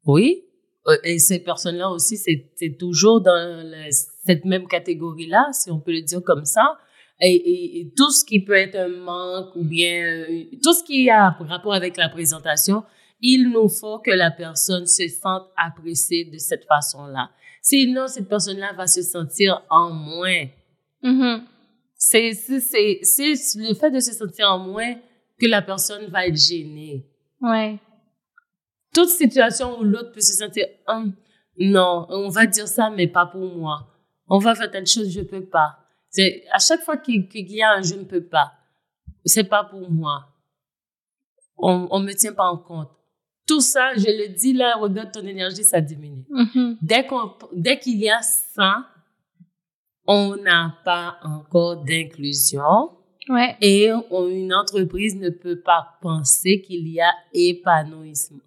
Oui. 0.06 0.44
Euh, 0.86 0.96
et 1.04 1.18
ces 1.18 1.40
personnes-là 1.40 1.90
aussi, 1.90 2.16
c'est 2.16 2.76
toujours 2.78 3.20
dans 3.20 3.72
cette 4.24 4.44
même 4.44 4.66
catégorie-là, 4.66 5.48
si 5.52 5.70
on 5.70 5.80
peut 5.80 5.92
le 5.92 6.02
dire 6.02 6.22
comme 6.22 6.44
ça. 6.44 6.78
Et, 7.20 7.80
et, 7.80 7.92
tout 7.96 8.10
ce 8.10 8.24
qui 8.24 8.44
peut 8.44 8.54
être 8.54 8.76
un 8.76 8.88
manque 8.88 9.56
ou 9.56 9.64
bien 9.64 10.04
euh, 10.04 10.44
tout 10.62 10.72
ce 10.72 10.84
qui 10.84 11.10
a 11.10 11.30
rapport 11.30 11.74
avec 11.74 11.96
la 11.96 12.08
présentation, 12.08 12.84
il 13.20 13.50
nous 13.50 13.68
faut 13.68 13.98
que 13.98 14.10
la 14.10 14.30
personne 14.30 14.86
se 14.86 15.08
sente 15.08 15.48
appréciée 15.56 16.24
de 16.24 16.38
cette 16.38 16.64
façon-là. 16.66 17.30
Sinon, 17.62 18.06
cette 18.06 18.28
personne-là 18.28 18.72
va 18.74 18.86
se 18.86 19.02
sentir 19.02 19.62
en 19.70 19.90
moins. 19.90 20.46
Mm-hmm. 21.02 21.42
C'est, 21.94 22.32
c'est, 22.32 23.00
c'est 23.02 23.34
le 23.56 23.74
fait 23.74 23.90
de 23.90 24.00
se 24.00 24.12
sentir 24.12 24.48
en 24.50 24.58
moins 24.58 24.94
que 25.38 25.46
la 25.46 25.62
personne 25.62 26.06
va 26.06 26.26
être 26.26 26.36
gênée. 26.36 27.06
Ouais. 27.40 27.78
Toute 28.94 29.08
situation 29.08 29.78
où 29.78 29.84
l'autre 29.84 30.12
peut 30.12 30.20
se 30.20 30.34
sentir, 30.34 30.66
hum, 30.86 31.12
non, 31.58 32.06
on 32.08 32.28
va 32.28 32.46
dire 32.46 32.68
ça, 32.68 32.90
mais 32.90 33.08
pas 33.08 33.26
pour 33.26 33.54
moi. 33.54 33.88
On 34.28 34.38
va 34.38 34.54
faire 34.54 34.70
telle 34.70 34.86
chose, 34.86 35.10
je 35.10 35.22
peux 35.22 35.44
pas. 35.44 35.78
C'est, 36.10 36.44
à 36.52 36.58
chaque 36.58 36.82
fois 36.82 36.96
qu'il, 36.96 37.28
y 37.32 37.62
a 37.62 37.72
un 37.72 37.82
je 37.82 37.94
ne 37.94 38.04
peux 38.04 38.24
pas, 38.24 38.52
c'est 39.24 39.44
pas 39.44 39.64
pour 39.64 39.90
moi. 39.90 40.28
On, 41.56 41.88
on 41.90 42.00
me 42.00 42.12
tient 42.12 42.32
pas 42.32 42.48
en 42.48 42.56
compte 42.56 42.90
tout 43.48 43.60
ça, 43.60 43.94
je 43.96 44.06
le 44.06 44.28
dis 44.28 44.52
là, 44.52 44.76
regarde 44.76 45.10
ton 45.10 45.26
énergie, 45.26 45.64
ça 45.64 45.80
diminue. 45.80 46.24
Mm-hmm. 46.30 46.76
Dès 46.82 47.06
qu'on, 47.06 47.32
dès 47.52 47.78
qu'il 47.78 47.98
y 47.98 48.10
a 48.10 48.20
ça, 48.22 48.86
on 50.06 50.36
n'a 50.36 50.76
pas 50.84 51.16
encore 51.22 51.82
d'inclusion. 51.84 52.90
Ouais. 53.28 53.56
Et 53.60 53.88
une 53.88 54.54
entreprise 54.54 55.16
ne 55.16 55.30
peut 55.30 55.60
pas 55.60 55.98
penser 56.00 56.60
qu'il 56.60 56.88
y 56.88 57.00
a 57.00 57.10
épanouissement. 57.32 58.38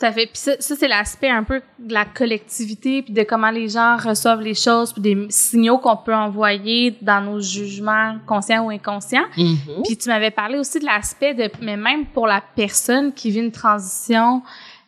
Ça 0.00 0.10
fait. 0.12 0.26
Puis 0.26 0.38
ça, 0.38 0.54
c'est 0.58 0.88
l'aspect 0.88 1.28
un 1.28 1.44
peu 1.44 1.60
de 1.78 1.92
la 1.92 2.06
collectivité, 2.06 3.02
puis 3.02 3.12
de 3.12 3.22
comment 3.22 3.50
les 3.50 3.68
gens 3.68 3.98
reçoivent 3.98 4.40
les 4.40 4.54
choses, 4.54 4.94
puis 4.94 5.02
des 5.02 5.26
signaux 5.28 5.76
qu'on 5.76 5.98
peut 5.98 6.14
envoyer 6.14 6.96
dans 7.02 7.20
nos 7.20 7.38
jugements 7.38 8.16
conscients 8.26 8.64
ou 8.64 8.70
inconscients. 8.70 9.26
Mm-hmm. 9.36 9.82
Puis 9.84 9.98
tu 9.98 10.08
m'avais 10.08 10.30
parlé 10.30 10.58
aussi 10.58 10.80
de 10.80 10.86
l'aspect 10.86 11.34
de, 11.34 11.50
mais 11.60 11.76
même 11.76 12.06
pour 12.06 12.26
la 12.26 12.42
personne 12.56 13.12
qui 13.12 13.30
vit 13.30 13.40
une 13.40 13.52
transition 13.52 14.42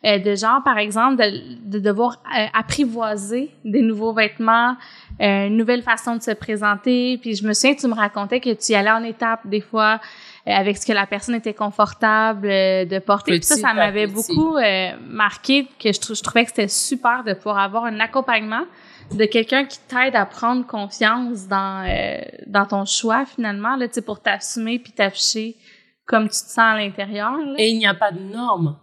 euh, 0.05 0.17
de 0.17 0.35
genre, 0.35 0.61
par 0.63 0.79
exemple, 0.79 1.15
de, 1.15 1.59
de 1.63 1.79
devoir 1.79 2.17
euh, 2.35 2.45
apprivoiser 2.53 3.51
des 3.63 3.81
nouveaux 3.81 4.13
vêtements, 4.13 4.75
euh, 5.21 5.47
une 5.47 5.57
nouvelle 5.57 5.83
façon 5.83 6.15
de 6.15 6.23
se 6.23 6.31
présenter. 6.31 7.19
Puis 7.19 7.35
je 7.35 7.47
me 7.47 7.53
souviens 7.53 7.75
que 7.75 7.81
tu 7.81 7.87
me 7.87 7.93
racontais 7.93 8.39
que 8.39 8.53
tu 8.53 8.71
y 8.71 8.75
allais 8.75 8.91
en 8.91 9.03
étapes 9.03 9.45
des 9.45 9.61
fois 9.61 10.01
avec 10.45 10.77
ce 10.77 10.85
que 10.85 10.93
la 10.93 11.07
personne 11.07 11.35
était 11.35 11.53
confortable 11.53 12.47
euh, 12.47 12.85
de 12.85 12.99
porter. 12.99 13.41
ça, 13.41 13.55
ça 13.55 13.73
m'avait 13.73 14.07
beaucoup 14.07 14.57
euh, 14.57 14.91
marqué 15.07 15.67
que 15.79 15.91
je, 15.93 16.13
je, 16.13 16.21
trouvais 16.21 16.43
que 16.43 16.49
c'était 16.49 16.67
super 16.67 17.23
de 17.23 17.33
pouvoir 17.33 17.59
avoir 17.59 17.85
un 17.85 17.99
accompagnement 17.99 18.65
de 19.13 19.25
quelqu'un 19.25 19.65
qui 19.65 19.79
t'aide 19.87 20.15
à 20.15 20.25
prendre 20.25 20.65
confiance 20.65 21.47
dans 21.47 21.85
dans 22.47 22.65
ton 22.65 22.85
choix 22.85 23.25
finalement 23.25 23.75
là, 23.75 23.87
pour 24.05 24.21
t'assumer 24.21 24.79
puis 24.79 24.93
t'afficher 24.93 25.55
comme 26.05 26.23
tu 26.23 26.31
te 26.31 26.35
sens 26.35 26.59
à 26.59 26.77
l'intérieur. 26.77 27.37
Et 27.57 27.69
il 27.69 27.77
n'y 27.77 27.85
a 27.85 27.93
pas 27.93 28.11
de 28.11 28.19
normes. 28.19 28.77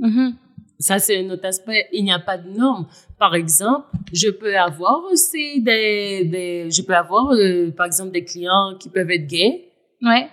Mm-hmm. 0.00 0.34
Ça, 0.78 0.98
c'est 0.98 1.24
un 1.24 1.30
autre 1.30 1.46
aspect. 1.46 1.86
Il 1.92 2.04
n'y 2.04 2.12
a 2.12 2.18
pas 2.18 2.36
de 2.36 2.50
normes. 2.50 2.86
Par 3.18 3.34
exemple, 3.34 3.86
je 4.12 4.28
peux 4.28 4.56
avoir 4.58 5.04
aussi 5.10 5.62
des, 5.62 6.24
des 6.26 6.70
je 6.70 6.82
peux 6.82 6.94
avoir, 6.94 7.32
par 7.76 7.86
exemple, 7.86 8.10
des 8.10 8.24
clients 8.24 8.76
qui 8.78 8.90
peuvent 8.90 9.10
être 9.10 9.26
gays. 9.26 9.72
Ouais. 10.02 10.28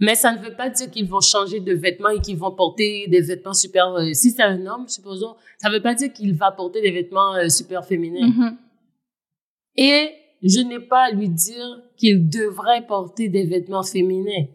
Mais 0.00 0.14
ça 0.14 0.32
ne 0.32 0.38
veut 0.38 0.54
pas 0.54 0.70
dire 0.70 0.90
qu'ils 0.90 1.08
vont 1.08 1.20
changer 1.20 1.60
de 1.60 1.74
vêtements 1.74 2.10
et 2.10 2.20
qu'ils 2.20 2.36
vont 2.36 2.52
porter 2.52 3.08
des 3.08 3.20
vêtements 3.20 3.54
super. 3.54 3.88
Euh, 3.94 4.12
si 4.12 4.30
c'est 4.30 4.42
un 4.42 4.64
homme, 4.66 4.86
supposons, 4.86 5.34
ça 5.58 5.68
ne 5.68 5.74
veut 5.74 5.82
pas 5.82 5.94
dire 5.94 6.12
qu'il 6.12 6.34
va 6.34 6.52
porter 6.52 6.80
des 6.80 6.92
vêtements 6.92 7.34
euh, 7.34 7.48
super 7.48 7.84
féminins. 7.84 8.28
Mm-hmm. 8.28 8.56
Et 9.76 10.12
je 10.42 10.60
n'ai 10.60 10.78
pas 10.78 11.06
à 11.06 11.10
lui 11.10 11.28
dire 11.28 11.82
qu'il 11.96 12.28
devrait 12.28 12.86
porter 12.86 13.28
des 13.28 13.44
vêtements 13.44 13.82
féminins. 13.82 14.46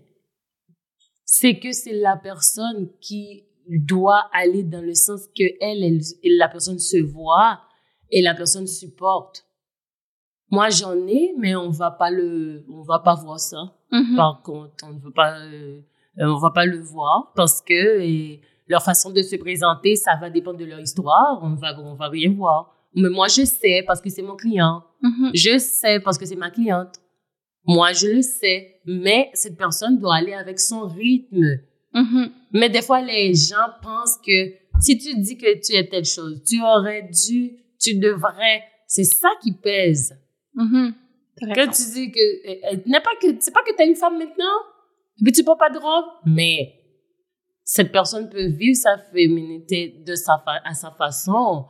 C'est 1.26 1.60
que 1.60 1.72
c'est 1.72 1.94
la 1.94 2.16
personne 2.16 2.89
qui 3.02 3.44
doit 3.68 4.30
aller 4.34 4.64
dans 4.64 4.82
le 4.82 4.94
sens 4.94 5.28
que 5.28 5.44
elle, 5.60 5.84
elle, 5.84 6.38
la 6.38 6.48
personne 6.48 6.80
se 6.80 6.98
voit 6.98 7.60
et 8.12 8.22
la 8.22 8.34
personne 8.34 8.68
supporte. 8.68 9.46
Moi, 10.50 10.70
j'en 10.70 10.96
ai, 11.08 11.34
mais 11.38 11.56
on 11.56 11.70
va 11.70 11.91
pas 11.91 12.12
le, 12.12 12.64
on 12.70 12.84
va 12.84 13.00
pas 13.00 13.16
voir 13.16 13.39
ça. 13.39 13.74
Par 14.16 14.41
contre, 14.44 14.74
on 14.84 14.94
ne 14.94 15.00
veut 15.00 15.12
pas, 15.12 15.38
euh, 15.39 15.82
on 16.18 16.38
va 16.38 16.52
pas 16.52 16.66
le 16.66 16.80
voir 16.80 17.32
parce 17.36 17.62
que 17.62 18.39
leur 18.68 18.84
façon 18.84 19.12
de 19.12 19.22
se 19.22 19.36
présenter, 19.36 19.96
ça 19.96 20.16
va 20.20 20.30
dépendre 20.30 20.60
de 20.60 20.66
leur 20.66 20.80
histoire. 20.80 21.39
On 21.41 21.56
va, 21.56 21.80
on 21.80 21.96
va 21.96 22.08
rien 22.08 22.34
voir. 22.34 22.76
Mais 22.96 23.10
moi, 23.10 23.28
je 23.28 23.44
sais 23.46 23.84
parce 23.86 24.02
que 24.02 24.10
c'est 24.10 24.22
mon 24.22 24.36
client. 24.36 24.84
Mhm. 25.02 25.32
Je 25.34 25.58
sais 25.58 26.00
parce 26.00 26.18
que 26.18 26.26
c'est 26.26 26.36
ma 26.36 26.50
cliente. 26.50 27.00
Moi, 27.66 27.94
je 27.94 28.08
le 28.08 28.22
sais. 28.22 28.82
Mais 28.86 29.30
cette 29.34 29.58
personne 29.58 30.00
doit 30.00 30.16
aller 30.16 30.34
avec 30.34 30.60
son 30.60 30.88
rythme. 30.88 31.60
Mhm. 31.94 32.32
Mais 32.52 32.70
des 32.70 32.82
fois, 32.82 33.02
les 33.02 33.34
gens 33.34 33.70
pensent 33.82 34.18
que 34.26 34.54
si 34.80 34.98
tu 34.98 35.20
dis 35.20 35.38
que 35.38 35.60
tu 35.62 35.74
es 35.74 35.88
telle 35.88 36.06
chose, 36.06 36.44
tu 36.44 36.62
aurais 36.62 37.04
dû, 37.04 37.54
tu 37.80 37.96
devrais. 37.96 38.64
C'est 38.88 39.04
ça 39.04 39.30
qui 39.41 39.54
pèse. 39.54 40.14
Mhm. 40.56 40.94
Quand 41.56 41.68
tu 41.72 41.84
dis 41.94 42.12
que, 42.12 42.20
euh, 42.20 42.74
euh, 42.74 42.78
n'est 42.86 43.02
pas 43.02 43.16
que, 43.22 43.28
c'est 43.39 43.54
pas 43.54 43.62
que 43.64 43.76
t'es 43.76 43.88
une 43.88 43.96
femme 43.96 44.18
maintenant, 44.18 44.58
mais 45.22 45.32
tu 45.32 45.44
prends 45.44 45.58
pas 45.58 45.70
de 45.70 45.78
robe, 45.80 46.06
mais 46.26 46.74
cette 47.64 47.91
personne 47.91 48.30
peut 48.30 48.48
vivre 48.48 48.76
sa 48.76 48.98
féminité 48.98 50.02
de 50.06 50.16
sa 50.16 50.38
fa- 50.44 50.62
à 50.66 50.74
sa 50.74 50.91
façon. 50.91 51.66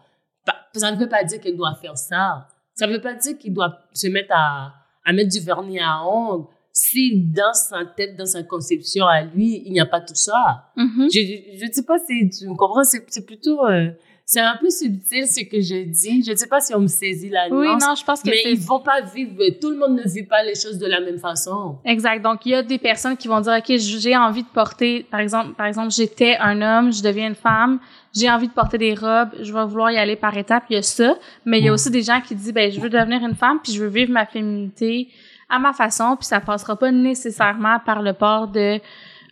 Ça 0.75 0.91
ne 0.91 0.97
veut 0.97 1.07
pas 1.09 1.23
dire 1.23 1.39
qu'elle 1.39 1.55
doit 1.57 1.75
faire 1.81 1.97
ça. 1.97 2.47
Ça 2.73 2.87
ne 2.87 2.93
veut 2.93 3.01
pas 3.01 3.13
dire 3.13 3.37
qu'il 3.37 3.53
doit 3.53 3.77
se 3.93 4.07
mettre 4.07 4.33
à, 4.35 4.73
à 5.05 5.13
mettre 5.13 5.29
du 5.31 5.39
vernis 5.39 5.79
à 5.79 6.03
ongles. 6.05 6.47
Si 6.71 7.27
dans 7.31 7.53
sa 7.53 7.85
tête, 7.85 8.15
dans 8.17 8.25
sa 8.25 8.41
conception 8.41 9.05
à 9.05 9.21
lui, 9.21 9.61
il 9.65 9.71
n'y 9.73 9.79
a 9.79 9.85
pas 9.85 10.01
tout 10.01 10.15
ça. 10.15 10.71
Mhm. 10.75 11.07
Je 11.13 11.65
ne 11.67 11.71
sais 11.71 11.83
pas 11.85 11.99
si 11.99 12.27
tu 12.31 12.47
me 12.49 12.55
comprends, 12.55 12.83
c'est 12.83 13.05
c'est 13.09 13.25
plutôt, 13.27 13.63
euh, 13.67 13.91
c'est 14.25 14.39
un 14.39 14.55
peu 14.59 14.69
subtil 14.69 15.27
ce 15.27 15.41
que 15.43 15.59
je 15.61 15.83
dis. 15.83 16.23
Je 16.25 16.31
ne 16.31 16.35
sais 16.35 16.47
pas 16.47 16.59
si 16.61 16.73
on 16.73 16.79
me 16.79 16.87
saisit 16.87 17.29
la 17.29 17.47
Oui, 17.51 17.67
nuance. 17.67 17.81
non, 17.85 17.93
je 17.95 18.03
pense 18.05 18.21
que 18.23 18.29
Mais 18.29 18.41
ils 18.45 18.59
vont 18.59 18.79
pas 18.79 19.01
vivre, 19.01 19.33
tout 19.61 19.69
le 19.69 19.77
monde 19.77 19.95
ne 20.03 20.09
vit 20.09 20.23
pas 20.23 20.43
les 20.43 20.55
choses 20.55 20.77
de 20.79 20.85
la 20.87 20.99
même 21.01 21.19
façon. 21.19 21.77
Exact. 21.85 22.21
Donc, 22.23 22.45
il 22.45 22.53
y 22.53 22.55
a 22.55 22.63
des 22.63 22.77
personnes 22.79 23.17
qui 23.17 23.27
vont 23.27 23.41
dire, 23.41 23.53
OK, 23.57 23.75
j'ai 23.77 24.15
envie 24.15 24.43
de 24.43 24.47
porter, 24.47 25.05
par 25.11 25.19
exemple, 25.19 25.53
par 25.55 25.65
exemple, 25.67 25.91
j'étais 25.91 26.37
un 26.39 26.61
homme, 26.61 26.91
je 26.93 27.03
deviens 27.03 27.27
une 27.27 27.35
femme, 27.35 27.79
j'ai 28.15 28.29
envie 28.29 28.47
de 28.47 28.53
porter 28.53 28.77
des 28.77 28.93
robes, 28.93 29.29
je 29.41 29.51
vais 29.53 29.65
vouloir 29.65 29.91
y 29.91 29.97
aller 29.97 30.15
par 30.15 30.35
étapes, 30.37 30.63
il 30.69 30.75
y 30.75 30.79
a 30.79 30.81
ça. 30.83 31.15
Mais 31.45 31.59
il 31.59 31.65
y 31.65 31.67
a 31.67 31.71
Mm. 31.71 31.73
aussi 31.75 31.91
des 31.91 32.01
gens 32.03 32.21
qui 32.21 32.33
disent, 32.35 32.53
ben, 32.53 32.71
je 32.71 32.79
veux 32.79 32.89
devenir 32.89 33.21
une 33.23 33.35
femme, 33.35 33.59
puis 33.63 33.73
je 33.73 33.81
veux 33.83 33.89
vivre 33.89 34.11
ma 34.11 34.25
féminité 34.25 35.09
à 35.49 35.59
ma 35.59 35.73
façon, 35.73 36.15
puis 36.15 36.25
ça 36.25 36.39
passera 36.39 36.75
pas 36.77 36.91
nécessairement 36.91 37.77
par 37.85 38.01
le 38.01 38.13
port 38.13 38.47
de 38.47 38.79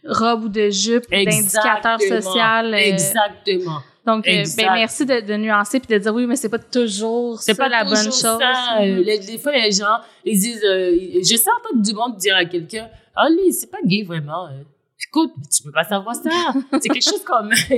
robe 0.06 0.44
ou 0.46 0.50
de 0.50 0.70
jupe, 0.70 1.10
d'indicateur 1.10 2.00
social. 2.02 2.74
euh, 2.74 2.78
Exactement. 2.78 3.80
Donc, 4.06 4.28
euh, 4.28 4.43
ben, 4.58 4.74
merci 4.74 5.06
de, 5.06 5.22
de 5.22 5.34
nuancer 5.38 5.80
puis 5.80 5.93
de 5.93 5.99
dire, 6.02 6.14
oui, 6.14 6.26
mais 6.26 6.36
c'est 6.36 6.49
pas 6.49 6.60
toujours 6.60 7.39
C'est 7.41 7.56
pas 7.56 7.70
la 7.70 7.84
bonne 7.84 7.95
chose. 8.06 8.16
ça. 8.22 8.39
Euh, 8.82 8.97
Mhm. 8.97 9.04
Les, 9.04 9.20
des 9.20 9.38
fois, 9.38 9.52
les 9.52 9.72
gens, 9.72 9.97
ils 10.26 10.39
disent, 10.39 10.64
euh, 10.64 10.95
je 11.20 11.36
sais 11.36 11.49
entendre 11.60 11.84
du 11.84 11.93
monde 11.93 12.16
dire 12.18 12.36
à 12.36 12.45
quelqu'un, 12.45 12.89
ah, 13.16 13.30
lui, 13.30 13.52
c'est 13.54 13.70
pas 13.70 13.78
gay 13.86 14.04
vraiment. 14.04 14.47
euh. 14.47 14.64
Écoute, 15.08 15.32
tu 15.54 15.64
peux 15.64 15.72
pas 15.72 15.84
savoir 15.84 16.16
ça. 16.16 16.30
c'est 16.80 16.88
quelque 16.88 17.04
chose 17.04 17.24
comme, 17.26 17.49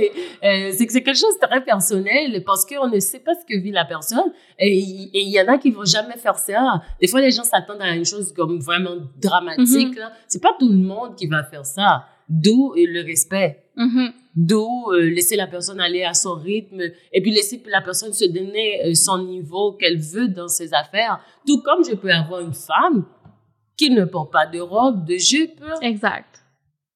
euh, 0.44 0.70
c'est 0.76 0.86
que 0.86 0.92
c'est 0.92 1.02
quelque 1.02 1.18
chose 1.18 1.34
de 1.42 1.46
très 1.46 1.64
personnel 1.64 2.42
parce 2.44 2.64
qu'on 2.64 2.86
ne 2.86 3.00
sait 3.00 3.18
pas 3.18 3.32
ce 3.34 3.44
que 3.44 3.58
vit 3.60 3.72
la 3.72 3.84
personne 3.86 4.30
et 4.58 4.70
il 4.78 5.30
y 5.30 5.40
en 5.40 5.48
a 5.48 5.58
qui 5.58 5.70
vont 5.70 5.84
jamais 5.86 6.16
faire 6.16 6.36
ça. 6.38 6.82
Des 7.00 7.08
fois, 7.08 7.20
les 7.22 7.30
gens 7.32 7.42
s'attendent 7.42 7.80
à 7.82 7.94
une 7.96 8.04
chose 8.04 8.32
comme 8.34 8.60
vraiment 8.60 8.96
dramatique. 9.20 9.96
là. 9.98 10.12
C'est 10.28 10.40
pas 10.42 10.54
tout 10.60 10.68
le 10.68 10.76
monde 10.76 11.16
qui 11.16 11.26
va 11.26 11.42
faire 11.44 11.64
ça. 11.66 12.06
D'où 12.28 12.72
euh, 12.76 12.86
le 12.86 13.02
respect. 13.02 13.64
Mhm. 13.76 14.12
D'où 14.36 14.90
euh, 14.90 15.10
laisser 15.10 15.36
la 15.36 15.46
personne 15.46 15.80
aller 15.80 16.02
à 16.02 16.14
son 16.14 16.34
rythme 16.34 16.80
et 17.12 17.22
puis 17.22 17.30
laisser 17.30 17.62
la 17.66 17.80
personne 17.80 18.12
se 18.12 18.24
donner 18.24 18.84
euh, 18.84 18.94
son 18.94 19.24
niveau 19.24 19.72
qu'elle 19.72 19.98
veut 19.98 20.28
dans 20.28 20.48
ses 20.48 20.72
affaires. 20.74 21.20
Tout 21.46 21.62
comme 21.62 21.84
je 21.84 21.94
peux 21.94 22.10
avoir 22.10 22.40
une 22.40 22.54
femme 22.54 23.04
qui 23.76 23.90
ne 23.90 24.04
porte 24.04 24.32
pas 24.32 24.46
de 24.46 24.60
robe, 24.60 25.04
de 25.06 25.16
jupe. 25.16 25.60
Exact. 25.82 26.42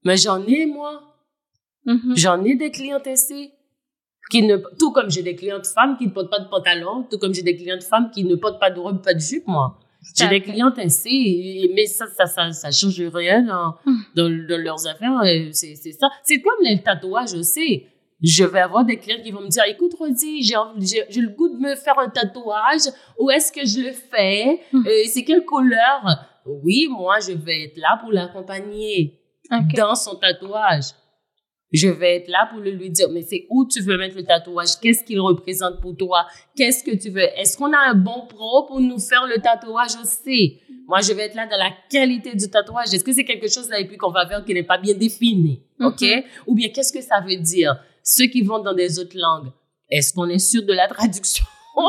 Mais 0.05 0.17
j'en 0.17 0.45
ai, 0.47 0.67
moi. 0.67 1.03
Mhm. 1.85 2.17
J'en 2.17 2.45
ai 2.45 2.55
des 2.55 2.71
clientes 2.71 3.07
ici. 3.07 3.51
Qui 4.31 4.43
ne, 4.43 4.59
tout 4.79 4.93
comme 4.93 5.11
j'ai 5.11 5.23
des 5.23 5.35
clientes 5.35 5.67
femmes 5.67 5.97
qui 5.97 6.07
ne 6.07 6.11
portent 6.11 6.31
pas 6.31 6.41
de 6.41 6.49
pantalon, 6.49 7.07
tout 7.11 7.19
comme 7.19 7.33
j'ai 7.33 7.43
des 7.43 7.57
clientes 7.57 7.83
femmes 7.83 8.11
qui 8.11 8.25
ne 8.25 8.35
portent 8.35 8.61
pas 8.61 8.71
de 8.71 8.79
robe, 8.79 9.03
pas 9.03 9.15
de 9.15 9.21
jupe, 9.21 9.47
moi. 9.47 9.79
J'ai 10.17 10.29
des 10.29 10.41
clientes 10.41 10.79
ainsi, 10.79 11.71
mais 11.75 11.87
ça, 11.87 12.07
ça, 12.17 12.27
ça, 12.27 12.53
ça 12.53 12.71
change 12.71 13.01
rien 13.01 13.43
dans, 13.43 13.75
Hmm. 13.85 13.97
dans, 14.15 14.47
dans 14.49 14.61
leurs 14.63 14.87
affaires. 14.87 15.21
euh, 15.25 15.49
C'est, 15.53 15.75
c'est 15.75 15.93
ça. 15.93 16.09
C'est 16.23 16.41
comme 16.41 16.59
les 16.63 16.81
tatouages 16.83 17.35
aussi. 17.35 17.85
Je 18.21 18.45
vais 18.45 18.61
avoir 18.61 18.85
des 18.85 18.97
clients 18.97 19.23
qui 19.23 19.31
vont 19.31 19.41
me 19.43 19.49
dire, 19.49 19.63
écoute, 19.69 19.95
Rosy, 19.99 20.43
j'ai, 20.43 20.55
le 21.21 21.29
goût 21.29 21.49
de 21.49 21.59
me 21.59 21.75
faire 21.77 21.99
un 21.99 22.09
tatouage. 22.09 22.89
Où 23.19 23.31
est-ce 23.31 23.53
que 23.53 23.65
je 23.65 23.81
le 23.81 23.93
fais? 23.93 24.61
Hmm. 24.73 24.87
Euh, 24.87 24.91
c'est 25.07 25.25
quelle 25.25 25.45
couleur? 25.45 26.01
Oui, 26.47 26.89
moi, 26.91 27.19
je 27.21 27.33
vais 27.33 27.65
être 27.65 27.77
là 27.77 27.99
pour 28.01 28.11
l'accompagner 28.11 29.21
dans 29.77 29.95
son 29.95 30.17
tatouage. 30.17 30.87
Je 31.73 31.89
vais 31.89 32.17
être 32.17 32.29
là 32.29 32.49
pour 32.51 32.61
le 32.61 32.71
lui 32.71 32.91
dire, 32.91 33.09
mais 33.11 33.23
c'est 33.23 33.47
où 33.51 33.67
tu 33.67 33.81
veux 33.83 33.99
mettre 33.99 34.17
le 34.17 34.25
tatouage? 34.25 34.81
Qu'est-ce 34.81 35.05
qu'il 35.05 35.21
représente 35.21 35.81
pour 35.81 35.97
toi? 35.97 36.27
Qu'est-ce 36.57 36.83
que 36.83 36.97
tu 36.97 37.11
veux? 37.11 37.29
Est-ce 37.39 37.59
qu'on 37.59 37.73
a 37.73 37.91
un 37.91 37.95
bon 37.95 38.27
pro 38.27 38.65
pour 38.67 38.81
nous 38.81 38.99
faire 38.99 39.27
le 39.27 39.41
tatouage 39.41 39.97
aussi? 40.03 40.61
Moi, 40.87 41.01
je 41.03 41.13
vais 41.13 41.25
être 41.25 41.35
là 41.35 41.47
dans 41.47 41.59
la 41.59 41.71
qualité 41.91 42.35
du 42.35 42.49
tatouage. 42.49 42.95
Est-ce 42.95 43.05
que 43.05 43.13
c'est 43.13 43.25
quelque 43.25 43.49
chose 43.49 43.69
là 43.69 43.79
et 43.79 43.87
puis 43.87 43.99
qu'on 43.99 44.11
va 44.11 44.27
faire 44.27 44.43
qui 44.45 44.55
n'est 44.55 44.63
pas 44.63 44.79
bien 44.79 44.95
défini? 44.95 45.63
OK? 45.81 46.01
Mhm. 46.01 46.23
Ou 46.47 46.55
bien, 46.55 46.71
qu'est-ce 46.71 46.93
que 46.93 47.03
ça 47.03 47.21
veut 47.21 47.37
dire? 47.37 47.79
Ceux 48.03 48.27
qui 48.27 48.41
vont 48.41 48.61
dans 48.61 48.73
des 48.73 48.99
autres 48.99 49.19
langues, 49.19 49.53
est-ce 49.91 50.15
qu'on 50.15 50.29
est 50.31 50.39
sûr 50.39 50.63
de 50.63 50.73
la 50.73 50.89
traduction? 50.89 51.45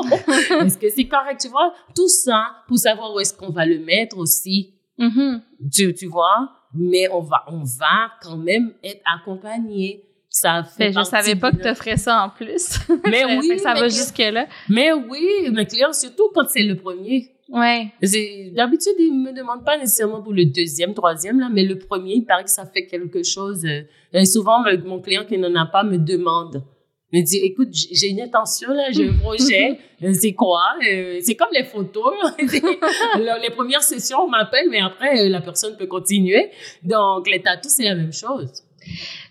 est-ce 0.61 0.77
que 0.77 0.89
c'est 0.89 1.07
correct? 1.07 1.39
Tu 1.41 1.47
vois? 1.47 1.73
Tout 1.95 2.09
ça 2.09 2.43
pour 2.67 2.77
savoir 2.77 3.13
où 3.15 3.19
est-ce 3.21 3.33
qu'on 3.33 3.51
va 3.51 3.65
le 3.65 3.79
mettre 3.79 4.17
aussi. 4.17 4.73
Mhm. 4.97 5.41
Tu, 5.73 5.93
tu 5.93 6.07
vois? 6.07 6.49
Mais 6.73 7.09
on 7.11 7.21
va, 7.21 7.43
on 7.47 7.63
va 7.63 8.11
quand 8.21 8.37
même 8.37 8.73
être 8.83 9.01
accompagné. 9.15 10.03
Ça 10.31 10.63
fait 10.63 10.93
je 10.93 11.01
savais 11.03 11.35
pas 11.35 11.51
que 11.51 11.57
tu 11.57 11.67
offrais 11.67 11.97
ça 11.97 12.23
en 12.23 12.29
plus. 12.29 12.77
Mais 13.05 13.23
Fait 13.23 13.37
oui, 13.39 13.57
ça 13.59 13.73
va 13.73 13.81
que- 13.87 13.89
jusque-là. 13.89 14.45
Mais 14.69 14.93
oui, 14.93 15.49
mes 15.51 15.65
clients, 15.65 15.91
surtout 15.91 16.29
quand 16.35 16.47
c'est 16.47 16.61
le 16.61 16.75
premier. 16.75 17.31
Ouais. 17.49 17.87
D'habitude, 18.53 18.93
ils 18.99 19.11
me 19.11 19.31
demandent 19.33 19.65
pas 19.65 19.75
nécessairement 19.79 20.21
pour 20.21 20.33
le 20.33 20.45
deuxième, 20.45 20.93
troisième, 20.93 21.39
là, 21.39 21.49
mais 21.51 21.63
le 21.63 21.79
premier, 21.79 22.13
il 22.13 22.23
paraît 22.25 22.43
que 22.43 22.51
ça 22.51 22.67
fait 22.67 22.85
quelque 22.85 23.23
chose. 23.23 23.65
euh, 23.65 23.81
Et 24.13 24.25
souvent, 24.25 24.63
mon 24.85 24.99
client 25.01 25.25
qui 25.27 25.35
n'en 25.39 25.55
a 25.55 25.65
pas 25.65 25.83
me 25.83 25.97
demande. 25.97 26.63
Me 27.11 27.21
dit, 27.21 27.37
écoute, 27.37 27.69
j'ai 27.71 28.07
une 28.09 28.21
intention, 28.21 28.71
là, 28.71 28.91
j'ai 28.91 29.09
un 29.09 29.13
projet. 29.13 29.79
C'est 30.13 30.33
quoi? 30.33 30.61
Euh, 30.87 31.19
c'est 31.21 31.35
comme 31.35 31.49
les 31.51 31.65
photos. 31.65 32.13
les 32.39 33.49
premières 33.49 33.83
sessions, 33.83 34.19
on 34.21 34.29
m'appelle, 34.29 34.69
mais 34.69 34.79
après, 34.79 35.25
euh, 35.25 35.27
la 35.27 35.41
personne 35.41 35.75
peut 35.75 35.87
continuer. 35.87 36.51
Donc, 36.83 37.27
les 37.29 37.41
tatous, 37.41 37.73
c'est 37.73 37.83
la 37.83 37.95
même 37.95 38.13
chose. 38.13 38.63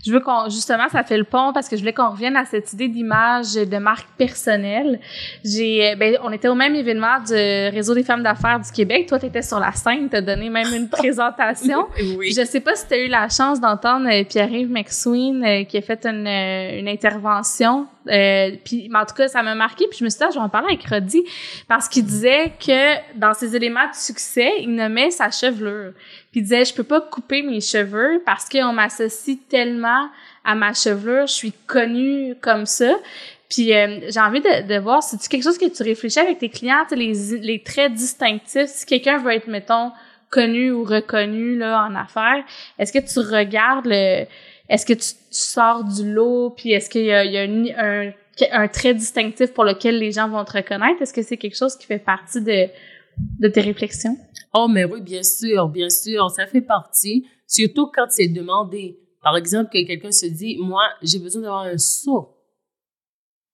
Je 0.04 0.12
veux 0.12 0.20
qu'on, 0.20 0.48
justement, 0.48 0.88
ça 0.88 1.02
fait 1.02 1.18
le 1.18 1.24
pont 1.24 1.52
parce 1.52 1.68
que 1.68 1.76
je 1.76 1.80
voulais 1.80 1.92
qu'on 1.92 2.10
revienne 2.10 2.36
à 2.36 2.44
cette 2.44 2.72
idée 2.72 2.88
d'image 2.88 3.54
de 3.54 3.78
marque 3.78 4.08
personnelle. 4.16 5.00
J'ai, 5.44 5.90
euh, 5.90 5.96
ben, 5.96 6.16
on 6.22 6.32
était 6.32 6.48
au 6.48 6.54
même 6.54 6.74
événement 6.74 7.20
du 7.26 7.34
Réseau 7.34 7.94
des 7.94 8.04
femmes 8.04 8.22
d'affaires 8.22 8.60
du 8.60 8.70
Québec. 8.70 9.06
Toi, 9.08 9.18
t'étais 9.18 9.42
sur 9.42 9.58
la 9.58 9.72
scène, 9.72 10.08
t'as 10.08 10.20
donné 10.20 10.48
même 10.50 10.72
une 10.72 10.88
présentation. 10.90 11.86
Oui. 12.16 12.32
Je 12.32 12.44
sais 12.44 12.60
pas 12.60 12.74
si 12.74 12.86
tu 12.86 12.94
as 12.94 12.98
eu 12.98 13.08
la 13.08 13.28
chance 13.28 13.60
d'entendre 13.60 14.08
euh, 14.08 14.24
Pierre-Yves 14.24 14.70
McSween 14.70 15.44
euh, 15.44 15.64
qui 15.64 15.76
a 15.76 15.82
fait 15.82 16.06
une, 16.06 16.26
une 16.26 16.88
intervention. 16.88 17.86
Euh, 18.08 18.52
puis, 18.64 18.88
mais 18.90 18.98
en 18.98 19.04
tout 19.04 19.14
cas, 19.14 19.28
ça 19.28 19.42
m'a 19.42 19.54
marqué. 19.54 19.86
Puis 19.88 19.98
je 19.98 20.04
me 20.04 20.10
suis 20.10 20.18
dit, 20.18 20.24
ah, 20.24 20.30
je 20.30 20.38
vais 20.38 20.44
en 20.44 20.48
parler 20.48 20.68
avec 20.68 20.86
Roddy 20.86 21.22
parce 21.66 21.88
qu'il 21.88 22.04
disait 22.04 22.52
que 22.64 23.18
dans 23.18 23.34
ses 23.34 23.54
éléments 23.54 23.88
de 23.88 23.94
succès, 23.94 24.50
il 24.60 24.74
nommait 24.74 25.10
sa 25.10 25.30
chevelure. 25.30 25.92
Puis 26.30 26.42
disait, 26.42 26.64
je 26.64 26.74
peux 26.74 26.84
pas 26.84 27.00
couper 27.00 27.42
mes 27.42 27.60
cheveux 27.60 28.22
parce 28.26 28.48
qu'on 28.48 28.72
m'associe 28.72 29.38
tellement 29.48 30.08
à 30.44 30.54
ma 30.54 30.74
chevelure. 30.74 31.26
Je 31.26 31.32
suis 31.32 31.52
connue 31.66 32.34
comme 32.40 32.66
ça. 32.66 32.94
Puis 33.48 33.74
euh, 33.74 34.00
j'ai 34.10 34.20
envie 34.20 34.40
de, 34.40 34.68
de 34.68 34.78
voir, 34.78 35.02
c'est 35.02 35.16
quelque 35.26 35.42
chose 35.42 35.58
que 35.58 35.68
tu 35.68 35.82
réfléchis 35.82 36.18
avec 36.18 36.38
tes 36.38 36.50
clients, 36.50 36.84
les, 36.90 37.38
les 37.38 37.62
traits 37.62 37.94
distinctifs? 37.94 38.66
Si 38.66 38.84
quelqu'un 38.84 39.18
veut 39.18 39.32
être, 39.32 39.46
mettons, 39.46 39.90
connu 40.30 40.70
ou 40.70 40.84
reconnu 40.84 41.56
là 41.56 41.86
en 41.88 41.94
affaires, 41.94 42.44
est-ce 42.78 42.92
que 42.92 42.98
tu 42.98 43.20
regardes 43.20 43.86
le 43.86 44.26
est-ce 44.68 44.84
que 44.84 44.92
tu, 44.92 45.14
sors 45.30 45.82
du 45.84 46.12
lot? 46.12 46.50
Puis 46.50 46.72
est-ce 46.72 46.90
qu'il 46.90 47.04
y 47.04 47.12
a, 47.12 47.24
il 47.24 47.32
y 47.32 47.38
a 47.38 47.82
un, 47.82 48.12
un 48.52 48.68
trait 48.68 48.92
distinctif 48.94 49.52
pour 49.54 49.64
lequel 49.64 49.98
les 49.98 50.12
gens 50.12 50.28
vont 50.28 50.44
te 50.44 50.52
reconnaître? 50.52 51.00
Est-ce 51.00 51.14
que 51.14 51.22
c'est 51.22 51.38
quelque 51.38 51.56
chose 51.56 51.76
qui 51.76 51.86
fait 51.86 51.98
partie 51.98 52.42
de 52.42 52.68
de 53.38 53.48
tes 53.48 53.60
réflexions? 53.60 54.16
Oh, 54.54 54.68
mais 54.68 54.84
oui, 54.84 55.00
bien 55.00 55.22
sûr, 55.22 55.68
bien 55.68 55.90
sûr, 55.90 56.30
ça 56.30 56.46
fait 56.46 56.60
partie, 56.60 57.26
surtout 57.46 57.90
quand 57.94 58.06
c'est 58.08 58.28
demandé. 58.28 58.98
Par 59.22 59.36
exemple, 59.36 59.70
que 59.70 59.86
quelqu'un 59.86 60.12
se 60.12 60.26
dit, 60.26 60.56
moi, 60.60 60.82
j'ai 61.02 61.18
besoin 61.18 61.42
d'avoir 61.42 61.62
un 61.62 61.78
saut. 61.78 62.36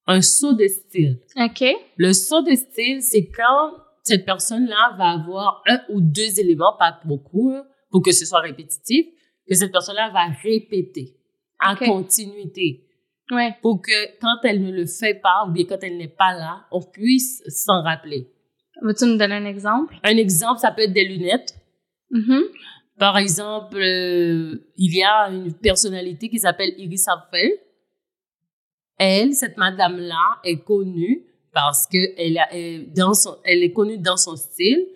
Un 0.06 0.20
saut 0.20 0.52
de 0.52 0.66
style. 0.66 1.20
OK 1.36 1.64
Le 1.96 2.12
saut 2.12 2.42
de 2.42 2.54
style, 2.54 3.02
c'est 3.02 3.30
quand 3.30 3.72
cette 4.02 4.26
personne-là 4.26 4.94
va 4.98 5.12
avoir 5.12 5.62
un 5.66 5.80
ou 5.88 6.00
deux 6.00 6.38
éléments, 6.38 6.76
pas 6.78 7.00
beaucoup, 7.04 7.52
hein, 7.54 7.64
pour 7.90 8.02
que 8.02 8.12
ce 8.12 8.26
soit 8.26 8.40
répétitif, 8.40 9.06
que 9.48 9.54
cette 9.54 9.72
personne-là 9.72 10.10
va 10.10 10.26
répéter 10.42 11.16
en 11.64 11.76
continuité 11.76 12.84
ouais 13.30 13.56
pour 13.62 13.80
que 13.80 14.18
quand 14.20 14.36
elle 14.44 14.62
ne 14.62 14.70
le 14.70 14.86
fait 14.86 15.14
pas 15.14 15.46
ou 15.46 15.52
bien 15.52 15.64
quand 15.64 15.78
elle 15.82 15.96
n'est 15.96 16.08
pas 16.08 16.34
là, 16.34 16.66
on 16.70 16.82
puisse 16.82 17.42
s'en 17.48 17.82
rappeler. 17.82 18.30
Veux-tu 18.82 19.06
nous 19.06 19.16
donner 19.16 19.36
un 19.36 19.46
exemple? 19.46 19.94
Un 20.02 20.16
exemple, 20.16 20.60
ça 20.60 20.70
peut 20.72 20.82
être 20.82 20.92
des 20.92 21.04
lunettes. 21.04 21.54
Mhm. 22.10 22.42
Par 22.98 23.18
exemple, 23.18 23.76
euh, 23.76 24.56
il 24.76 24.96
y 24.96 25.02
a 25.02 25.28
une 25.30 25.52
personnalité 25.52 26.28
qui 26.28 26.38
s'appelle 26.38 26.72
Iris 26.78 27.08
Apfel. 27.08 27.50
Elle, 28.98 29.34
cette 29.34 29.56
madame-là, 29.56 30.40
est 30.44 30.62
connue 30.62 31.26
parce 31.52 31.86
que 31.86 31.98
elle, 32.16 32.38
a, 32.38 32.48
dans 32.94 33.14
son, 33.14 33.36
elle 33.44 33.62
est 33.62 33.72
connue 33.72 33.98
dans 33.98 34.16
son 34.16 34.36
style. 34.36 34.86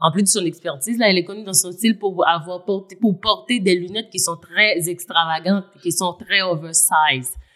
En 0.00 0.12
plus 0.12 0.22
de 0.22 0.28
son 0.28 0.44
expertise, 0.44 0.96
là, 0.96 1.10
elle 1.10 1.18
est 1.18 1.24
connue 1.24 1.42
dans 1.42 1.52
son 1.52 1.72
style 1.72 1.98
pour 1.98 2.24
avoir 2.28 2.64
porté, 2.64 2.94
pour 2.94 3.18
porter 3.18 3.58
des 3.58 3.74
lunettes 3.74 4.10
qui 4.10 4.20
sont 4.20 4.36
très 4.36 4.88
extravagantes, 4.88 5.64
qui 5.82 5.90
sont 5.90 6.12
très 6.12 6.40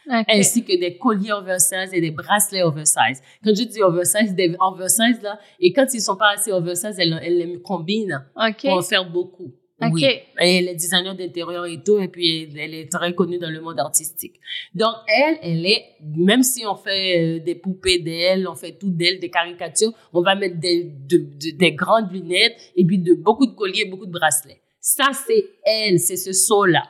ainsi 0.09 0.65
que 0.65 0.79
des 0.79 0.99
colliers 0.99 1.33
oversize 1.33 1.93
et 1.93 2.01
des 2.01 2.11
bracelets 2.11 2.63
oversize. 2.63 3.23
Quand 3.45 3.55
je 3.55 3.65
dis 3.65 3.83
oversize, 3.83 4.35
des 4.35 4.55
oversize 4.61 5.21
là, 5.23 5.39
et 5.61 5.73
quand 5.73 5.87
ils 5.93 6.01
sont 6.01 6.17
pas 6.17 6.33
assez 6.37 6.53
oversize, 6.53 6.97
elle, 6.99 7.21
elle 7.23 7.39
les 7.39 7.61
combine 7.61 8.25
pour 8.61 8.71
en 8.71 8.83
faire 8.83 9.11
beaucoup. 9.11 9.53
Oui. 9.91 10.05
elle 10.37 10.69
est 10.69 10.75
designer 10.75 11.15
d'intérieur 11.15 11.67
et 11.67 11.83
tout, 11.83 11.99
et 11.99 12.09
puis 12.09 12.49
elle 12.57 12.75
est 12.75 12.91
très 12.91 13.15
connue 13.15 13.39
dans 13.39 13.51
le 13.51 13.61
monde 13.61 13.81
artistique. 13.81 14.35
Donc, 14.75 14.95
elle, 15.09 15.39
elle 15.43 15.67
est, 15.67 15.85
même 16.17 16.43
si 16.43 16.65
on 16.67 16.77
fait 16.77 17.19
euh, 17.19 17.45
des 17.45 17.55
poupées 17.55 17.99
d'elle, 17.99 18.47
on 18.47 18.55
fait 18.55 18.79
tout 18.79 18.91
d'elle, 18.91 19.19
des 19.19 19.31
caricatures, 19.31 19.93
on 20.13 20.23
va 20.23 20.35
mettre 20.35 20.61
des, 20.61 20.85
des 20.85 21.73
grandes 21.73 22.13
lunettes 22.13 22.57
et 22.77 22.85
puis 22.85 22.99
de, 22.99 23.15
beaucoup 23.15 23.47
de 23.47 23.55
colliers, 23.55 23.87
beaucoup 23.87 24.07
de 24.07 24.13
bracelets. 24.13 24.61
Ça, 24.81 25.11
c'est 25.27 25.45
elle, 25.65 25.99
c'est 25.99 26.17
ce 26.17 26.33
saut-là. 26.33 26.83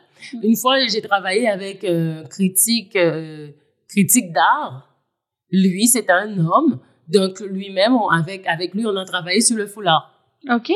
Une 0.42 0.56
fois, 0.56 0.86
j'ai 0.86 1.02
travaillé 1.02 1.48
avec 1.48 1.84
un 1.84 2.24
critique, 2.24 2.96
euh, 2.96 3.50
critique 3.88 4.32
d'art. 4.32 4.88
Lui, 5.50 5.86
c'est 5.86 6.08
un 6.10 6.38
homme. 6.38 6.80
Donc, 7.08 7.40
lui-même, 7.40 7.92
avec, 8.10 8.46
avec 8.46 8.74
lui, 8.74 8.86
on 8.86 8.96
a 8.96 9.04
travaillé 9.04 9.40
sur 9.40 9.56
le 9.56 9.66
foulard. 9.66 10.12
OK. 10.50 10.72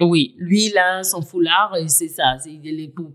Oui, 0.00 0.34
lui, 0.38 0.66
il 0.66 0.78
a 0.78 1.02
son 1.02 1.20
foulard, 1.20 1.76
et 1.76 1.86
c'est 1.88 2.08
ça, 2.08 2.36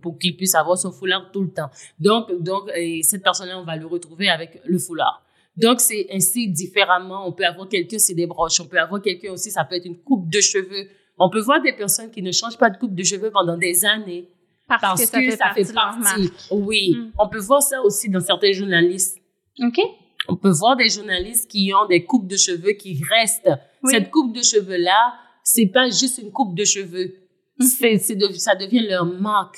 pour 0.02 0.20
qu'il 0.20 0.38
puisse 0.38 0.54
avoir 0.54 0.78
son 0.78 0.92
foulard 0.92 1.32
tout 1.32 1.42
le 1.42 1.52
temps. 1.52 1.70
Donc, 2.00 2.32
donc 2.44 2.70
cette 3.02 3.24
personne-là, 3.24 3.60
on 3.60 3.64
va 3.64 3.76
le 3.76 3.88
retrouver 3.88 4.30
avec 4.30 4.62
le 4.66 4.78
foulard. 4.78 5.24
Donc, 5.58 5.80
c'est 5.80 6.08
ainsi 6.14 6.48
différemment. 6.50 7.28
On 7.28 7.32
peut 7.32 7.46
avoir 7.46 7.68
quelqu'un, 7.68 7.98
c'est 7.98 8.14
des 8.14 8.28
broches. 8.28 8.60
On 8.60 8.68
peut 8.68 8.80
avoir 8.80 9.02
quelqu'un 9.02 9.32
aussi, 9.32 9.50
ça 9.50 9.64
peut 9.64 9.76
être 9.76 9.86
une 9.86 9.98
coupe 9.98 10.30
de 10.30 10.42
cheveux. 10.42 10.88
On 11.18 11.30
peut 11.30 11.40
voir 11.40 11.62
des 11.62 11.74
personnes 11.74 12.12
qui 12.12 12.22
ne 12.22 12.32
changent 12.32 12.58
pas 12.58 12.70
de 12.70 12.78
coupe 12.78 12.94
de 12.94 13.04
cheveux 13.04 13.32
pendant 13.32 13.58
des 13.58 13.86
années. 13.86 14.30
Parce, 14.68 15.02
que, 15.02 15.08
ça, 15.08 15.20
fait, 15.20 15.38
ça 15.38 15.54
fait 15.54 15.74
partie. 15.74 16.32
Oui. 16.52 16.96
Hmm. 16.96 17.12
On 17.20 17.30
peut 17.30 17.40
voir 17.40 17.62
ça 17.62 17.82
aussi 17.82 18.10
dans 18.10 18.20
certains 18.20 18.52
journalistes. 18.52 19.18
OK. 19.64 19.80
On 20.28 20.36
peut 20.36 20.52
voir 20.52 20.76
des 20.76 20.90
journalistes 20.90 21.50
qui 21.50 21.72
ont 21.74 21.86
des 21.88 22.04
coupes 22.04 22.28
de 22.28 22.38
cheveux 22.38 22.72
qui 22.72 23.00
restent. 23.12 23.50
Cette 23.84 24.10
coupe 24.10 24.36
de 24.36 24.42
cheveux-là, 24.42 25.14
c'est 25.44 25.68
pas 25.68 25.90
juste 25.90 26.18
une 26.18 26.32
coupe 26.32 26.56
de 26.58 26.66
cheveux. 26.66 27.14
Mhm. 27.60 27.66
C'est, 27.68 27.98
ça 28.40 28.56
devient 28.56 28.88
leur 28.88 29.06
marque. 29.06 29.58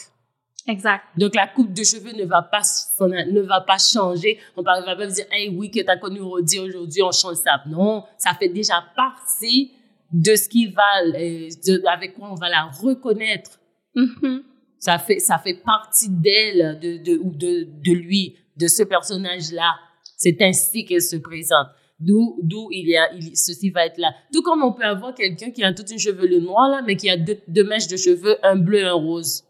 Exact. 0.67 1.05
Donc, 1.17 1.33
la 1.33 1.47
coupe 1.47 1.71
de 1.71 1.83
cheveux 1.83 2.11
ne 2.11 2.25
va 2.25 2.41
pas, 2.41 2.61
ne 2.99 3.41
va 3.41 3.61
pas 3.61 3.77
changer. 3.77 4.37
On 4.57 4.61
va 4.61 4.81
pas 4.81 5.07
dire, 5.07 5.25
hey, 5.31 5.49
oui, 5.49 5.71
que 5.71 5.79
tu 5.79 5.89
as 5.89 5.95
connu 5.95 6.19
Rodi 6.19 6.59
aujourd'hui, 6.59 7.01
on 7.01 7.11
change 7.11 7.37
ça. 7.37 7.61
Non, 7.67 8.03
ça 8.17 8.33
fait 8.33 8.49
déjà 8.49 8.83
partie 8.95 9.71
de 10.11 10.35
ce 10.35 10.49
qu'il 10.49 10.73
va, 10.73 11.03
euh, 11.15 11.49
avec 11.89 12.15
quoi 12.15 12.31
on 12.31 12.35
va 12.35 12.49
la 12.49 12.63
reconnaître. 12.65 13.51
Mhm. 13.95 14.43
Ça 14.79 14.99
fait, 14.99 15.19
ça 15.19 15.37
fait 15.39 15.55
partie 15.65 16.09
d'elle, 16.09 16.79
de, 16.79 16.97
de, 16.97 17.17
ou 17.17 17.31
de, 17.33 17.67
de 17.83 17.91
lui, 17.93 18.35
de 18.57 18.67
ce 18.67 18.83
personnage-là. 18.83 19.75
C'est 20.17 20.41
ainsi 20.41 20.85
qu'elle 20.85 21.01
se 21.01 21.15
présente 21.17 21.67
d'où 21.99 22.37
d'où 22.43 22.67
il 22.71 22.89
y 22.89 22.97
a 22.97 23.11
il, 23.13 23.35
ceci 23.35 23.71
va 23.71 23.85
être 23.87 23.97
là 23.97 24.13
tout 24.31 24.43
comme 24.43 24.61
on 24.63 24.71
peut 24.71 24.83
avoir 24.83 25.15
quelqu'un 25.15 25.49
qui 25.49 25.63
a 25.63 25.73
toute 25.73 25.89
une 25.89 25.97
chevelure 25.97 26.41
noire 26.41 26.69
là 26.69 26.83
mais 26.85 26.95
qui 26.95 27.09
a 27.09 27.17
deux, 27.17 27.39
deux 27.47 27.63
mèches 27.63 27.87
de 27.87 27.97
cheveux 27.97 28.37
un 28.43 28.55
bleu 28.55 28.85
un 28.85 28.93
rose 28.93 29.47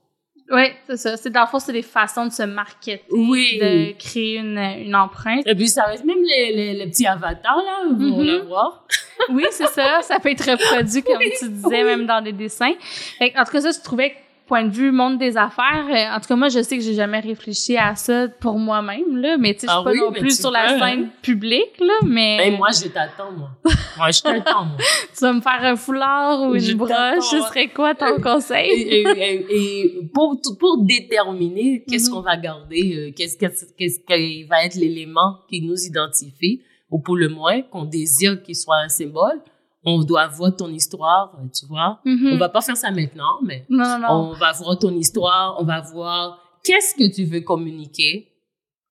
oui, 0.50 0.64
c'est 0.88 0.98
ça. 0.98 1.18
C'est 1.18 1.30
dans 1.30 1.42
le 1.42 1.48
fond, 1.48 1.60
c'est 1.60 1.74
des 1.74 1.82
façons 1.82 2.26
de 2.26 2.32
se 2.32 2.44
marketer, 2.44 3.04
oui. 3.12 3.60
de 3.60 3.92
créer 3.98 4.38
une, 4.38 4.58
une 4.58 4.96
empreinte. 4.96 5.46
Et 5.46 5.56
puis 5.56 5.68
ça 5.68 5.84
reste 5.84 6.06
même 6.06 6.24
les, 6.24 6.56
les, 6.56 6.74
les 6.74 6.88
petits 6.90 7.06
avatars 7.06 7.58
là, 7.58 7.84
vous 7.90 7.96
mm 7.96 8.22
-hmm. 8.22 8.48
voir. 8.48 8.88
oui, 9.30 9.44
c'est 9.52 9.68
ça. 9.68 10.00
Ça 10.02 10.20
peut 10.20 10.32
être 10.32 10.50
reproduit 10.50 11.04
comme 11.04 11.20
tu 11.40 11.50
disais, 11.50 11.84
même 11.84 12.06
dans 12.06 12.22
des 12.24 12.32
dessins. 12.32 12.76
Fait, 13.20 13.34
en 13.38 13.44
tout 13.44 13.52
cas, 13.52 13.62
ça, 13.62 13.72
je 13.72 13.84
trouvais 13.84 14.16
point 14.48 14.64
de 14.64 14.72
vue 14.72 14.92
monde 14.92 15.18
des 15.18 15.38
affaires, 15.38 15.86
euh, 15.90 16.16
en 16.16 16.20
tout 16.20 16.28
cas, 16.28 16.36
moi, 16.36 16.50
je 16.50 16.62
sais 16.62 16.78
que 16.78 16.84
j'ai 16.84 16.94
jamais 16.94 17.20
réfléchi 17.20 17.78
à 17.78 17.96
ça 17.96 18.28
pour 18.28 18.58
moi-même, 18.58 19.18
là, 19.18 19.38
mais 19.38 19.54
tu 19.54 19.62
sais, 19.62 19.68
je 19.68 19.72
suis 19.72 19.80
ah 19.80 19.84
pas 19.84 19.94
non 19.94 20.12
plus 20.12 20.40
sur 20.40 20.50
la 20.50 20.70
scène 20.70 21.04
hein. 21.06 21.10
publique, 21.22 21.80
là, 21.80 21.94
mais... 22.06 22.38
Ben, 22.38 22.58
moi, 22.58 22.70
je 22.72 22.88
t'attends, 22.88 23.32
moi. 23.32 23.50
moi, 23.98 24.12
je 24.12 24.22
t'attends, 24.22 24.66
moi. 24.66 24.78
tu 25.14 25.22
vas 25.22 25.34
me 25.34 25.42
faire 25.42 25.64
un 25.64 25.76
foulard 25.76 26.42
ou 26.42 26.56
une 26.56 26.74
broche, 26.76 27.26
ce 27.30 27.42
serait 27.42 27.68
quoi 27.68 27.94
ton 27.94 28.20
conseil? 28.22 28.72
et, 28.72 29.46
et, 29.50 30.10
pour, 30.14 30.40
pour 30.60 30.84
déterminer 30.84 31.84
qu'est-ce 31.88 32.10
mhm. 32.10 32.16
qu'on 32.16 32.22
va 32.22 32.38
garder, 32.38 32.96
euh, 32.96 33.14
qu'est-ce, 33.16 33.38
qu'est-ce, 33.38 33.66
qu'est-ce 33.78 34.00
qui 34.00 34.44
va 34.46 34.64
être 34.64 34.76
l'élément 34.76 35.40
qui 35.50 35.62
nous 35.62 35.78
identifie, 35.86 36.62
ou 36.90 37.00
pour 37.00 37.18
le 37.18 37.28
moins, 37.28 37.62
qu'on 37.62 37.84
désire 37.84 38.42
qu'il 38.42 38.56
soit 38.56 38.78
un 38.78 38.90
symbole, 38.90 39.42
on 39.90 40.04
doit 40.04 40.28
voir 40.28 40.54
ton 40.54 40.68
histoire, 40.68 41.34
tu 41.58 41.66
vois. 41.66 42.02
Mm-hmm. 42.06 42.34
On 42.34 42.38
va 42.38 42.50
pas 42.50 42.60
faire 42.60 42.76
ça 42.76 42.92
maintenant, 42.92 43.40
mais 43.42 43.66
on 43.70 44.34
va 44.34 44.52
voir 44.52 44.78
ton 44.78 44.92
histoire, 44.92 45.56
on 45.60 45.64
va 45.64 45.80
voir 45.80 46.42
qu'est-ce 46.62 46.94
que 46.94 47.16
tu 47.16 47.24
veux 47.24 47.40
communiquer, 47.40 48.28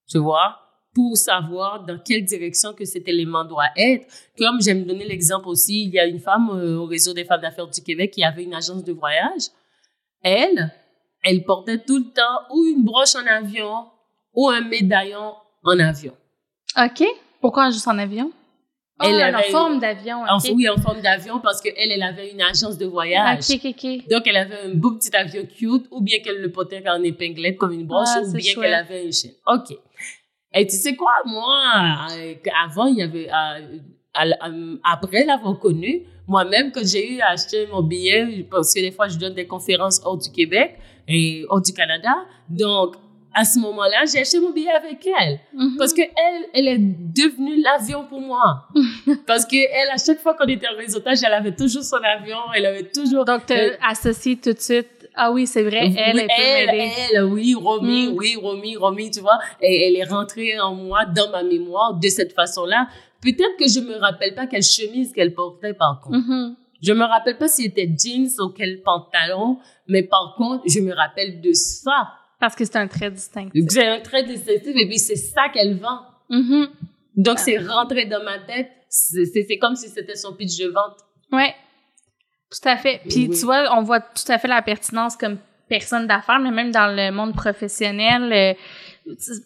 tu 0.09 0.17
vois, 0.17 0.57
pour 0.95 1.15
savoir 1.19 1.85
dans 1.85 1.99
quelle 1.99 2.25
direction 2.25 2.73
que 2.73 2.87
cet 2.87 3.07
élément 3.09 3.45
doit 3.45 3.69
être. 3.77 4.07
Comme 4.39 4.63
j'aime 4.63 4.85
donner 4.85 5.07
l'exemple 5.07 5.49
aussi, 5.49 5.85
il 5.85 5.91
y 5.91 5.99
a 5.99 6.07
une 6.07 6.19
femme 6.19 6.49
euh, 6.55 6.79
au 6.79 6.87
réseau 6.87 7.13
des 7.13 7.27
femmes 7.27 7.43
d'affaires 7.43 7.69
du 7.69 7.83
Québec 7.83 8.13
qui 8.13 8.25
avait 8.25 8.45
une 8.45 8.55
agence 8.55 8.83
de 8.83 8.95
voyage. 8.95 9.51
Elle, 10.23 10.73
elle 11.23 11.45
portait 11.45 11.85
tout 11.85 11.99
le 11.99 12.11
temps 12.11 12.55
ou 12.55 12.65
une 12.65 12.83
broche 12.83 13.15
en 13.17 13.27
avion 13.27 13.85
ou 14.33 14.49
un 14.49 14.63
médaillon 14.63 15.35
en 15.63 15.79
avion. 15.79 16.15
OK. 16.79 17.05
Pourquoi 17.43 17.69
juste 17.69 17.87
en 17.87 17.99
avion? 17.99 18.33
Elle 19.03 19.35
oh, 19.35 19.39
en 19.39 19.51
forme 19.51 19.79
d'avion. 19.79 20.23
oui, 20.55 20.69
en 20.69 20.77
forme 20.77 21.03
d'avion 21.03 21.39
parce 21.41 21.61
qu'elle, 21.61 21.91
elle 21.91 22.03
avait 22.03 22.31
une 22.31 22.41
agence 22.41 22.79
de 22.79 22.87
voyage. 22.87 23.47
Donc, 23.49 24.23
elle 24.27 24.37
avait 24.37 24.61
un 24.65 24.75
beau 24.75 24.93
petit 24.93 25.15
avion 25.15 25.43
cute 25.47 25.87
ou 25.91 26.01
bien 26.01 26.21
qu'elle 26.21 26.41
le 26.41 26.51
portait 26.51 26.83
en 26.89 27.03
épinglette 27.03 27.59
comme 27.59 27.73
une 27.73 27.87
broche 27.87 28.09
ah, 28.15 28.23
ou 28.23 28.33
bien 28.33 28.55
qu'elle 28.55 28.75
avait 28.75 29.05
une 29.05 29.13
chaîne. 29.13 29.35
OK. 29.47 29.77
Et 30.55 30.67
tu 30.67 30.77
sais 30.77 30.97
quoi, 30.97 31.13
moi, 31.27 32.09
euh, 32.13 32.35
avant, 32.65 32.87
il 32.87 32.97
y 32.97 33.03
avait, 33.03 33.29
euh, 33.29 33.79
euh, 34.19 34.77
après 34.83 35.27
l'avoir 35.27 35.59
connu, 35.59 36.05
moi-même, 36.27 36.73
quand 36.73 36.85
j'ai 36.85 37.15
eu 37.15 37.21
à 37.21 37.33
acheter 37.33 37.67
mon 37.67 37.83
billet, 37.83 38.47
parce 38.51 38.73
que 38.73 38.81
des 38.81 38.91
fois, 38.91 39.09
je 39.09 39.19
donne 39.19 39.35
des 39.35 39.47
conférences 39.47 40.01
hors 40.03 40.17
du 40.17 40.31
Québec 40.31 40.79
et 41.07 41.45
hors 41.51 41.61
du 41.61 41.73
Canada. 41.75 42.15
Donc, 42.49 42.97
à 43.39 43.45
ce 43.45 43.59
moment-là, 43.59 44.07
j'ai 44.11 44.21
acheté 44.21 44.41
mon 44.41 44.51
billet 44.51 44.71
avec 44.71 45.07
elle. 45.07 45.39
Mhm. 45.53 45.77
Parce 45.77 45.93
que 45.93 46.01
elle, 46.01 46.47
elle 46.55 46.69
est 46.69 46.79
devenue 46.79 47.61
l'avion 47.61 48.07
pour 48.09 48.23
moi. 48.23 48.67
parce 49.27 49.45
que 49.45 49.57
elle, 49.57 49.91
à 49.93 49.99
chaque 49.99 50.21
fois 50.21 50.33
qu'on 50.33 50.47
était 50.47 50.67
en 50.67 50.77
réseautage, 50.77 51.19
elle 51.23 51.35
avait 51.35 51.55
toujours 51.55 51.83
son 51.83 51.99
avion, 51.99 52.39
elle 52.55 52.65
avait 52.65 52.89
toujours... 52.89 53.27
Donc, 53.27 53.45
tu 53.45 53.53
associé 53.87 54.37
tout 54.37 54.55
de 54.55 54.59
suite 54.59 54.89
ah 55.19 55.33
oui, 55.33 55.47
c'est 55.47 55.63
vrai, 55.63 55.91
elle, 55.97 56.19
elle, 56.19 56.29
elle, 56.29 56.81
elle, 57.15 57.25
oui, 57.25 57.55
Romy, 57.55 58.09
mhm. 58.09 58.17
oui, 58.19 58.37
Romy, 58.37 58.77
Romy, 58.77 59.11
tu 59.11 59.21
vois, 59.21 59.39
et 59.63 59.89
elle 59.89 59.97
est 59.97 60.05
rentrée 60.05 60.61
en 60.61 60.75
moi, 60.75 61.07
dans 61.07 61.31
ma 61.31 61.43
mémoire, 61.43 61.95
de 61.95 62.09
cette 62.09 62.35
façon-là. 62.35 62.87
Peut-être 63.23 63.57
que 63.59 63.67
je 63.67 63.81
me 63.81 63.97
rappelle 63.97 64.35
pas 64.35 64.47
quelle 64.47 64.63
chemise 64.63 65.15
qu'elle 65.15 65.33
portait, 65.33 65.73
par 65.73 66.03
contre. 66.03 66.19
Mhm. 66.19 66.57
Je 66.83 66.93
me 66.93 67.05
rappelle 67.05 67.39
pas 67.39 67.49
si 67.49 67.63
c'était 67.63 67.91
jeans 67.99 68.29
ou 68.41 68.51
quel 68.51 68.83
pantalon, 68.83 69.57
mais 69.89 70.03
par 70.03 70.35
contre, 70.37 70.65
je 70.69 70.81
me 70.81 70.93
rappelle 70.93 71.41
de 71.41 71.55
ça. 71.55 72.09
Parce 72.39 72.55
que 72.55 72.65
c'est 72.65 72.77
un 72.77 72.89
trait 72.89 73.11
distinctif. 73.11 73.65
C'est 73.69 73.87
un 73.87 74.01
trait 74.01 74.25
distinctif 74.25 74.75
et 74.77 74.87
puis 74.87 74.99
c'est 74.99 75.17
ça 75.17 75.49
qu'elle 75.53 75.79
vend. 75.79 76.01
Mm-hmm. 76.31 76.69
Donc, 77.17 77.39
c'est 77.39 77.59
rentré 77.59 78.05
dans 78.05 78.23
ma 78.23 78.39
tête. 78.41 78.71
C'est 78.89 79.59
comme 79.59 79.75
si 79.75 79.89
c'était 79.89 80.17
son 80.17 80.35
pitch 80.35 80.59
de 80.59 80.69
vente. 80.69 80.99
Ouais. 81.33 81.55
Tout 82.51 82.69
à 82.69 82.77
fait. 82.77 83.01
Puis, 83.09 83.31
tu 83.31 83.45
vois, 83.45 83.77
on 83.77 83.83
voit 83.83 84.01
tout 84.01 84.31
à 84.31 84.39
fait 84.39 84.49
la 84.49 84.63
pertinence 84.63 85.17
comme 85.17 85.39
personne 85.69 86.07
d'affaires, 86.07 86.39
mais 86.39 86.51
même 86.51 86.71
dans 86.71 86.95
le 86.95 87.11
monde 87.11 87.35
professionnel. 87.35 88.33
Euh, 88.33 88.55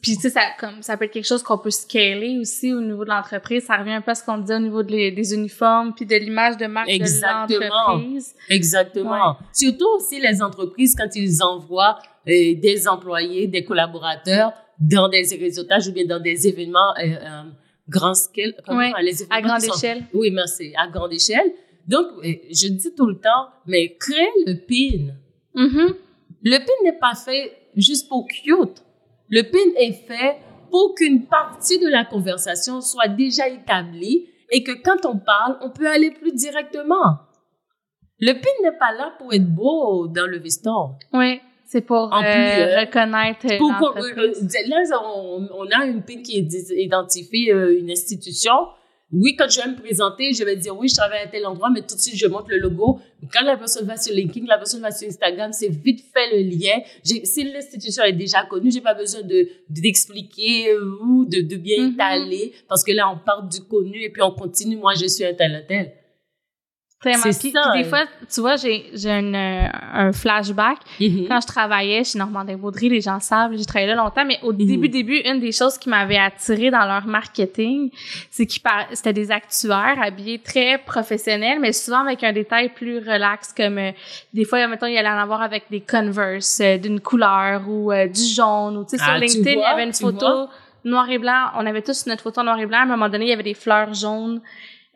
puis, 0.01 0.17
tu 0.17 0.23
sais, 0.23 0.31
ça, 0.31 0.41
comme, 0.59 0.83
ça 0.83 0.97
peut 0.97 1.05
être 1.05 1.13
quelque 1.13 1.27
chose 1.27 1.43
qu'on 1.43 1.59
peut 1.59 1.71
scaler 1.71 2.39
aussi 2.41 2.73
au 2.73 2.81
niveau 2.81 3.05
de 3.05 3.11
l'entreprise. 3.11 3.65
Ça 3.65 3.77
revient 3.77 3.93
un 3.93 4.01
peu 4.01 4.13
à 4.13 4.15
ce 4.15 4.25
qu'on 4.25 4.39
disait 4.39 4.57
au 4.57 4.61
niveau 4.61 4.83
des 4.83 5.35
uniformes 5.35 5.93
puis 5.95 6.07
de 6.07 6.17
l'image 6.17 6.57
de 6.57 6.67
marque 6.67 6.89
Exactement. 6.89 7.47
de 7.47 7.65
l'entreprise. 7.67 8.35
Exactement. 8.49 9.37
Surtout 9.53 9.89
aussi 9.97 10.19
les 10.19 10.41
entreprises, 10.43 10.95
quand 10.97 11.15
ils 11.15 11.43
envoient 11.43 11.99
euh, 12.27 12.55
des 12.55 12.89
employés, 12.89 13.49
des 13.49 13.65
collaborateurs 13.65 14.53
dans 14.79 15.09
des 15.09 15.27
réseautages 15.39 15.89
ou 15.89 15.93
bien 15.93 16.07
dans 16.07 16.21
des 16.21 16.49
événements 16.49 16.95
euh, 16.99 17.17
euh 17.17 17.43
grand 17.89 18.15
scale. 18.15 18.55
Oui, 18.69 18.93
à 19.31 19.43
grande 19.43 19.65
échelle. 19.65 20.05
Oui, 20.15 20.31
merci, 20.31 20.73
à 20.79 20.87
grande 20.87 21.13
échelle. 21.13 21.53
Donc, 21.89 22.07
euh, 22.25 22.35
je 22.49 22.69
dis 22.69 22.95
tout 22.97 23.07
le 23.07 23.17
temps, 23.17 23.49
mais 23.67 23.97
crée 23.99 24.31
le 24.47 24.55
PIN. 24.55 25.13
Mm-hmm. 25.57 25.95
Le 26.45 26.59
PIN 26.59 26.85
n'est 26.85 26.99
pas 26.99 27.17
fait 27.17 27.53
juste 27.77 28.09
pour 28.09 28.29
cute. 28.29 28.85
Le 29.31 29.43
PIN 29.43 29.59
est 29.79 29.93
fait 29.93 30.39
pour 30.71 30.95
qu'une 30.97 31.27
partie 31.27 31.79
de 31.79 31.89
la 31.89 32.05
conversation 32.05 32.81
soit 32.81 33.09
déjà 33.09 33.49
établie 33.49 34.29
et 34.51 34.63
que 34.65 34.73
quand 34.83 35.07
on 35.07 35.19
parle, 35.19 35.57
on 35.63 35.71
peut 35.71 35.89
aller 35.89 36.11
plus 36.11 36.33
directement. 36.33 37.19
Le 38.19 38.33
PIN 38.33 38.63
n'est 38.65 38.77
pas 38.79 38.93
là 38.93 39.15
pour 39.19 39.33
être 39.33 39.47
beau 39.47 40.09
dans 40.09 40.27
le 40.27 40.39
veston. 40.39 40.97
Oui 41.13 41.41
c'est 41.73 41.83
pour 41.83 42.13
En 42.13 42.21
plus, 42.21 42.29
euh, 42.29 42.67
euh, 42.67 42.81
reconnaître 42.81 43.47
euh, 43.49 43.57
Pour, 43.59 43.73
pour- 43.79 43.97
euh, 43.97 44.33
là, 44.67 44.83
on, 45.15 45.49
on 45.55 45.67
a 45.67 45.87
une 45.87 46.03
pin 46.03 46.21
qui 46.21 46.45
identifie 46.77 47.53
euh, 47.53 47.79
une 47.79 47.93
institution. 47.93 48.53
Oui, 49.13 49.35
quand 49.37 49.49
je 49.51 49.61
vais 49.61 49.69
me 49.69 49.77
présenter, 49.77 50.33
je 50.33 50.45
vais 50.45 50.55
dire 50.57 50.77
oui, 50.79 50.89
je 50.89 50.95
travaille 50.95 51.23
à 51.23 51.27
tel 51.27 51.45
endroit, 51.45 51.69
mais 51.69 51.83
tout 51.83 51.97
de 51.97 52.01
suite, 52.01 52.17
je 52.17 52.27
montre 52.29 52.47
le 52.49 52.59
logo. 52.59 53.01
Quand 53.33 53.45
la 53.45 53.57
personne 53.57 53.85
va 53.87 53.97
sur 53.97 54.15
LinkedIn, 54.15 54.47
la 54.47 54.57
personne 54.57 54.81
va 54.81 54.93
sur 54.93 55.09
Instagram, 55.09 55.53
c'est 55.53 55.69
vite 55.69 56.05
fait 56.13 56.31
le 56.37 56.43
lien. 56.49 56.79
Si 57.03 57.43
l'institution 57.53 58.05
est 58.05 58.13
déjà 58.13 58.45
connue, 58.45 58.71
j'ai 58.71 58.81
pas 58.81 58.95
besoin 58.95 59.23
de 59.23 59.49
d'expliquer 59.69 60.77
ou 61.03 61.25
de, 61.27 61.41
de 61.41 61.57
bien 61.57 61.83
Mhm. 61.89 61.93
étaler 61.95 62.53
parce 62.69 62.85
que 62.85 62.93
là, 62.93 63.11
on 63.13 63.19
part 63.19 63.43
du 63.49 63.61
connu 63.63 64.03
et 64.03 64.11
puis 64.11 64.23
on 64.23 64.31
continue. 64.33 64.77
Moi, 64.77 64.93
je 65.01 65.07
suis 65.07 65.25
un 65.25 65.35
tel, 65.35 65.55
un 65.57 65.63
tel. 65.63 65.93
Vraiment. 67.03 67.23
Puis, 67.23 67.33
ça, 67.51 67.71
puis 67.73 67.83
des 67.83 67.89
fois, 67.89 68.05
tu 68.31 68.41
vois, 68.43 68.57
j'ai 68.57 68.91
j'ai 68.93 69.11
un, 69.11 69.33
euh, 69.33 69.69
un 69.95 70.13
flashback. 70.13 70.77
Mhm. 71.01 71.29
Quand 71.29 71.41
je 71.41 71.47
travaillais 71.47 72.05
chez 72.05 72.19
Normandin 72.19 72.57
Baudry, 72.59 72.91
les 72.91 73.01
gens 73.01 73.19
savent, 73.21 73.53
j'ai 73.57 73.65
travaillé 73.65 73.87
là 73.89 73.95
longtemps, 73.95 74.25
mais 74.27 74.39
au 74.43 74.53
début, 74.53 74.89
début, 74.91 75.17
une 75.25 75.41
des 75.41 75.53
choses 75.53 75.79
qui 75.79 75.89
m'avait 75.89 76.19
attiré 76.19 76.71
dans 76.71 76.85
leur 76.85 77.07
marketing, 77.07 77.91
c'est 78.31 78.45
qu'ils 78.45 78.61
par- 78.61 78.85
c'était 78.93 79.15
des 79.15 79.31
actuaires 79.31 79.97
habillés 80.03 80.41
très 80.41 80.77
professionnels, 80.77 81.59
mais 81.59 81.73
souvent 81.73 82.01
avec 82.05 82.23
un 82.23 82.35
détail 82.35 82.69
plus 82.69 82.99
relax, 82.99 83.55
comme 83.55 83.79
euh, 83.79 83.93
des 84.35 84.45
fois, 84.45 84.67
mettons, 84.69 84.85
il 84.87 84.93
y 84.93 84.99
allait 84.99 85.09
en 85.09 85.19
avoir 85.23 85.41
avec 85.41 85.65
des 85.71 85.81
Converse 85.81 86.61
euh, 86.61 86.77
d'une 86.77 87.01
couleur 87.01 87.63
ou 87.67 87.91
euh, 87.93 88.09
du 88.09 88.21
jaune, 88.23 88.77
ou 88.77 88.85
tu 88.85 88.91
sais, 88.91 88.99
sur 88.99 89.07
Ah, 89.09 89.19
tu 89.19 89.25
LinkedIn, 89.27 89.51
il 89.53 89.55
y 89.55 89.57
vois, 89.57 89.69
avait 89.69 89.85
une 89.85 89.95
photo 89.95 90.19
vois. 90.27 90.49
noir 90.85 91.09
et 91.09 91.17
blanc. 91.19 91.47
On 91.57 91.65
avait 91.65 91.81
tous 91.81 92.05
notre 92.07 92.23
photo 92.23 92.43
noir 92.43 92.59
et 92.61 92.67
blanc. 92.67 92.81
À 92.81 92.83
un 92.83 92.87
moment 92.87 93.09
donné, 93.09 93.25
il 93.25 93.29
y 93.31 93.33
avait 93.33 93.43
des 93.43 93.55
fleurs 93.55 93.95
jaunes. 93.95 94.43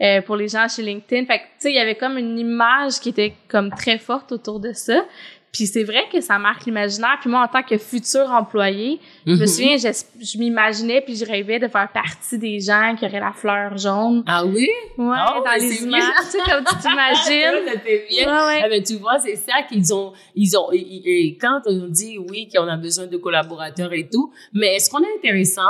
Euh, 0.02 0.20
pour 0.22 0.36
les 0.36 0.48
gens 0.48 0.66
chez 0.68 0.82
LinkedIn. 0.82 1.26
Fait 1.26 1.38
que, 1.38 1.42
tu 1.44 1.50
sais, 1.60 1.70
il 1.70 1.76
y 1.76 1.80
avait 1.80 1.94
comme 1.96 2.18
une 2.18 2.38
image 2.38 3.00
qui 3.00 3.10
était 3.10 3.34
comme 3.48 3.70
très 3.70 3.98
forte 3.98 4.32
autour 4.32 4.60
de 4.60 4.72
ça. 4.72 5.04
Puis 5.52 5.68
c'est 5.68 5.84
vrai 5.84 6.02
que 6.12 6.20
ça 6.20 6.36
marque 6.36 6.64
l'imaginaire. 6.66 7.16
Puis 7.20 7.30
moi, 7.30 7.44
en 7.44 7.46
tant 7.46 7.62
que 7.62 7.78
futur 7.78 8.28
employé, 8.32 8.98
je 9.24 9.30
me 9.34 9.36
Mhm. 9.38 9.46
souviens, 9.46 9.76
je, 9.76 9.86
je 10.20 10.36
m'imaginais 10.38 11.00
puis 11.00 11.14
je 11.14 11.24
rêvais 11.24 11.60
de 11.60 11.68
faire 11.68 11.88
partie 11.94 12.38
des 12.40 12.58
gens 12.58 12.96
qui 12.98 13.04
auraient 13.06 13.20
la 13.20 13.30
fleur 13.32 13.78
jaune. 13.78 14.24
Ah 14.26 14.44
oui? 14.44 14.68
Ouais, 14.98 15.14
Ah, 15.16 15.40
dans 15.44 15.52
les 15.52 15.80
images. 15.84 16.02
Tu 16.22 16.26
sais, 16.26 16.38
comme 16.38 16.64
tu 16.64 16.76
t'imagines. 16.78 17.66
Ça 17.72 17.78
fait 17.78 18.04
bien. 18.10 18.26
Ouais, 18.26 18.46
ouais. 18.48 18.60
Ah 18.64 18.68
ben, 18.68 18.82
tu 18.82 18.96
vois, 18.96 19.20
c'est 19.20 19.36
ça 19.36 19.62
qu'ils 19.68 19.94
ont, 19.94 20.12
ils 20.34 20.56
ont, 20.58 20.72
et 20.72 21.38
quand 21.40 21.60
on 21.66 21.86
dit 21.86 22.18
oui, 22.18 22.48
qu'on 22.52 22.66
a 22.66 22.76
besoin 22.76 23.06
de 23.06 23.16
collaborateurs 23.16 23.92
et 23.92 24.08
tout, 24.12 24.32
mais 24.52 24.74
est-ce 24.74 24.90
qu'on 24.90 25.04
est 25.04 25.14
intéressant? 25.18 25.62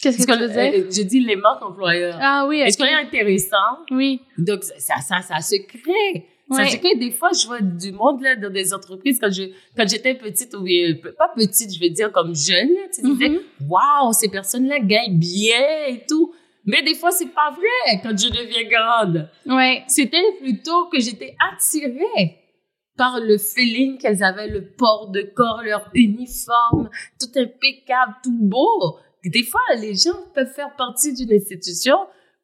Qu'est-ce 0.00 0.18
Est-ce 0.18 0.26
que 0.26 0.32
tu 0.32 0.38
veux 0.40 0.48
dire? 0.48 0.84
euh, 0.86 0.90
je 0.90 1.02
dis 1.02 1.20
les 1.20 1.34
marques 1.36 1.62
employeurs. 1.62 2.18
Ah 2.20 2.46
oui, 2.48 2.60
Est-ce 2.60 2.78
qu'on 2.78 2.84
ok. 2.84 2.90
est 2.90 3.06
intéressant? 3.06 3.56
Oui. 3.90 4.20
Donc, 4.36 4.62
ça, 4.62 4.96
ça, 5.00 5.20
ça 5.22 5.40
se 5.40 5.56
crée. 5.56 6.26
Ça 6.50 6.62
Ouais. 6.62 6.68
se 6.70 6.76
crée. 6.76 6.94
Des 6.96 7.10
fois, 7.10 7.30
je 7.32 7.46
vois 7.46 7.60
du 7.60 7.92
monde, 7.92 8.22
là, 8.22 8.36
dans 8.36 8.50
des 8.52 8.72
entreprises, 8.72 9.18
quand 9.20 9.30
je, 9.30 9.42
quand 9.76 9.86
j'étais 9.88 10.14
petite, 10.14 10.54
ou 10.54 10.64
euh, 10.66 10.94
pas 11.18 11.28
petite, 11.36 11.74
je 11.74 11.80
veux 11.80 11.90
dire, 11.90 12.10
comme 12.12 12.34
jeune, 12.34 12.68
là, 12.68 12.82
tu 12.94 13.02
disais, 13.02 13.28
Mhm. 13.28 13.40
waouh, 13.68 14.12
ces 14.12 14.28
personnes-là 14.28 14.78
gagnent 14.80 15.18
bien 15.18 15.86
et 15.88 16.04
tout. 16.08 16.32
Mais 16.64 16.82
des 16.82 16.94
fois, 16.94 17.10
c'est 17.10 17.34
pas 17.34 17.50
vrai 17.50 18.00
quand 18.02 18.16
je 18.16 18.28
deviens 18.28 18.64
grande. 18.68 19.28
Ouais. 19.46 19.82
C'était 19.88 20.22
plutôt 20.40 20.86
que 20.86 21.00
j'étais 21.00 21.34
attirée 21.52 22.36
par 22.96 23.20
le 23.20 23.36
feeling 23.38 23.98
qu'elles 23.98 24.22
avaient, 24.22 24.48
le 24.48 24.64
port 24.76 25.10
de 25.10 25.22
corps, 25.22 25.62
leur 25.64 25.88
uniforme, 25.94 26.88
tout 27.20 27.30
impeccable, 27.38 28.14
tout 28.22 28.36
beau. 28.40 28.96
Des 29.24 29.42
fois, 29.44 29.60
les 29.80 29.94
gens 29.94 30.18
peuvent 30.34 30.52
faire 30.54 30.74
partie 30.76 31.12
d'une 31.14 31.32
institution, 31.32 31.96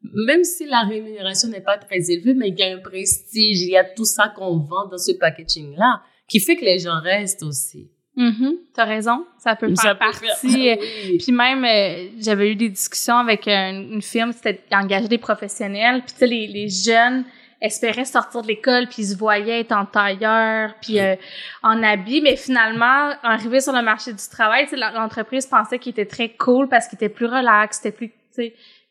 même 0.03 0.45
si 0.45 0.66
la 0.66 0.83
rémunération 0.83 1.49
n'est 1.49 1.61
pas 1.62 1.79
très 1.79 2.11
élevée, 2.11 2.35
mais 2.35 2.49
il 2.49 2.59
y 2.59 2.62
a 2.62 2.75
un 2.77 2.81
prestige, 2.81 3.62
il 3.62 3.70
y 3.70 3.77
a 3.77 3.85
tout 3.85 4.05
ça 4.05 4.29
qu'on 4.37 4.59
vend 4.59 4.87
dans 4.91 4.99
ce 4.99 5.12
packaging-là, 5.12 6.03
qui 6.29 6.41
fait 6.41 6.57
que 6.57 6.64
les 6.64 6.79
gens 6.79 7.01
restent 7.01 7.43
aussi. 7.43 7.91
Mhm. 8.16 8.59
T'as 8.75 8.85
raison. 8.85 9.25
Ça 9.39 9.57
peut 9.57 9.75
Ça 9.75 9.83
faire 9.83 9.99
peut 9.99 10.12
faire- 10.16 10.29
partie. 10.41 10.79
Oui. 11.11 11.18
Puis 11.22 11.33
même, 11.33 11.64
euh, 11.64 12.11
j'avais 12.20 12.51
eu 12.53 12.55
des 12.55 12.68
discussions 12.68 13.16
avec 13.16 13.49
une, 13.49 13.95
une 13.95 14.03
firme, 14.03 14.33
c'était 14.33 14.61
d'engager 14.70 15.09
des 15.09 15.18
professionnels. 15.18 16.03
Puis 16.03 16.12
tu 16.12 16.18
sais, 16.18 16.27
les, 16.27 16.47
les 16.47 16.68
jeunes 16.68 17.25
espéraient 17.65 18.05
sortir 18.05 18.43
de 18.43 18.49
l'école, 18.49 18.87
puis 18.87 19.03
ils 19.03 19.09
se 19.09 19.17
voyaient 19.17 19.61
être 19.61 19.73
en 19.73 19.87
tailleur, 19.87 20.75
puis 20.81 21.01
euh, 21.01 21.17
en 21.62 21.83
habit. 21.83 22.21
Mais 22.21 22.37
finalement, 22.37 23.12
arrivé 23.23 23.61
sur 23.61 23.73
le 23.73 23.83
marché 23.83 24.12
du 24.12 24.29
travail, 24.31 24.67
l'entreprise 24.73 25.47
pensait 25.47 25.79
qu'il 25.79 25.91
était 25.91 26.07
très 26.07 26.31
cool 26.31 26.69
parce 26.69 26.89
qu'il 26.89 26.97
était 26.97 27.09
plus 27.09 27.27
relax, 27.27 27.81
c'était 27.83 27.97
plus, 27.97 28.12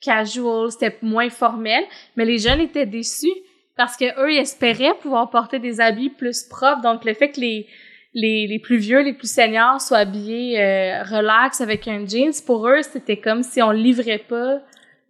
casual, 0.02 0.72
c'était 0.72 0.98
moins 1.02 1.30
formel. 1.30 1.84
Mais 2.16 2.26
les 2.26 2.38
jeunes 2.38 2.62
étaient 2.62 2.86
déçus 2.86 3.28
parce 3.78 3.96
que 3.98 4.06
eux, 4.22 4.34
ils 4.34 4.40
espéraient 4.40 4.94
pouvoir 5.02 5.30
porter 5.30 5.60
des 5.60 5.80
habits 5.80 6.10
plus 6.10 6.44
propres. 6.44 6.82
Donc, 6.82 7.06
le 7.06 7.14
fait 7.14 7.32
que 7.32 7.40
les 7.40 7.68
les, 8.14 8.48
les 8.48 8.60
plus 8.60 8.78
vieux, 8.78 9.02
les 9.02 9.14
plus 9.14 9.32
seniors 9.32 9.82
soient 9.82 10.00
habillés 10.00 10.62
euh, 10.62 11.04
relax 11.04 11.62
avec 11.62 11.88
un 11.88 12.06
jeans, 12.06 12.34
pour 12.46 12.68
eux, 12.68 12.82
c'était 12.84 13.18
comme 13.18 13.44
si 13.44 13.62
on 13.62 13.72
livrait 13.72 14.24
pas 14.30 14.60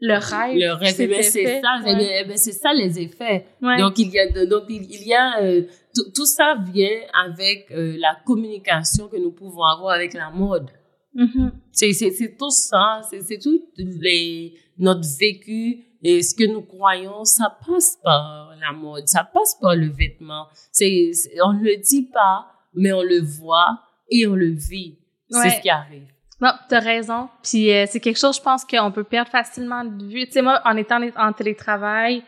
le 0.05 0.15
rêve. 0.15 0.57
Le 0.57 0.73
rêve, 0.73 0.89
s'était 0.95 1.07
ben, 1.07 1.23
c'est 1.23 1.61
ça, 1.61 1.69
eh 1.79 1.85
Ouais. 1.85 1.95
ben, 1.95 2.09
eh 2.21 2.27
ben, 2.27 2.37
c'est 2.37 2.51
ça 2.51 2.73
les 2.73 2.99
effets. 2.99 3.45
Ouais. 3.61 3.77
Donc 3.77 3.97
il 3.97 4.09
y 4.09 4.19
a, 4.19 4.45
donc 4.45 4.63
il, 4.69 4.83
il 4.97 5.07
y 5.07 5.13
a 5.13 5.41
euh, 5.41 5.61
tout, 5.95 6.11
tout 6.13 6.25
ça 6.25 6.55
vient 6.73 6.99
avec 7.25 7.71
euh, 7.71 7.95
la 7.99 8.17
communication 8.25 9.07
que 9.07 9.17
nous 9.17 9.31
pouvons 9.31 9.63
avoir 9.63 9.93
avec 9.95 10.13
la 10.13 10.29
mode. 10.29 10.69
Mhm. 11.15 11.51
C'est 11.71 11.93
c'est 11.93 12.11
c'est 12.11 12.35
tout 12.37 12.49
ça, 12.51 13.01
c'est 13.09 13.21
c'est 13.21 13.37
tout 13.37 13.61
les 13.77 14.55
notre 14.77 15.07
vécu 15.19 15.85
et 16.03 16.21
ce 16.21 16.33
que 16.35 16.43
nous 16.51 16.63
croyons, 16.63 17.23
ça 17.23 17.55
passe 17.65 17.97
par 18.03 18.53
la 18.59 18.71
mode, 18.73 19.07
ça 19.07 19.23
passe 19.23 19.55
par 19.61 19.75
le 19.75 19.87
vêtement. 19.89 20.47
C'est 20.71 21.11
c'est- 21.13 21.31
on 21.45 21.53
ne 21.53 21.63
le 21.63 21.77
dit 21.77 22.09
pas, 22.11 22.47
mais 22.73 22.91
on 22.91 23.03
le 23.03 23.21
voit 23.21 23.79
et 24.09 24.27
on 24.27 24.35
le 24.35 24.51
vit. 24.51 24.97
C'est 25.29 25.37
Ouais. 25.39 25.49
ce 25.51 25.61
qui 25.61 25.69
arrive. 25.69 26.07
Non, 26.43 26.51
t'as 26.67 26.79
raison. 26.79 27.29
Puis 27.41 27.71
euh, 27.71 27.85
c'est 27.89 27.99
quelque 28.01 28.19
chose, 28.19 28.35
je 28.35 28.41
pense 28.41 28.65
qu'on 28.65 28.91
peut 28.91 29.05
perdre 29.05 29.31
facilement 29.31 29.85
de 29.85 30.03
vue. 30.03 30.25
Tu 30.25 30.33
sais, 30.33 30.41
moi, 30.41 30.61
en 30.65 30.75
étant 30.75 30.99
en 31.17 31.31
télétravail, 31.31 32.19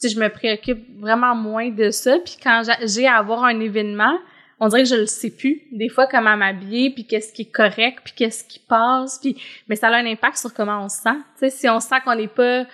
tu 0.00 0.08
sais, 0.08 0.14
je 0.14 0.20
me 0.20 0.28
préoccupe 0.28 1.00
vraiment 1.00 1.34
moins 1.34 1.68
de 1.70 1.90
ça. 1.90 2.18
Puis 2.24 2.36
quand 2.42 2.62
j'a- 2.64 2.86
j'ai 2.86 3.06
à 3.06 3.16
avoir 3.16 3.42
un 3.44 3.58
événement, 3.58 4.16
on 4.60 4.68
dirait 4.68 4.84
que 4.84 4.88
je 4.88 4.94
le 4.94 5.06
sais 5.06 5.30
plus. 5.30 5.62
Des 5.72 5.88
fois, 5.88 6.06
comment 6.06 6.36
m'habiller, 6.36 6.90
puis 6.90 7.04
qu'est-ce 7.04 7.32
qui 7.32 7.42
est 7.42 7.50
correct, 7.52 7.98
puis 8.04 8.12
qu'est-ce 8.16 8.44
qui 8.44 8.60
passe. 8.60 9.18
Puis, 9.20 9.36
mais 9.68 9.74
ça 9.76 9.88
a 9.88 9.96
un 9.96 10.06
impact 10.06 10.36
sur 10.36 10.54
comment 10.54 10.84
on 10.84 10.88
se 10.88 11.02
sent. 11.02 11.16
Tu 11.38 11.40
sais, 11.40 11.50
si 11.50 11.68
on 11.68 11.80
sent 11.80 11.96
qu'on 12.04 12.14
n'est 12.14 12.28
pas 12.28 12.64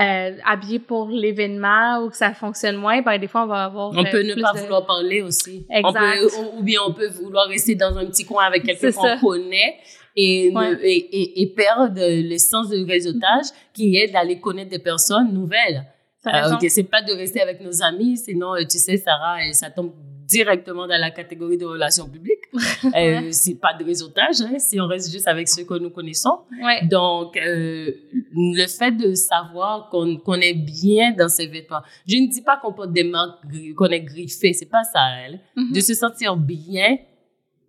euh, 0.00 0.30
habillé 0.46 0.78
pour 0.80 1.08
l'événement 1.08 1.98
ou 2.02 2.10
que 2.10 2.16
ça 2.16 2.32
fonctionne 2.34 2.76
moins, 2.76 3.00
ben 3.02 3.18
des 3.18 3.28
fois, 3.28 3.42
on 3.44 3.46
va 3.46 3.64
avoir 3.64 3.90
On 3.90 4.04
euh, 4.04 4.10
peut 4.10 4.22
ne 4.22 4.34
pas 4.40 4.52
de- 4.54 4.58
vouloir 4.60 4.86
parler 4.86 5.20
aussi. 5.22 5.66
On 5.68 5.88
Exact. 5.88 6.18
peut, 6.18 6.36
ou- 6.38 6.58
ou 6.58 6.62
bien 6.62 6.80
on 6.86 6.92
peut 6.92 7.08
vouloir 7.08 7.46
rester 7.46 7.74
dans 7.76 7.96
un 7.98 8.06
petit 8.06 8.24
coin 8.24 8.44
avec 8.44 8.64
quelqu'un 8.64 8.90
qu'on 8.90 9.18
connaît 9.18 9.76
et, 10.16 10.50
Ouais. 10.54 10.78
et, 10.82 10.96
et, 10.96 11.42
et 11.42 11.46
perdre 11.54 11.94
le 12.00 12.38
sens 12.38 12.68
du 12.70 12.84
réseautage 12.84 13.46
qui 13.72 13.96
est 13.96 14.08
d'aller 14.12 14.38
connaître 14.40 14.70
des 14.70 14.78
personnes 14.78 15.32
nouvelles. 15.32 15.84
Euh, 16.26 16.56
c'est 16.68 16.84
pas 16.84 17.02
de 17.02 17.12
rester 17.12 17.40
avec 17.40 17.60
nos 17.60 17.82
amis, 17.82 18.16
sinon, 18.16 18.54
euh, 18.54 18.62
tu 18.70 18.78
sais, 18.78 18.96
Sarah, 18.96 19.38
euh, 19.40 19.52
ça 19.52 19.70
tombe 19.70 19.92
directement 20.28 20.86
dans 20.86 20.98
la 21.00 21.10
catégorie 21.10 21.58
de 21.58 21.64
relations 21.66 22.08
publiques. 22.08 22.38
euh, 22.96 23.28
c'est 23.32 23.56
pas 23.56 23.74
de 23.74 23.84
réseautage, 23.84 24.40
hein, 24.40 24.56
si 24.58 24.80
on 24.80 24.86
reste 24.86 25.10
juste 25.10 25.26
avec 25.26 25.48
ceux 25.48 25.64
que 25.64 25.74
nous 25.78 25.90
connaissons. 25.90 26.38
Ouais. 26.62 26.86
Donc, 26.86 27.36
euh, 27.36 27.90
le 28.34 28.66
fait 28.68 28.92
de 28.92 29.14
savoir 29.14 29.88
qu'on 29.90 30.16
qu'on 30.18 30.34
est 30.40 30.54
bien 30.54 31.12
dans 31.12 31.28
ses 31.28 31.46
vêtements. 31.48 31.80
Je 32.06 32.16
ne 32.18 32.28
dis 32.30 32.40
pas 32.42 32.56
qu'on 32.62 32.72
porte 32.72 32.92
des 32.92 33.04
marques, 33.04 33.40
qu'on 33.76 33.86
est 33.86 34.00
griffé, 34.02 34.52
c'est 34.52 34.70
pas 34.70 34.84
ça, 34.84 35.00
elle. 35.26 35.40
Mhm. 35.56 35.72
De 35.72 35.80
se 35.80 35.92
sentir 35.94 36.36
bien 36.36 36.98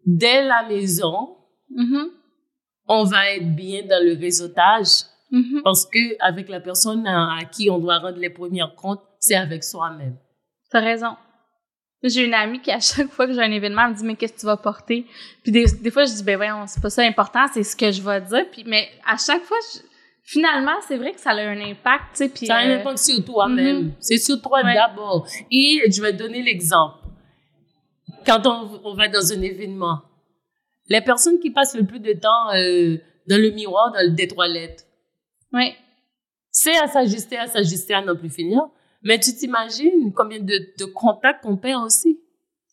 dès 0.05 0.43
la 0.43 0.67
maison, 0.69 1.37
Mhm. 1.75 2.05
On 2.87 3.03
va 3.03 3.31
être 3.31 3.55
bien 3.55 3.81
dans 3.83 4.03
le 4.03 4.17
réseautage 4.19 5.05
Mhm. 5.31 5.61
parce 5.63 5.85
que 5.87 6.15
avec 6.23 6.47
la 6.47 6.59
personne 6.59 7.07
à, 7.07 7.37
à 7.39 7.45
qui 7.45 7.69
on 7.69 7.79
doit 7.79 7.97
rendre 7.97 8.19
les 8.19 8.29
premiers 8.29 8.65
comptes, 8.77 9.01
c'est 9.19 9.35
avec 9.35 9.63
soi-même. 9.63 10.15
T'as 10.69 10.79
raison. 10.81 11.15
J'ai 12.03 12.25
une 12.25 12.33
amie 12.33 12.59
qui, 12.61 12.69
à 12.71 12.79
chaque 12.81 13.09
fois 13.09 13.25
que 13.25 13.33
j'ai 13.33 13.39
un 13.41 13.51
événement, 13.51 13.83
elle 13.85 13.91
me 13.91 13.95
dit, 13.95 14.03
mais 14.03 14.15
qu'est-ce 14.15 14.33
que 14.33 14.39
tu 14.41 14.45
vas 14.45 14.57
porter? 14.57 15.05
Puis 15.41 15.51
des, 15.51 15.65
des 15.81 15.89
fois, 15.89 16.03
je 16.05 16.11
dis, 16.13 16.23
ben 16.23 16.35
voyons, 16.35 16.65
c'est 16.67 16.81
pas 16.81 16.89
ça 16.89 17.01
l'important, 17.03 17.45
c'est 17.53 17.63
ce 17.63 17.75
que 17.75 17.91
je 17.91 18.01
vais 18.01 18.21
dire. 18.21 18.45
Puis, 18.51 18.63
mais 18.67 18.89
à 19.07 19.15
chaque 19.17 19.41
fois, 19.43 19.57
je- 19.73 19.79
finalement, 20.23 20.75
c'est 20.87 20.97
vrai 20.97 21.13
que 21.13 21.19
ça 21.21 21.31
a 21.31 21.35
un 21.41 21.61
impact, 21.61 22.03
tu 22.11 22.17
sais. 22.17 22.29
Puis, 22.29 22.45
Ça 22.45 22.55
a 22.57 22.59
un 22.59 22.69
euh, 22.69 22.79
impact 22.81 22.97
sur 22.99 23.23
toi-même. 23.25 23.77
mhm. 23.85 23.91
C'est 24.01 24.17
sur 24.17 24.39
toi 24.41 24.61
Ouais. 24.63 24.73
d'abord. 24.75 25.25
Et 25.49 25.81
je 25.89 26.01
vais 26.01 26.13
donner 26.13 26.43
l'exemple. 26.43 26.97
Quand 28.25 28.45
on, 28.45 28.81
on 28.83 28.93
va 28.93 29.07
dans 29.07 29.31
un 29.31 29.41
événement, 29.41 30.01
les 30.89 31.01
personnes 31.01 31.39
qui 31.39 31.51
passent 31.51 31.75
le 31.75 31.85
plus 31.85 31.99
de 31.99 32.13
temps 32.13 32.53
euh, 32.55 32.97
dans 33.27 33.37
le 33.41 33.49
miroir, 33.51 33.91
dans 33.93 34.01
le 34.01 34.11
des 34.11 34.27
toilettes, 34.27 34.85
ouais. 35.53 35.75
c'est 36.51 36.75
à 36.77 36.87
s'ajuster, 36.87 37.37
à 37.37 37.47
s'ajuster, 37.47 37.93
à 37.93 38.01
n'en 38.01 38.15
plus 38.15 38.29
finir. 38.29 38.61
Mais 39.03 39.19
tu 39.19 39.33
t'imagines 39.35 40.13
combien 40.15 40.39
de, 40.39 40.59
de 40.79 40.85
contacts 40.85 41.43
qu'on 41.43 41.57
perd 41.57 41.83
aussi? 41.83 42.19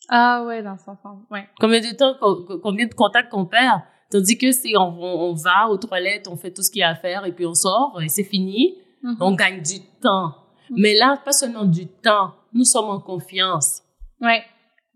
Ah 0.09 0.45
ouais, 0.47 0.63
dans 0.63 0.77
son 0.79 0.97
sens. 1.03 1.19
Ouais. 1.31 1.49
Combien 1.61 1.81
de 1.81 1.95
temps, 1.97 2.15
co- 2.21 2.59
combien 2.63 2.87
de 2.87 2.95
contacts 2.95 3.31
qu'on 3.31 3.47
perd? 3.47 3.81
Tandis 4.11 4.37
que 4.39 4.51
si 4.51 4.75
on, 4.77 5.33
va 5.35 5.69
aux 5.69 5.77
toilettes, 5.77 6.27
on 6.29 6.37
fait 6.37 6.53
tout 6.53 6.63
ce 6.63 6.71
qu'il 6.71 6.81
y 6.81 6.83
a 6.83 6.89
à 6.91 6.95
faire 6.97 7.25
et 7.27 7.33
puis 7.33 7.47
on 7.47 7.55
sort 7.55 8.01
et 8.03 8.09
c'est 8.09 8.25
fini, 8.25 8.77
Mhm. 9.03 9.17
on 9.21 9.33
gagne 9.35 9.63
du 9.63 9.81
temps. 10.03 10.35
Mais 10.71 10.95
là, 10.95 11.17
pas 11.25 11.33
seulement 11.33 11.65
du 11.65 11.87
temps, 11.87 12.35
nous 12.53 12.65
sommes 12.65 12.91
en 12.91 13.01
confiance. 13.01 13.83
Ouais. 14.21 14.43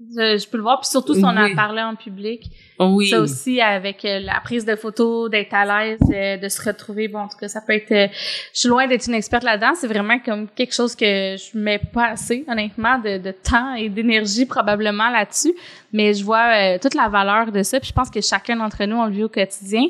Je, 0.01 0.49
peux 0.49 0.57
le 0.57 0.63
voir. 0.63 0.81
Puis 0.81 0.91
surtout 0.91 1.15
si 1.15 1.25
on 1.25 1.29
a 1.29 1.55
parlé 1.55 1.81
en 1.81 1.95
public. 1.95 2.51
Oui. 2.81 3.09
Ça 3.09 3.21
aussi, 3.21 3.61
avec 3.61 4.05
euh, 4.05 4.19
la 4.19 4.41
prise 4.41 4.65
de 4.65 4.75
photos, 4.75 5.31
d'être 5.31 5.55
à 5.55 5.65
l'aise, 5.65 6.01
euh, 6.13 6.37
de 6.37 6.49
se 6.49 6.63
retrouver. 6.63 7.07
Bon, 7.07 7.21
en 7.21 7.29
tout 7.29 7.39
cas, 7.39 7.47
ça 7.47 7.61
peut 7.61 7.75
être... 7.75 7.93
Euh, 7.93 8.09
je 8.53 8.61
suis 8.61 8.69
loin 8.69 8.89
d'être 8.89 9.07
une 9.07 9.15
experte 9.15 9.45
là-dedans. 9.45 9.75
C'est 9.75 9.87
vraiment 9.87 10.19
comme 10.19 10.49
quelque 10.49 10.75
chose 10.75 10.97
que 10.97 11.37
je 11.37 11.57
mets 11.57 11.79
pas 11.79 12.09
assez, 12.09 12.45
honnêtement, 12.49 12.99
de, 12.99 13.19
de 13.19 13.31
temps 13.31 13.75
et 13.75 13.89
d'énergie 13.89 14.47
probablement 14.47 15.11
là-dessus. 15.11 15.55
Mais 15.93 16.13
je 16.13 16.25
vois 16.25 16.79
toute 16.81 16.95
la 16.95 17.09
valeur 17.09 17.53
de 17.53 17.63
ça. 17.63 17.79
Puis 17.79 17.91
je 17.91 17.95
pense 17.95 18.11
que 18.11 18.21
chacun 18.21 18.57
d'entre 18.57 18.85
nous, 18.85 18.97
on 18.97 19.07
le 19.07 19.13
vit 19.13 19.25
au 19.25 19.29
quotidien. 19.29 19.85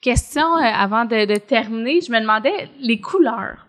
Question 0.00 0.54
avant 0.56 1.04
de, 1.04 1.26
de 1.26 1.36
terminer, 1.36 2.00
je 2.00 2.10
me 2.10 2.20
demandais 2.20 2.70
les 2.80 3.00
couleurs. 3.00 3.66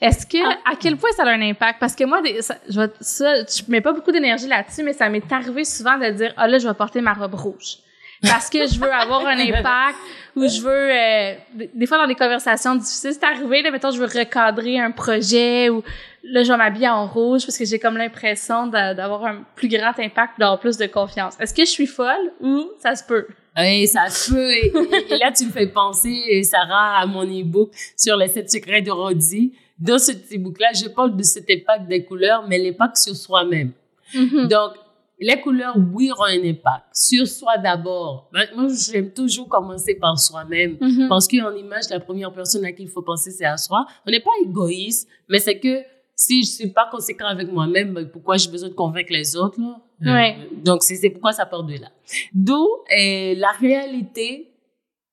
Est-ce 0.00 0.26
que, 0.26 0.38
ah. 0.44 0.72
à 0.72 0.76
quel 0.76 0.96
point 0.96 1.10
ça 1.16 1.22
a 1.24 1.30
un 1.30 1.40
impact? 1.40 1.78
Parce 1.80 1.94
que 1.94 2.04
moi, 2.04 2.20
ça, 2.40 2.56
je, 2.68 2.80
ça, 3.00 3.34
je 3.44 3.62
mets 3.68 3.80
pas 3.80 3.92
beaucoup 3.92 4.12
d'énergie 4.12 4.46
là-dessus, 4.46 4.82
mais 4.82 4.92
ça 4.92 5.08
m'est 5.08 5.32
arrivé 5.32 5.64
souvent 5.64 5.98
de 5.98 6.10
dire, 6.10 6.34
ah 6.36 6.46
là, 6.46 6.58
je 6.58 6.68
vais 6.68 6.74
porter 6.74 7.00
ma 7.00 7.14
robe 7.14 7.34
rouge. 7.34 7.78
Parce 8.22 8.48
que 8.48 8.66
je 8.66 8.78
veux 8.78 8.90
avoir 8.90 9.26
un 9.26 9.38
impact 9.38 9.98
ou 10.34 10.46
je 10.46 10.60
veux, 10.60 10.70
euh, 10.70 11.34
des 11.74 11.86
fois 11.86 11.98
dans 11.98 12.06
des 12.06 12.14
conversations 12.14 12.74
difficiles, 12.74 13.12
c'est 13.12 13.24
arrivé, 13.24 13.62
là, 13.62 13.70
mettons, 13.70 13.90
je 13.90 13.98
veux 13.98 14.06
recadrer 14.06 14.78
un 14.78 14.90
projet 14.90 15.68
ou 15.68 15.82
là, 16.30 16.42
je 16.42 16.50
vais 16.50 16.58
m'habiller 16.58 16.88
en 16.88 17.06
rouge 17.06 17.44
parce 17.46 17.56
que 17.56 17.64
j'ai 17.64 17.78
comme 17.78 17.96
l'impression 17.96 18.66
d'avoir 18.66 19.24
un 19.24 19.44
plus 19.54 19.68
grand 19.68 19.98
impact, 19.98 20.38
d'avoir 20.38 20.58
plus 20.58 20.76
de 20.76 20.86
confiance. 20.86 21.34
Est-ce 21.40 21.54
que 21.54 21.64
je 21.64 21.70
suis 21.70 21.86
folle 21.86 22.32
ou 22.40 22.70
ça 22.78 22.94
se 22.94 23.04
peut? 23.04 23.26
Oui, 23.58 23.86
ça 23.86 24.08
se 24.08 24.32
peut. 24.32 24.52
Et, 24.52 25.18
là, 25.18 25.32
tu 25.32 25.46
me 25.46 25.50
fais 25.50 25.66
penser, 25.66 26.42
Sarah, 26.42 26.98
à 27.00 27.06
mon 27.06 27.24
e-book 27.24 27.70
sur 27.96 28.16
les 28.16 28.28
sept 28.28 28.50
secrets 28.50 28.82
de 28.82 28.90
Roddy. 28.90 29.52
Dans 29.78 29.98
ce 29.98 30.12
e-book-là, 30.12 30.68
je 30.74 30.88
parle 30.88 31.16
de 31.16 31.22
cet 31.22 31.50
impact 31.50 31.86
des 31.88 32.04
couleurs, 32.04 32.46
mais 32.48 32.58
l'impact 32.58 32.96
sur 32.96 33.14
soi-même. 33.14 33.72
Mm-hmm. 34.14 34.48
Donc, 34.48 34.72
les 35.18 35.40
couleurs, 35.40 35.74
oui, 35.94 36.10
ont 36.12 36.24
un 36.24 36.44
impact. 36.44 36.84
Sur 36.92 37.26
soi 37.26 37.56
d'abord. 37.56 38.28
Ben, 38.32 38.46
moi, 38.54 38.68
j'aime 38.68 39.10
toujours 39.12 39.48
commencer 39.48 39.94
par 39.94 40.18
soi-même. 40.18 40.74
Mm-hmm. 40.74 41.08
Parce 41.08 41.26
qu'en 41.26 41.54
image, 41.54 41.84
la 41.90 42.00
première 42.00 42.32
personne 42.32 42.64
à 42.66 42.72
qui 42.72 42.82
il 42.82 42.88
faut 42.88 43.02
penser, 43.02 43.30
c'est 43.30 43.46
à 43.46 43.56
soi. 43.56 43.86
On 44.06 44.10
n'est 44.10 44.20
pas 44.20 44.30
égoïste, 44.44 45.08
mais 45.28 45.38
c'est 45.38 45.58
que 45.58 45.82
si 46.26 46.42
je 46.42 46.50
suis 46.50 46.70
pas 46.70 46.88
conséquent 46.90 47.26
avec 47.26 47.50
moi-même, 47.52 47.94
ben, 47.94 48.08
pourquoi 48.08 48.36
j'ai 48.36 48.50
besoin 48.50 48.68
de 48.68 48.74
convaincre 48.74 49.12
les 49.12 49.36
autres, 49.36 49.60
là? 49.60 49.80
Ouais. 50.02 50.36
Euh, 50.38 50.56
donc, 50.64 50.82
c'est 50.82 51.10
pourquoi 51.10 51.32
ça 51.32 51.46
part 51.46 51.64
de 51.64 51.74
là. 51.74 51.90
D'où 52.34 52.64
euh, 52.64 53.34
la 53.36 53.52
réalité 53.52 54.52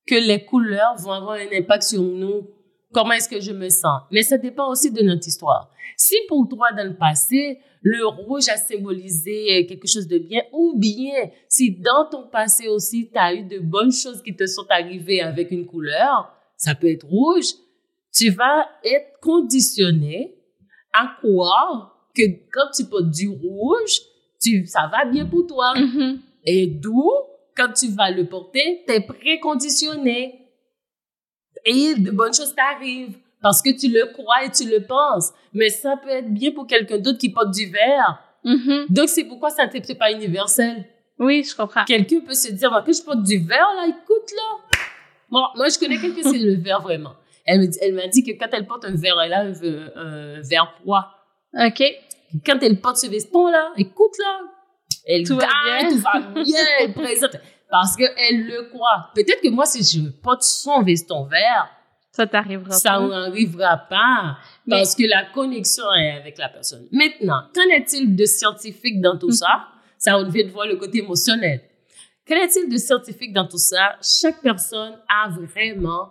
que 0.06 0.14
les 0.14 0.44
couleurs 0.44 0.96
vont 0.98 1.12
avoir 1.12 1.36
un 1.36 1.56
impact 1.56 1.84
sur 1.84 2.02
nous. 2.02 2.48
Comment 2.92 3.12
est-ce 3.12 3.28
que 3.28 3.40
je 3.40 3.52
me 3.52 3.68
sens? 3.68 4.02
Mais 4.10 4.22
ça 4.22 4.38
dépend 4.38 4.68
aussi 4.70 4.90
de 4.90 5.02
notre 5.02 5.26
histoire. 5.26 5.70
Si 5.96 6.14
pour 6.28 6.46
toi, 6.48 6.68
dans 6.76 6.86
le 6.86 6.96
passé, 6.96 7.58
le 7.82 8.06
rouge 8.06 8.48
a 8.48 8.56
symbolisé 8.56 9.62
euh, 9.62 9.66
quelque 9.66 9.88
chose 9.88 10.06
de 10.06 10.18
bien, 10.18 10.42
ou 10.52 10.74
bien 10.76 11.12
si 11.48 11.70
dans 11.70 12.08
ton 12.10 12.28
passé 12.28 12.68
aussi, 12.68 13.10
tu 13.12 13.18
as 13.18 13.34
eu 13.34 13.44
de 13.44 13.58
bonnes 13.58 13.92
choses 13.92 14.22
qui 14.22 14.34
te 14.34 14.46
sont 14.46 14.66
arrivées 14.68 15.20
avec 15.20 15.50
une 15.50 15.66
couleur, 15.66 16.32
ça 16.56 16.74
peut 16.74 16.90
être 16.90 17.06
rouge, 17.06 17.46
tu 18.12 18.30
vas 18.30 18.68
être 18.84 19.18
conditionné 19.20 20.34
à 20.94 21.16
croire 21.18 21.94
que 22.14 22.22
quand 22.52 22.70
tu 22.74 22.84
portes 22.84 23.10
du 23.10 23.28
rouge, 23.28 24.00
tu, 24.40 24.66
ça 24.66 24.88
va 24.90 25.04
bien 25.04 25.26
pour 25.26 25.46
toi. 25.46 25.74
Mm-hmm. 25.74 26.18
Et 26.44 26.66
d'où, 26.66 27.10
quand 27.56 27.72
tu 27.72 27.88
vas 27.88 28.10
le 28.10 28.26
porter, 28.26 28.84
tu 28.86 28.92
es 28.94 29.00
préconditionné. 29.00 30.40
Et 31.64 31.94
de 31.94 32.10
bonnes 32.10 32.34
choses 32.34 32.54
t'arrivent 32.54 33.16
parce 33.42 33.60
que 33.60 33.70
tu 33.70 33.88
le 33.88 34.12
crois 34.12 34.44
et 34.44 34.50
tu 34.50 34.68
le 34.68 34.86
penses. 34.86 35.32
Mais 35.52 35.68
ça 35.68 35.96
peut 36.02 36.10
être 36.10 36.32
bien 36.32 36.52
pour 36.52 36.66
quelqu'un 36.66 36.98
d'autre 36.98 37.18
qui 37.18 37.30
porte 37.30 37.50
du 37.50 37.66
vert. 37.66 38.20
Mm-hmm. 38.44 38.86
Donc, 38.90 39.08
c'est 39.08 39.24
pourquoi 39.24 39.50
ça 39.50 39.66
n'est 39.66 39.94
pas 39.94 40.12
universel. 40.12 40.84
Oui, 41.18 41.44
je 41.44 41.54
comprends. 41.54 41.84
Quelqu'un 41.84 42.20
peut 42.20 42.34
se 42.34 42.52
dire, 42.52 42.82
que 42.84 42.92
je 42.92 43.02
porte 43.02 43.22
du 43.22 43.38
vert, 43.38 43.68
là, 43.76 43.86
écoute, 43.88 44.30
là. 44.36 44.78
Bon, 45.30 45.44
moi, 45.56 45.68
je 45.68 45.78
connais 45.78 45.98
quelqu'un, 45.98 46.22
c'est 46.22 46.38
le 46.38 46.54
vert, 46.54 46.82
vraiment. 46.82 47.14
Elle, 47.44 47.94
m'a 47.94 48.06
dit 48.08 48.24
que 48.24 48.32
quand 48.38 48.48
elle 48.52 48.66
porte 48.66 48.84
un 48.84 48.94
vert, 48.94 49.20
elle 49.20 49.32
a 49.32 49.40
un, 49.40 49.52
un, 49.96 50.40
vert 50.40 50.74
froid. 50.80 51.06
OK. 51.54 51.82
Quand 52.44 52.58
elle 52.62 52.80
porte 52.80 52.96
ce 52.96 53.06
veston-là, 53.06 53.72
écoute 53.76 54.12
là, 54.18 54.40
elle 55.06 55.26
tout 55.26 55.36
gagne, 55.36 55.90
tout 55.90 55.98
va 55.98 56.20
bien, 56.20 56.64
elle 56.80 56.92
présente. 56.94 57.36
Parce 57.70 57.96
qu'elle 57.96 58.46
le 58.46 58.68
croit. 58.70 59.10
Peut-être 59.14 59.40
que 59.42 59.50
moi, 59.50 59.66
si 59.66 59.82
je 59.82 60.08
porte 60.08 60.42
son 60.42 60.82
veston 60.82 61.24
vert, 61.24 61.68
ça 62.12 62.26
t'arrivera 62.26 62.68
pas. 62.68 62.76
Ça 62.76 63.00
n'arrivera 63.00 63.76
pas. 63.76 64.38
Parce 64.68 64.94
que 64.94 65.02
la 65.04 65.24
connexion 65.26 65.84
est 65.98 66.12
avec 66.12 66.38
la 66.38 66.48
personne. 66.48 66.86
Maintenant, 66.92 67.42
qu'en 67.54 67.68
est-il 67.74 68.14
de 68.14 68.24
scientifique 68.24 69.00
dans 69.00 69.18
tout 69.18 69.32
ça? 69.32 69.68
Ça, 69.98 70.18
on 70.18 70.28
vient 70.28 70.44
de 70.44 70.50
voir 70.50 70.66
le 70.66 70.76
côté 70.76 70.98
émotionnel. 70.98 71.62
Qu'en 72.28 72.34
est-il 72.34 72.68
de 72.70 72.76
scientifique 72.76 73.32
dans 73.32 73.46
tout 73.48 73.58
ça? 73.58 73.96
Chaque 74.02 74.42
personne 74.42 74.98
a 75.08 75.30
vraiment 75.30 76.10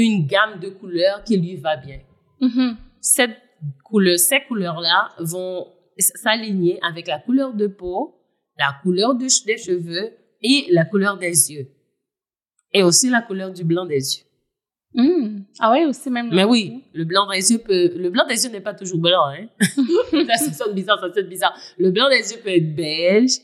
une 0.00 0.26
gamme 0.26 0.60
de 0.60 0.68
couleurs 0.68 1.22
qui 1.24 1.36
lui 1.36 1.56
va 1.56 1.76
bien. 1.76 2.00
Mm-hmm. 2.40 2.76
Cette 3.00 3.36
couleur, 3.84 4.18
ces 4.18 4.40
couleurs-là 4.48 5.10
vont 5.18 5.68
s'aligner 5.98 6.78
avec 6.82 7.06
la 7.06 7.18
couleur 7.18 7.54
de 7.54 7.66
peau, 7.66 8.16
la 8.58 8.76
couleur 8.82 9.14
des 9.14 9.28
cheveux 9.28 10.12
et 10.42 10.66
la 10.70 10.84
couleur 10.84 11.16
des 11.18 11.52
yeux. 11.52 11.68
Et 12.72 12.82
aussi 12.82 13.08
la 13.08 13.22
couleur 13.22 13.52
du 13.52 13.64
blanc 13.64 13.86
des 13.86 14.16
yeux. 14.16 14.24
Hmm. 14.94 15.42
Ah 15.58 15.72
ouais, 15.72 15.86
aussi 15.86 16.08
même. 16.08 16.30
Mais 16.32 16.44
oui, 16.44 16.84
le 16.92 17.04
blanc 17.04 17.28
des 17.28 17.52
yeux 17.52 17.58
peut, 17.58 17.92
le 17.96 18.10
blanc 18.10 18.26
des 18.28 18.44
yeux 18.44 18.50
n'est 18.50 18.60
pas 18.60 18.74
toujours 18.74 19.00
blanc, 19.00 19.26
hein. 19.26 19.46
ça 20.38 20.52
sonne 20.52 20.74
bizarre, 20.74 21.00
ça 21.00 21.12
sonne 21.12 21.26
bizarre. 21.26 21.56
Le 21.78 21.90
blanc 21.90 22.08
des 22.08 22.32
yeux 22.32 22.40
peut 22.40 22.50
être 22.50 22.76
beige, 22.76 23.38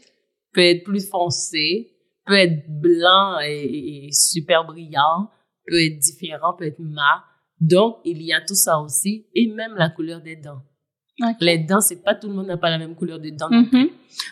peut 0.53 0.63
être 0.63 0.85
plus 0.85 1.09
foncé, 1.09 1.93
peut 2.25 2.35
être 2.35 2.69
blanc 2.69 3.39
et 3.45 4.11
super 4.13 4.65
brillant, 4.65 5.29
peut 5.67 5.81
être 5.83 5.99
différent, 5.99 6.55
peut 6.55 6.67
être 6.67 6.81
mat. 6.81 7.25
Donc, 7.61 7.99
il 8.05 8.23
y 8.23 8.33
a 8.33 8.41
tout 8.41 8.55
ça 8.55 8.81
aussi, 8.81 9.27
et 9.35 9.47
même 9.49 9.75
la 9.77 9.91
couleur 9.91 10.21
des 10.21 10.37
dents. 10.37 10.63
Les 11.41 11.59
dents, 11.59 11.81
c'est 11.81 12.03
pas 12.03 12.15
tout 12.15 12.29
le 12.29 12.35
monde 12.35 12.47
n'a 12.47 12.57
pas 12.57 12.71
la 12.71 12.79
même 12.79 12.95
couleur 12.95 13.19
de 13.19 13.29
dents. 13.29 13.51
Mm-hmm. 13.51 13.91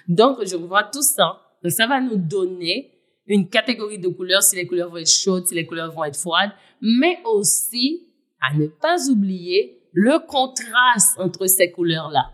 Donc, 0.08 0.38
je 0.46 0.56
vois 0.56 0.84
tout 0.84 1.02
ça. 1.02 1.38
Donc, 1.62 1.72
ça 1.72 1.86
va 1.86 2.00
nous 2.00 2.16
donner 2.16 2.90
une 3.26 3.50
catégorie 3.50 3.98
de 3.98 4.08
couleurs, 4.08 4.42
si 4.42 4.56
les 4.56 4.66
couleurs 4.66 4.90
vont 4.90 4.96
être 4.96 5.10
chaudes, 5.10 5.46
si 5.46 5.54
les 5.54 5.66
couleurs 5.66 5.92
vont 5.92 6.04
être 6.04 6.16
froides, 6.16 6.52
mais 6.80 7.18
aussi, 7.26 8.08
à 8.40 8.54
ne 8.54 8.66
pas 8.68 8.96
oublier, 9.10 9.82
le 9.92 10.18
contraste 10.26 11.18
entre 11.18 11.46
ces 11.46 11.70
couleurs-là. 11.70 12.30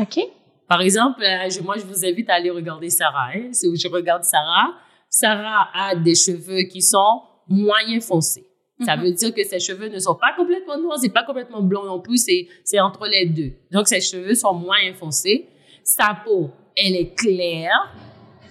OK. 0.00 0.20
Par 0.68 0.82
exemple, 0.82 1.22
euh, 1.22 1.48
moi, 1.64 1.76
je 1.78 1.84
vous 1.84 2.04
invite 2.04 2.30
à 2.30 2.34
aller 2.34 2.50
regarder 2.50 2.90
Sarah. 2.90 3.30
Hein. 3.34 3.52
Si 3.52 3.66
je 3.76 3.88
regarde 3.88 4.22
Sarah, 4.22 4.74
Sarah 5.08 5.68
a 5.74 5.96
des 5.96 6.14
cheveux 6.14 6.62
qui 6.70 6.80
sont 6.80 7.22
moyens 7.50 8.06
foncés. 8.06 8.46
Ça 8.84 8.96
mhm. 8.96 9.04
veut 9.04 9.12
dire 9.12 9.34
que 9.34 9.44
ses 9.44 9.60
cheveux 9.60 9.88
ne 9.88 9.98
sont 9.98 10.14
pas 10.14 10.32
complètement 10.36 10.78
noirs, 10.78 10.98
c'est 10.98 11.12
pas 11.12 11.24
complètement 11.24 11.62
blanc 11.62 11.84
non 11.84 12.00
plus, 12.00 12.24
c'est, 12.64 12.80
entre 12.80 13.06
les 13.06 13.26
deux. 13.26 13.52
Donc, 13.70 13.88
ses 13.88 14.00
cheveux 14.00 14.34
sont 14.34 14.54
moins 14.54 14.94
foncés. 14.94 15.48
Sa 15.84 16.16
peau, 16.24 16.50
elle 16.76 16.96
est 16.96 17.14
claire. 17.14 17.92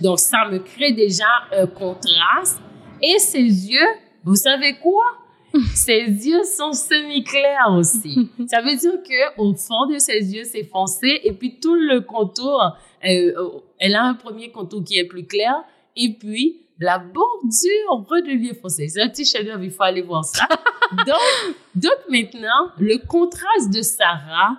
Donc, 0.02 0.20
ça 0.20 0.47
me 0.50 0.60
crée 0.60 0.91
déjà 0.91 1.26
un 1.52 1.66
contraste. 1.66 2.60
Et 3.02 3.18
ses 3.18 3.39
yeux, 3.39 3.88
vous 4.24 4.36
savez 4.36 4.76
quoi? 4.76 5.04
ses 5.74 6.04
yeux 6.04 6.43
sont 6.43 6.74
semi-clairs 6.74 7.74
aussi. 7.76 8.30
ça 8.47 8.62
veut 8.62 8.76
dire 8.76 9.02
que 9.02 9.41
au 9.41 9.56
fond 9.56 9.88
de 9.91 9.97
ses 9.97 10.36
yeux, 10.36 10.43
c'est 10.43 10.66
foncé. 10.66 11.22
Et 11.24 11.34
puis, 11.34 11.60
tout 11.60 11.76
le 11.76 12.02
contour, 12.02 12.78
euh, 13.04 13.60
elle 13.80 13.95
a 13.95 14.04
un 14.04 14.14
premier 14.14 14.52
contour 14.52 14.84
qui 14.84 15.00
est 15.00 15.06
plus 15.06 15.26
clair. 15.26 15.56
Et 15.95 16.14
puis, 16.20 16.62
la 16.80 16.98
bordure 16.98 18.08
redevient 18.08 18.56
foncée. 18.60 18.88
C'est 18.88 19.02
un 19.02 19.10
petit 19.10 19.26
chef-d'œuvre, 19.26 19.64
il 19.64 19.72
faut 19.72 19.84
aller 19.84 20.02
voir 20.02 20.24
ça. 20.24 20.48
donc, 21.06 21.56
donc 21.76 21.98
maintenant, 22.10 22.72
le 22.78 22.98
contraste 23.06 23.72
de 23.74 23.82
Sarah 23.82 24.58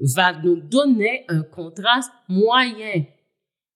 va 0.00 0.32
nous 0.32 0.56
donner 0.56 1.24
un 1.28 1.42
contraste 1.42 2.10
moyen. 2.28 3.04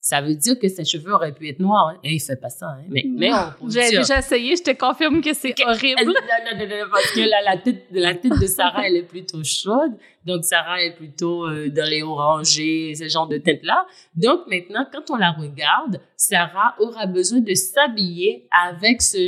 Ça 0.04 0.20
veut 0.20 0.34
dire 0.34 0.58
que 0.58 0.66
ses 0.66 0.84
cheveux 0.84 1.14
auraient 1.14 1.32
pu 1.32 1.48
être 1.48 1.60
noirs. 1.60 1.90
Hein. 1.94 2.00
Et 2.02 2.14
il 2.14 2.18
fait 2.20 2.34
pas 2.34 2.50
ça. 2.50 2.70
Hein. 2.70 2.86
Mais, 2.88 3.04
mais 3.08 3.30
J'ai 3.68 3.98
déjà 3.98 4.18
essayé, 4.18 4.56
je 4.56 4.62
te 4.64 4.72
confirme 4.72 5.20
que 5.20 5.32
c'est 5.32 5.54
horrible. 5.64 6.02
Non, 6.04 6.12
non, 6.12 6.66
non, 6.66 6.86
parce 6.90 7.12
que 7.12 7.20
la, 7.20 7.40
la, 7.42 7.56
tête, 7.56 7.84
la 7.92 8.14
tête 8.16 8.32
de 8.32 8.46
Sarah, 8.46 8.88
elle 8.88 8.96
est 8.96 9.04
plutôt 9.04 9.44
chaude. 9.44 9.92
Donc, 10.26 10.42
Sarah 10.44 10.82
est 10.82 10.96
plutôt 10.96 11.46
euh, 11.46 11.68
dans 11.70 11.88
les 11.88 12.02
orangés, 12.02 12.96
ce 12.96 13.08
genre 13.08 13.28
de 13.28 13.38
teinte-là. 13.38 13.86
Donc, 14.16 14.40
maintenant, 14.48 14.84
quand 14.92 15.08
on 15.14 15.16
la 15.16 15.30
regarde, 15.30 16.00
Sarah 16.16 16.74
aura 16.80 17.06
besoin 17.06 17.38
de 17.38 17.54
s'habiller 17.54 18.48
avec 18.50 19.02
ce 19.02 19.18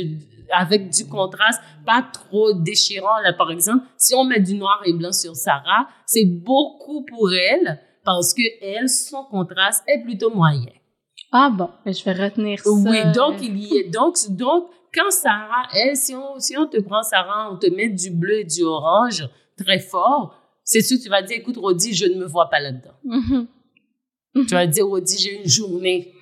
avec 0.53 0.89
du 0.89 1.07
contraste, 1.07 1.61
pas 1.85 2.05
trop 2.13 2.53
déchirant. 2.53 3.17
Là, 3.23 3.33
par 3.33 3.49
exemple, 3.49 3.85
si 3.97 4.13
on 4.13 4.25
met 4.25 4.41
du 4.41 4.55
noir 4.55 4.81
et 4.85 4.93
blanc 4.93 5.13
sur 5.13 5.35
Sarah, 5.35 5.87
c'est 6.05 6.25
beaucoup 6.25 7.05
pour 7.05 7.33
elle 7.33 7.79
parce 8.05 8.33
que 8.33 8.43
elle, 8.61 8.87
son 8.87 9.23
contraste 9.25 9.83
est 9.87 10.01
plutôt 10.03 10.29
moyen. 10.29 10.71
Ah 11.31 11.49
bon, 11.49 11.69
je 11.85 12.03
vais 12.03 12.13
retenir 12.13 12.59
ça. 12.59 12.69
Oui, 12.69 13.11
donc 13.13 13.41
il 13.41 13.57
y 13.57 13.77
est 13.77 13.89
donc 13.89 14.15
donc 14.29 14.69
quand 14.93 15.11
Sarah, 15.11 15.67
elle, 15.73 15.97
si 15.97 16.15
on 16.15 16.39
si 16.39 16.57
on 16.57 16.67
te 16.67 16.79
prend 16.79 17.03
Sarah, 17.03 17.51
on 17.51 17.57
te 17.57 17.67
met 17.67 17.89
du 17.89 18.11
bleu 18.11 18.39
et 18.39 18.43
du 18.45 18.63
orange 18.63 19.27
très 19.57 19.79
fort, 19.79 20.39
c'est 20.63 20.81
sûr 20.81 20.97
que 20.97 21.03
tu 21.03 21.09
vas 21.09 21.21
dire 21.21 21.37
écoute 21.37 21.57
Rodi, 21.57 21.93
je 21.93 22.05
ne 22.05 22.15
me 22.15 22.25
vois 22.25 22.49
pas 22.49 22.59
là-dedans. 22.59 22.93
Mm-hmm. 23.05 23.47
Tu 24.47 24.53
vas 24.53 24.67
dire, 24.67 24.85
dis, 25.01 25.17
j'ai 25.17 25.39
une 25.39 25.47
journée. 25.47 26.13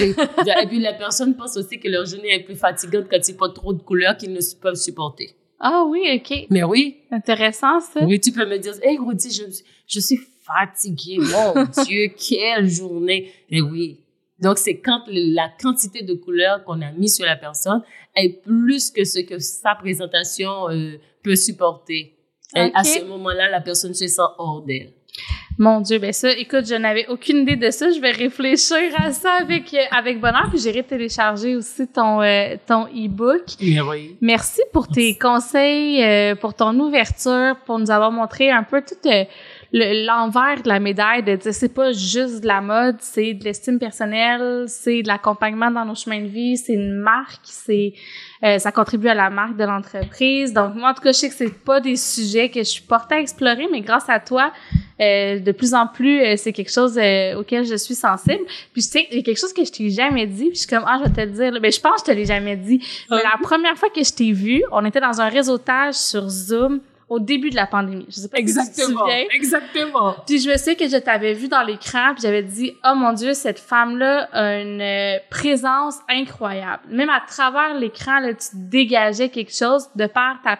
et 0.00 0.66
puis 0.68 0.78
la 0.78 0.94
personne 0.94 1.36
pense 1.36 1.56
aussi 1.56 1.78
que 1.78 1.88
leur 1.88 2.06
journée 2.06 2.34
est 2.34 2.44
plus 2.44 2.54
fatigante 2.54 3.06
quand 3.10 3.28
ils 3.28 3.36
portent 3.36 3.56
trop 3.56 3.72
de 3.72 3.82
couleurs 3.82 4.16
qu'ils 4.16 4.32
ne 4.32 4.40
peuvent 4.60 4.76
supporter. 4.76 5.36
Ah 5.58 5.84
oui, 5.86 6.00
ok. 6.14 6.46
Mais 6.48 6.62
oui. 6.62 6.98
Intéressant 7.10 7.80
ça. 7.80 8.02
Oui, 8.04 8.18
tu 8.18 8.32
peux 8.32 8.46
me 8.46 8.56
dire, 8.56 8.72
hey 8.82 8.96
Rodi, 8.96 9.30
je, 9.30 9.42
je 9.86 10.00
suis 10.00 10.18
fatiguée. 10.58 11.18
Mon 11.18 11.64
Dieu, 11.84 12.12
quelle 12.16 12.68
journée. 12.68 13.32
Mais 13.50 13.60
oui. 13.60 14.00
Donc 14.40 14.58
c'est 14.58 14.78
quand 14.78 15.02
la 15.08 15.50
quantité 15.60 16.02
de 16.02 16.14
couleurs 16.14 16.64
qu'on 16.64 16.80
a 16.80 16.92
mis 16.92 17.10
sur 17.10 17.26
la 17.26 17.36
personne 17.36 17.82
est 18.16 18.42
plus 18.42 18.90
que 18.90 19.04
ce 19.04 19.20
que 19.20 19.38
sa 19.38 19.74
présentation 19.74 20.70
euh, 20.70 20.98
peut 21.22 21.36
supporter. 21.36 22.16
Et 22.56 22.70
à 22.74 22.82
ce 22.82 23.04
moment-là, 23.04 23.48
la 23.48 23.60
personne 23.60 23.94
se 23.94 24.08
sent 24.08 24.22
hors 24.38 24.62
d'elle. 24.62 24.92
Mon 25.58 25.82
Dieu, 25.82 25.98
ben 25.98 26.12
ça, 26.12 26.32
écoute, 26.32 26.66
je 26.66 26.74
n'avais 26.74 27.06
aucune 27.08 27.38
idée 27.38 27.56
de 27.56 27.70
ça. 27.70 27.90
Je 27.90 28.00
vais 28.00 28.12
réfléchir 28.12 28.78
à 28.96 29.12
ça 29.12 29.32
avec 29.40 29.74
euh, 29.74 29.78
avec 29.90 30.18
bonheur. 30.18 30.46
Puis 30.48 30.58
j'ai 30.58 30.82
télécharger 30.82 31.54
aussi 31.54 31.86
ton 31.86 32.22
euh, 32.22 32.56
ton 32.66 32.86
e-book. 32.86 33.42
Oui. 33.60 34.16
Merci 34.22 34.62
pour 34.72 34.88
tes 34.88 35.18
conseils, 35.18 36.02
euh, 36.02 36.34
pour 36.34 36.54
ton 36.54 36.78
ouverture, 36.78 37.56
pour 37.66 37.78
nous 37.78 37.90
avoir 37.90 38.10
montré 38.10 38.50
un 38.50 38.62
peu 38.62 38.80
tout 38.80 39.08
l'envers 39.72 40.62
de 40.62 40.68
la 40.68 40.80
médaille 40.80 41.22
de 41.22 41.36
dire 41.36 41.54
c'est 41.54 41.72
pas 41.72 41.92
juste 41.92 42.40
de 42.40 42.46
la 42.46 42.60
mode, 42.60 42.96
c'est 43.00 43.34
de 43.34 43.44
l'estime 43.44 43.78
personnelle, 43.78 44.64
c'est 44.66 45.02
de 45.02 45.08
l'accompagnement 45.08 45.70
dans 45.70 45.84
nos 45.84 45.94
chemins 45.94 46.20
de 46.20 46.26
vie, 46.26 46.56
c'est 46.56 46.72
une 46.72 46.94
marque, 46.94 47.42
c'est 47.44 47.92
euh, 48.42 48.58
ça 48.58 48.72
contribue 48.72 49.08
à 49.08 49.14
la 49.14 49.30
marque 49.30 49.56
de 49.56 49.64
l'entreprise. 49.64 50.52
Donc 50.52 50.74
moi 50.74 50.90
en 50.90 50.94
tout 50.94 51.02
cas, 51.02 51.12
je 51.12 51.18
sais 51.18 51.28
que 51.28 51.34
c'est 51.34 51.64
pas 51.64 51.80
des 51.80 51.96
sujets 51.96 52.48
que 52.48 52.60
je 52.60 52.68
suis 52.68 52.82
portée 52.82 53.14
à 53.16 53.20
explorer, 53.20 53.68
mais 53.70 53.80
grâce 53.80 54.08
à 54.08 54.18
toi, 54.18 54.52
euh, 55.00 55.38
de 55.38 55.52
plus 55.52 55.72
en 55.72 55.86
plus, 55.86 56.20
euh, 56.20 56.34
c'est 56.36 56.52
quelque 56.52 56.72
chose 56.72 56.98
auquel 57.38 57.64
je 57.64 57.76
suis 57.76 57.94
sensible. 57.94 58.44
Puis 58.72 58.82
je 58.82 58.88
sais, 58.88 59.06
il 59.10 59.18
y 59.18 59.20
a 59.20 59.22
quelque 59.22 59.38
chose 59.38 59.52
que 59.52 59.64
je 59.64 59.70
t'ai 59.70 59.88
jamais 59.90 60.26
dit. 60.26 60.46
Puis 60.46 60.54
je 60.54 60.60
suis 60.60 60.68
comme 60.68 60.84
ah, 60.86 60.98
je 60.98 61.08
vais 61.08 61.14
te 61.14 61.20
le 61.20 61.32
dire. 61.32 61.60
Mais 61.60 61.70
je 61.70 61.80
pense 61.80 62.02
que 62.02 62.08
je 62.08 62.12
te 62.12 62.16
l'ai 62.18 62.26
jamais 62.26 62.56
dit. 62.56 62.84
Mais 63.10 63.22
la 63.22 63.38
première 63.40 63.76
fois 63.76 63.88
que 63.88 64.02
je 64.02 64.12
t'ai 64.12 64.32
vu, 64.32 64.64
on 64.72 64.84
était 64.84 65.00
dans 65.00 65.20
un 65.20 65.28
réseautage 65.28 65.94
sur 65.94 66.28
Zoom 66.28 66.80
au 67.10 67.18
début 67.18 67.50
de 67.50 67.56
la 67.56 67.66
pandémie. 67.66 68.06
Je 68.08 68.14
sais 68.14 68.28
pas 68.28 68.38
exactement, 68.38 68.72
si 68.72 68.80
tu 68.80 68.94
te 68.94 68.98
souviens. 68.98 69.24
Exactement. 69.32 70.14
Puis 70.26 70.38
je 70.38 70.56
sais 70.56 70.76
que 70.76 70.88
je 70.88 70.96
t'avais 70.96 71.34
vu 71.34 71.48
dans 71.48 71.62
l'écran, 71.62 72.14
puis 72.14 72.22
j'avais 72.22 72.44
dit 72.44 72.72
"Oh 72.84 72.94
mon 72.94 73.12
dieu, 73.12 73.34
cette 73.34 73.58
femme-là 73.58 74.28
a 74.32 74.60
une 74.60 74.80
euh, 74.80 75.18
présence 75.28 75.96
incroyable." 76.08 76.84
Même 76.88 77.10
à 77.10 77.20
travers 77.26 77.74
l'écran, 77.74 78.20
là, 78.20 78.32
tu 78.32 78.48
dégageais 78.54 79.28
quelque 79.28 79.52
chose 79.52 79.88
de 79.96 80.06
par 80.06 80.40
ta 80.42 80.58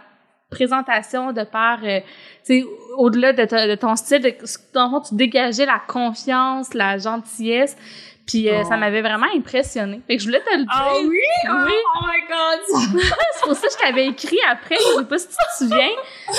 présentation, 0.51 1.33
de 1.33 1.45
par 1.45 1.79
euh, 1.85 2.01
tu 2.45 2.63
sais 2.63 2.65
au-delà 2.97 3.33
de, 3.33 3.43
de, 3.43 3.75
ton 3.77 3.95
style, 3.95 4.21
de, 4.21 4.35
dans 4.75 4.91
fond, 4.91 5.01
tu 5.01 5.15
dégageais 5.15 5.67
la 5.67 5.81
confiance, 5.87 6.75
la 6.75 6.99
gentillesse. 6.99 7.77
Puis 8.31 8.49
euh, 8.49 8.63
ça 8.63 8.75
oh. 8.75 8.79
m'avait 8.79 9.03
vraiment 9.03 9.27
impressionné. 9.35 10.01
Fait 10.07 10.17
que 10.17 10.23
je 10.23 10.29
voulais 10.29 10.41
te 10.41 10.57
le 10.57 10.65
ah 10.69 10.93
dire. 10.93 10.93
Ah 10.93 10.95
oui? 11.03 11.09
oui? 11.09 11.73
Oh, 11.75 11.99
oh 12.01 12.07
my 12.07 12.21
God! 12.29 13.03
c'est 13.35 13.43
pour 13.43 13.57
ça 13.57 13.67
que 13.67 13.73
je 13.73 13.79
t'avais 13.79 14.07
écrit 14.07 14.39
après. 14.49 14.77
Je 14.77 14.99
sais 14.99 15.05
pas 15.05 15.19
si 15.19 15.27
tu 15.27 15.35
te 15.35 15.65
souviens. 15.65 15.89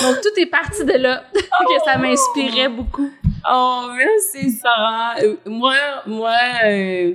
Donc, 0.02 0.22
tout 0.22 0.40
est 0.40 0.46
parti 0.46 0.86
de 0.86 0.94
là. 0.94 1.26
que 1.34 1.84
ça 1.86 1.98
m'inspirait 1.98 2.70
beaucoup. 2.70 3.12
Oh, 3.52 3.88
merci, 3.94 4.52
Sarah. 4.52 5.16
Euh, 5.22 5.36
moi, 5.46 5.76
moi, 6.06 6.34
euh, 6.64 7.14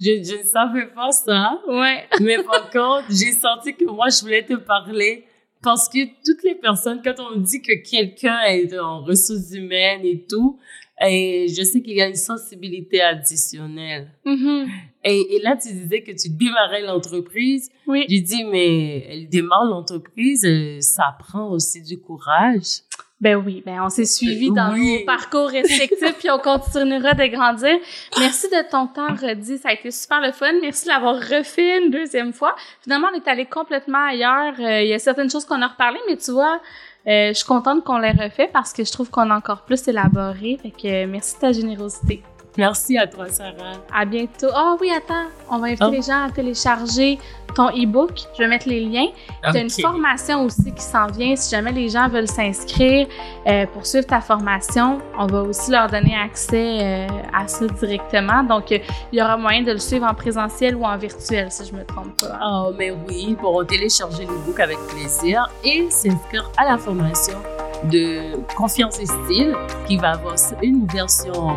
je, 0.00 0.10
je 0.24 0.38
ne 0.38 0.48
savais 0.48 0.86
pas 0.86 1.12
ça. 1.12 1.60
Ouais. 1.68 2.08
Mais 2.20 2.42
par 2.42 2.70
contre, 2.72 3.04
j'ai 3.10 3.32
senti 3.32 3.74
que 3.74 3.84
moi, 3.84 4.06
je 4.08 4.22
voulais 4.22 4.44
te 4.44 4.54
parler 4.54 5.26
parce 5.62 5.88
que 5.90 5.98
toutes 6.24 6.42
les 6.42 6.54
personnes, 6.54 7.02
quand 7.04 7.18
on 7.18 7.38
dit 7.38 7.60
que 7.60 7.82
quelqu'un 7.82 8.40
est 8.46 8.78
en 8.78 9.02
ressources 9.02 9.52
humaines 9.52 10.04
et 10.04 10.24
tout, 10.26 10.58
et 11.04 11.48
je 11.48 11.62
sais 11.62 11.82
qu'il 11.82 11.96
y 11.96 12.02
a 12.02 12.08
une 12.08 12.14
sensibilité 12.14 13.02
additionnelle. 13.02 14.10
Mm-hmm. 14.24 14.68
Et, 15.04 15.36
et, 15.36 15.42
là, 15.42 15.56
tu 15.56 15.72
disais 15.72 16.02
que 16.02 16.12
tu 16.12 16.30
démarrais 16.30 16.82
l'entreprise. 16.82 17.70
Oui. 17.86 18.06
J'ai 18.08 18.20
dit, 18.20 18.44
mais 18.44 19.06
elle 19.08 19.28
démarre 19.28 19.66
l'entreprise, 19.66 20.44
euh, 20.44 20.78
ça 20.80 21.16
prend 21.18 21.50
aussi 21.50 21.82
du 21.82 21.98
courage. 21.98 22.80
Ben 23.18 23.36
oui, 23.36 23.62
ben 23.64 23.80
on 23.82 23.88
s'est 23.88 24.04
suivi 24.04 24.50
dans 24.50 24.76
nos 24.76 25.04
parcours 25.06 25.48
respectifs 25.48 26.18
puis 26.18 26.28
on 26.30 26.38
continuera 26.38 27.14
de 27.14 27.24
grandir. 27.28 27.78
Merci 28.18 28.48
de 28.48 28.70
ton 28.70 28.88
temps, 28.88 29.14
Rodi, 29.14 29.56
ça 29.56 29.70
a 29.70 29.72
été 29.72 29.90
super 29.90 30.20
le 30.20 30.32
fun. 30.32 30.52
Merci 30.60 30.84
de 30.84 30.90
l'avoir 30.90 31.14
refait 31.14 31.78
une 31.78 31.90
deuxième 31.90 32.34
fois. 32.34 32.54
Finalement, 32.82 33.08
on 33.14 33.16
est 33.16 33.26
allé 33.26 33.46
complètement 33.46 34.06
ailleurs. 34.06 34.52
Euh, 34.60 34.82
il 34.82 34.88
y 34.88 34.92
a 34.92 34.98
certaines 34.98 35.30
choses 35.30 35.46
qu'on 35.46 35.62
a 35.62 35.68
reparlé, 35.68 35.98
mais 36.06 36.18
tu 36.18 36.30
vois, 36.32 36.60
je 37.06 37.32
suis 37.34 37.46
contente 37.46 37.84
qu'on 37.84 37.98
l'ait 37.98 38.10
refait 38.10 38.50
parce 38.52 38.72
que 38.72 38.84
je 38.84 38.90
trouve 38.90 39.10
qu'on 39.10 39.30
a 39.30 39.36
encore 39.36 39.62
plus 39.62 39.86
élaboré. 39.86 40.58
Fait 40.60 40.70
que 40.70 41.04
euh, 41.04 41.06
merci 41.08 41.36
de 41.36 41.40
ta 41.40 41.52
générosité. 41.52 42.22
Merci 42.56 42.96
à 42.98 43.06
toi, 43.06 43.28
Sarah. 43.28 43.74
À 43.92 44.04
bientôt. 44.04 44.48
Oh 44.54 44.76
oui, 44.80 44.90
attends. 44.90 45.28
On 45.50 45.58
va 45.58 45.66
inviter 45.66 45.84
oh. 45.86 45.90
les 45.90 46.02
gens 46.02 46.24
à 46.24 46.30
télécharger 46.30 47.18
ton 47.54 47.68
e-book. 47.68 48.12
Je 48.34 48.42
vais 48.42 48.48
mettre 48.48 48.68
les 48.68 48.80
liens. 48.80 49.08
Tu 49.42 49.56
as 49.56 49.60
une 49.60 49.70
formation 49.70 50.44
aussi 50.44 50.72
qui 50.72 50.82
s'en 50.82 51.06
vient. 51.06 51.34
Si 51.36 51.50
jamais 51.50 51.72
les 51.72 51.88
gens 51.88 52.08
veulent 52.08 52.28
s'inscrire 52.28 53.06
euh, 53.46 53.66
pour 53.72 53.86
suivre 53.86 54.06
ta 54.06 54.20
formation, 54.20 54.98
on 55.18 55.26
va 55.26 55.42
aussi 55.42 55.70
leur 55.70 55.88
donner 55.88 56.16
accès 56.16 56.78
euh, 56.82 57.06
à 57.34 57.46
ça 57.48 57.66
directement. 57.66 58.42
Donc, 58.42 58.72
euh, 58.72 58.78
il 59.12 59.18
y 59.18 59.22
aura 59.22 59.36
moyen 59.36 59.62
de 59.62 59.72
le 59.72 59.78
suivre 59.78 60.06
en 60.06 60.14
présentiel 60.14 60.76
ou 60.76 60.84
en 60.84 60.96
virtuel, 60.96 61.50
si 61.50 61.66
je 61.66 61.74
me 61.74 61.84
trompe 61.84 62.20
pas. 62.20 62.38
Oh, 62.44 62.72
mais 62.76 62.90
oui, 62.90 63.26
ils 63.28 63.36
pourront 63.36 63.64
télécharger 63.64 64.24
l'e-book 64.24 64.60
avec 64.60 64.78
plaisir 64.88 65.48
et 65.64 65.88
s'inscrire 65.90 66.50
à 66.56 66.64
la 66.64 66.78
formation 66.78 67.38
de 67.84 68.36
Confiance 68.54 68.98
et 69.00 69.06
Style 69.06 69.54
qui 69.86 69.96
va 69.96 70.12
avoir 70.12 70.34
une 70.62 70.86
version 70.86 71.54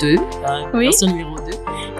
2, 0.00 0.16
hein, 0.46 0.64
version 0.72 1.08
numéro 1.08 1.36
2. 1.36 1.42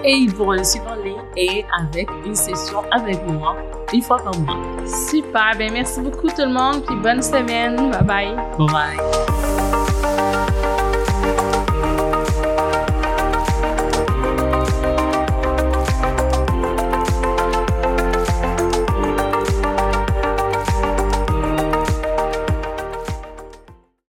Et 0.03 0.13
ils 0.13 0.33
pourront 0.33 0.51
le 0.51 0.63
suivre 0.63 0.91
en 0.91 1.03
ligne 1.03 1.15
et 1.37 1.65
avec 1.79 2.09
une 2.25 2.35
session 2.35 2.83
avec 2.91 3.25
moi 3.27 3.55
une 3.93 4.01
fois 4.01 4.17
par 4.17 4.37
mois. 4.39 4.57
Super, 4.85 5.53
ben 5.57 5.71
merci 5.71 6.01
beaucoup 6.01 6.27
tout 6.27 6.41
le 6.41 6.53
monde, 6.53 6.83
puis 6.85 6.95
bonne 6.95 7.21
semaine. 7.21 7.91
Bye 7.91 8.03
bye. 8.03 8.35
Bye 8.57 8.67
bye. 8.67 9.54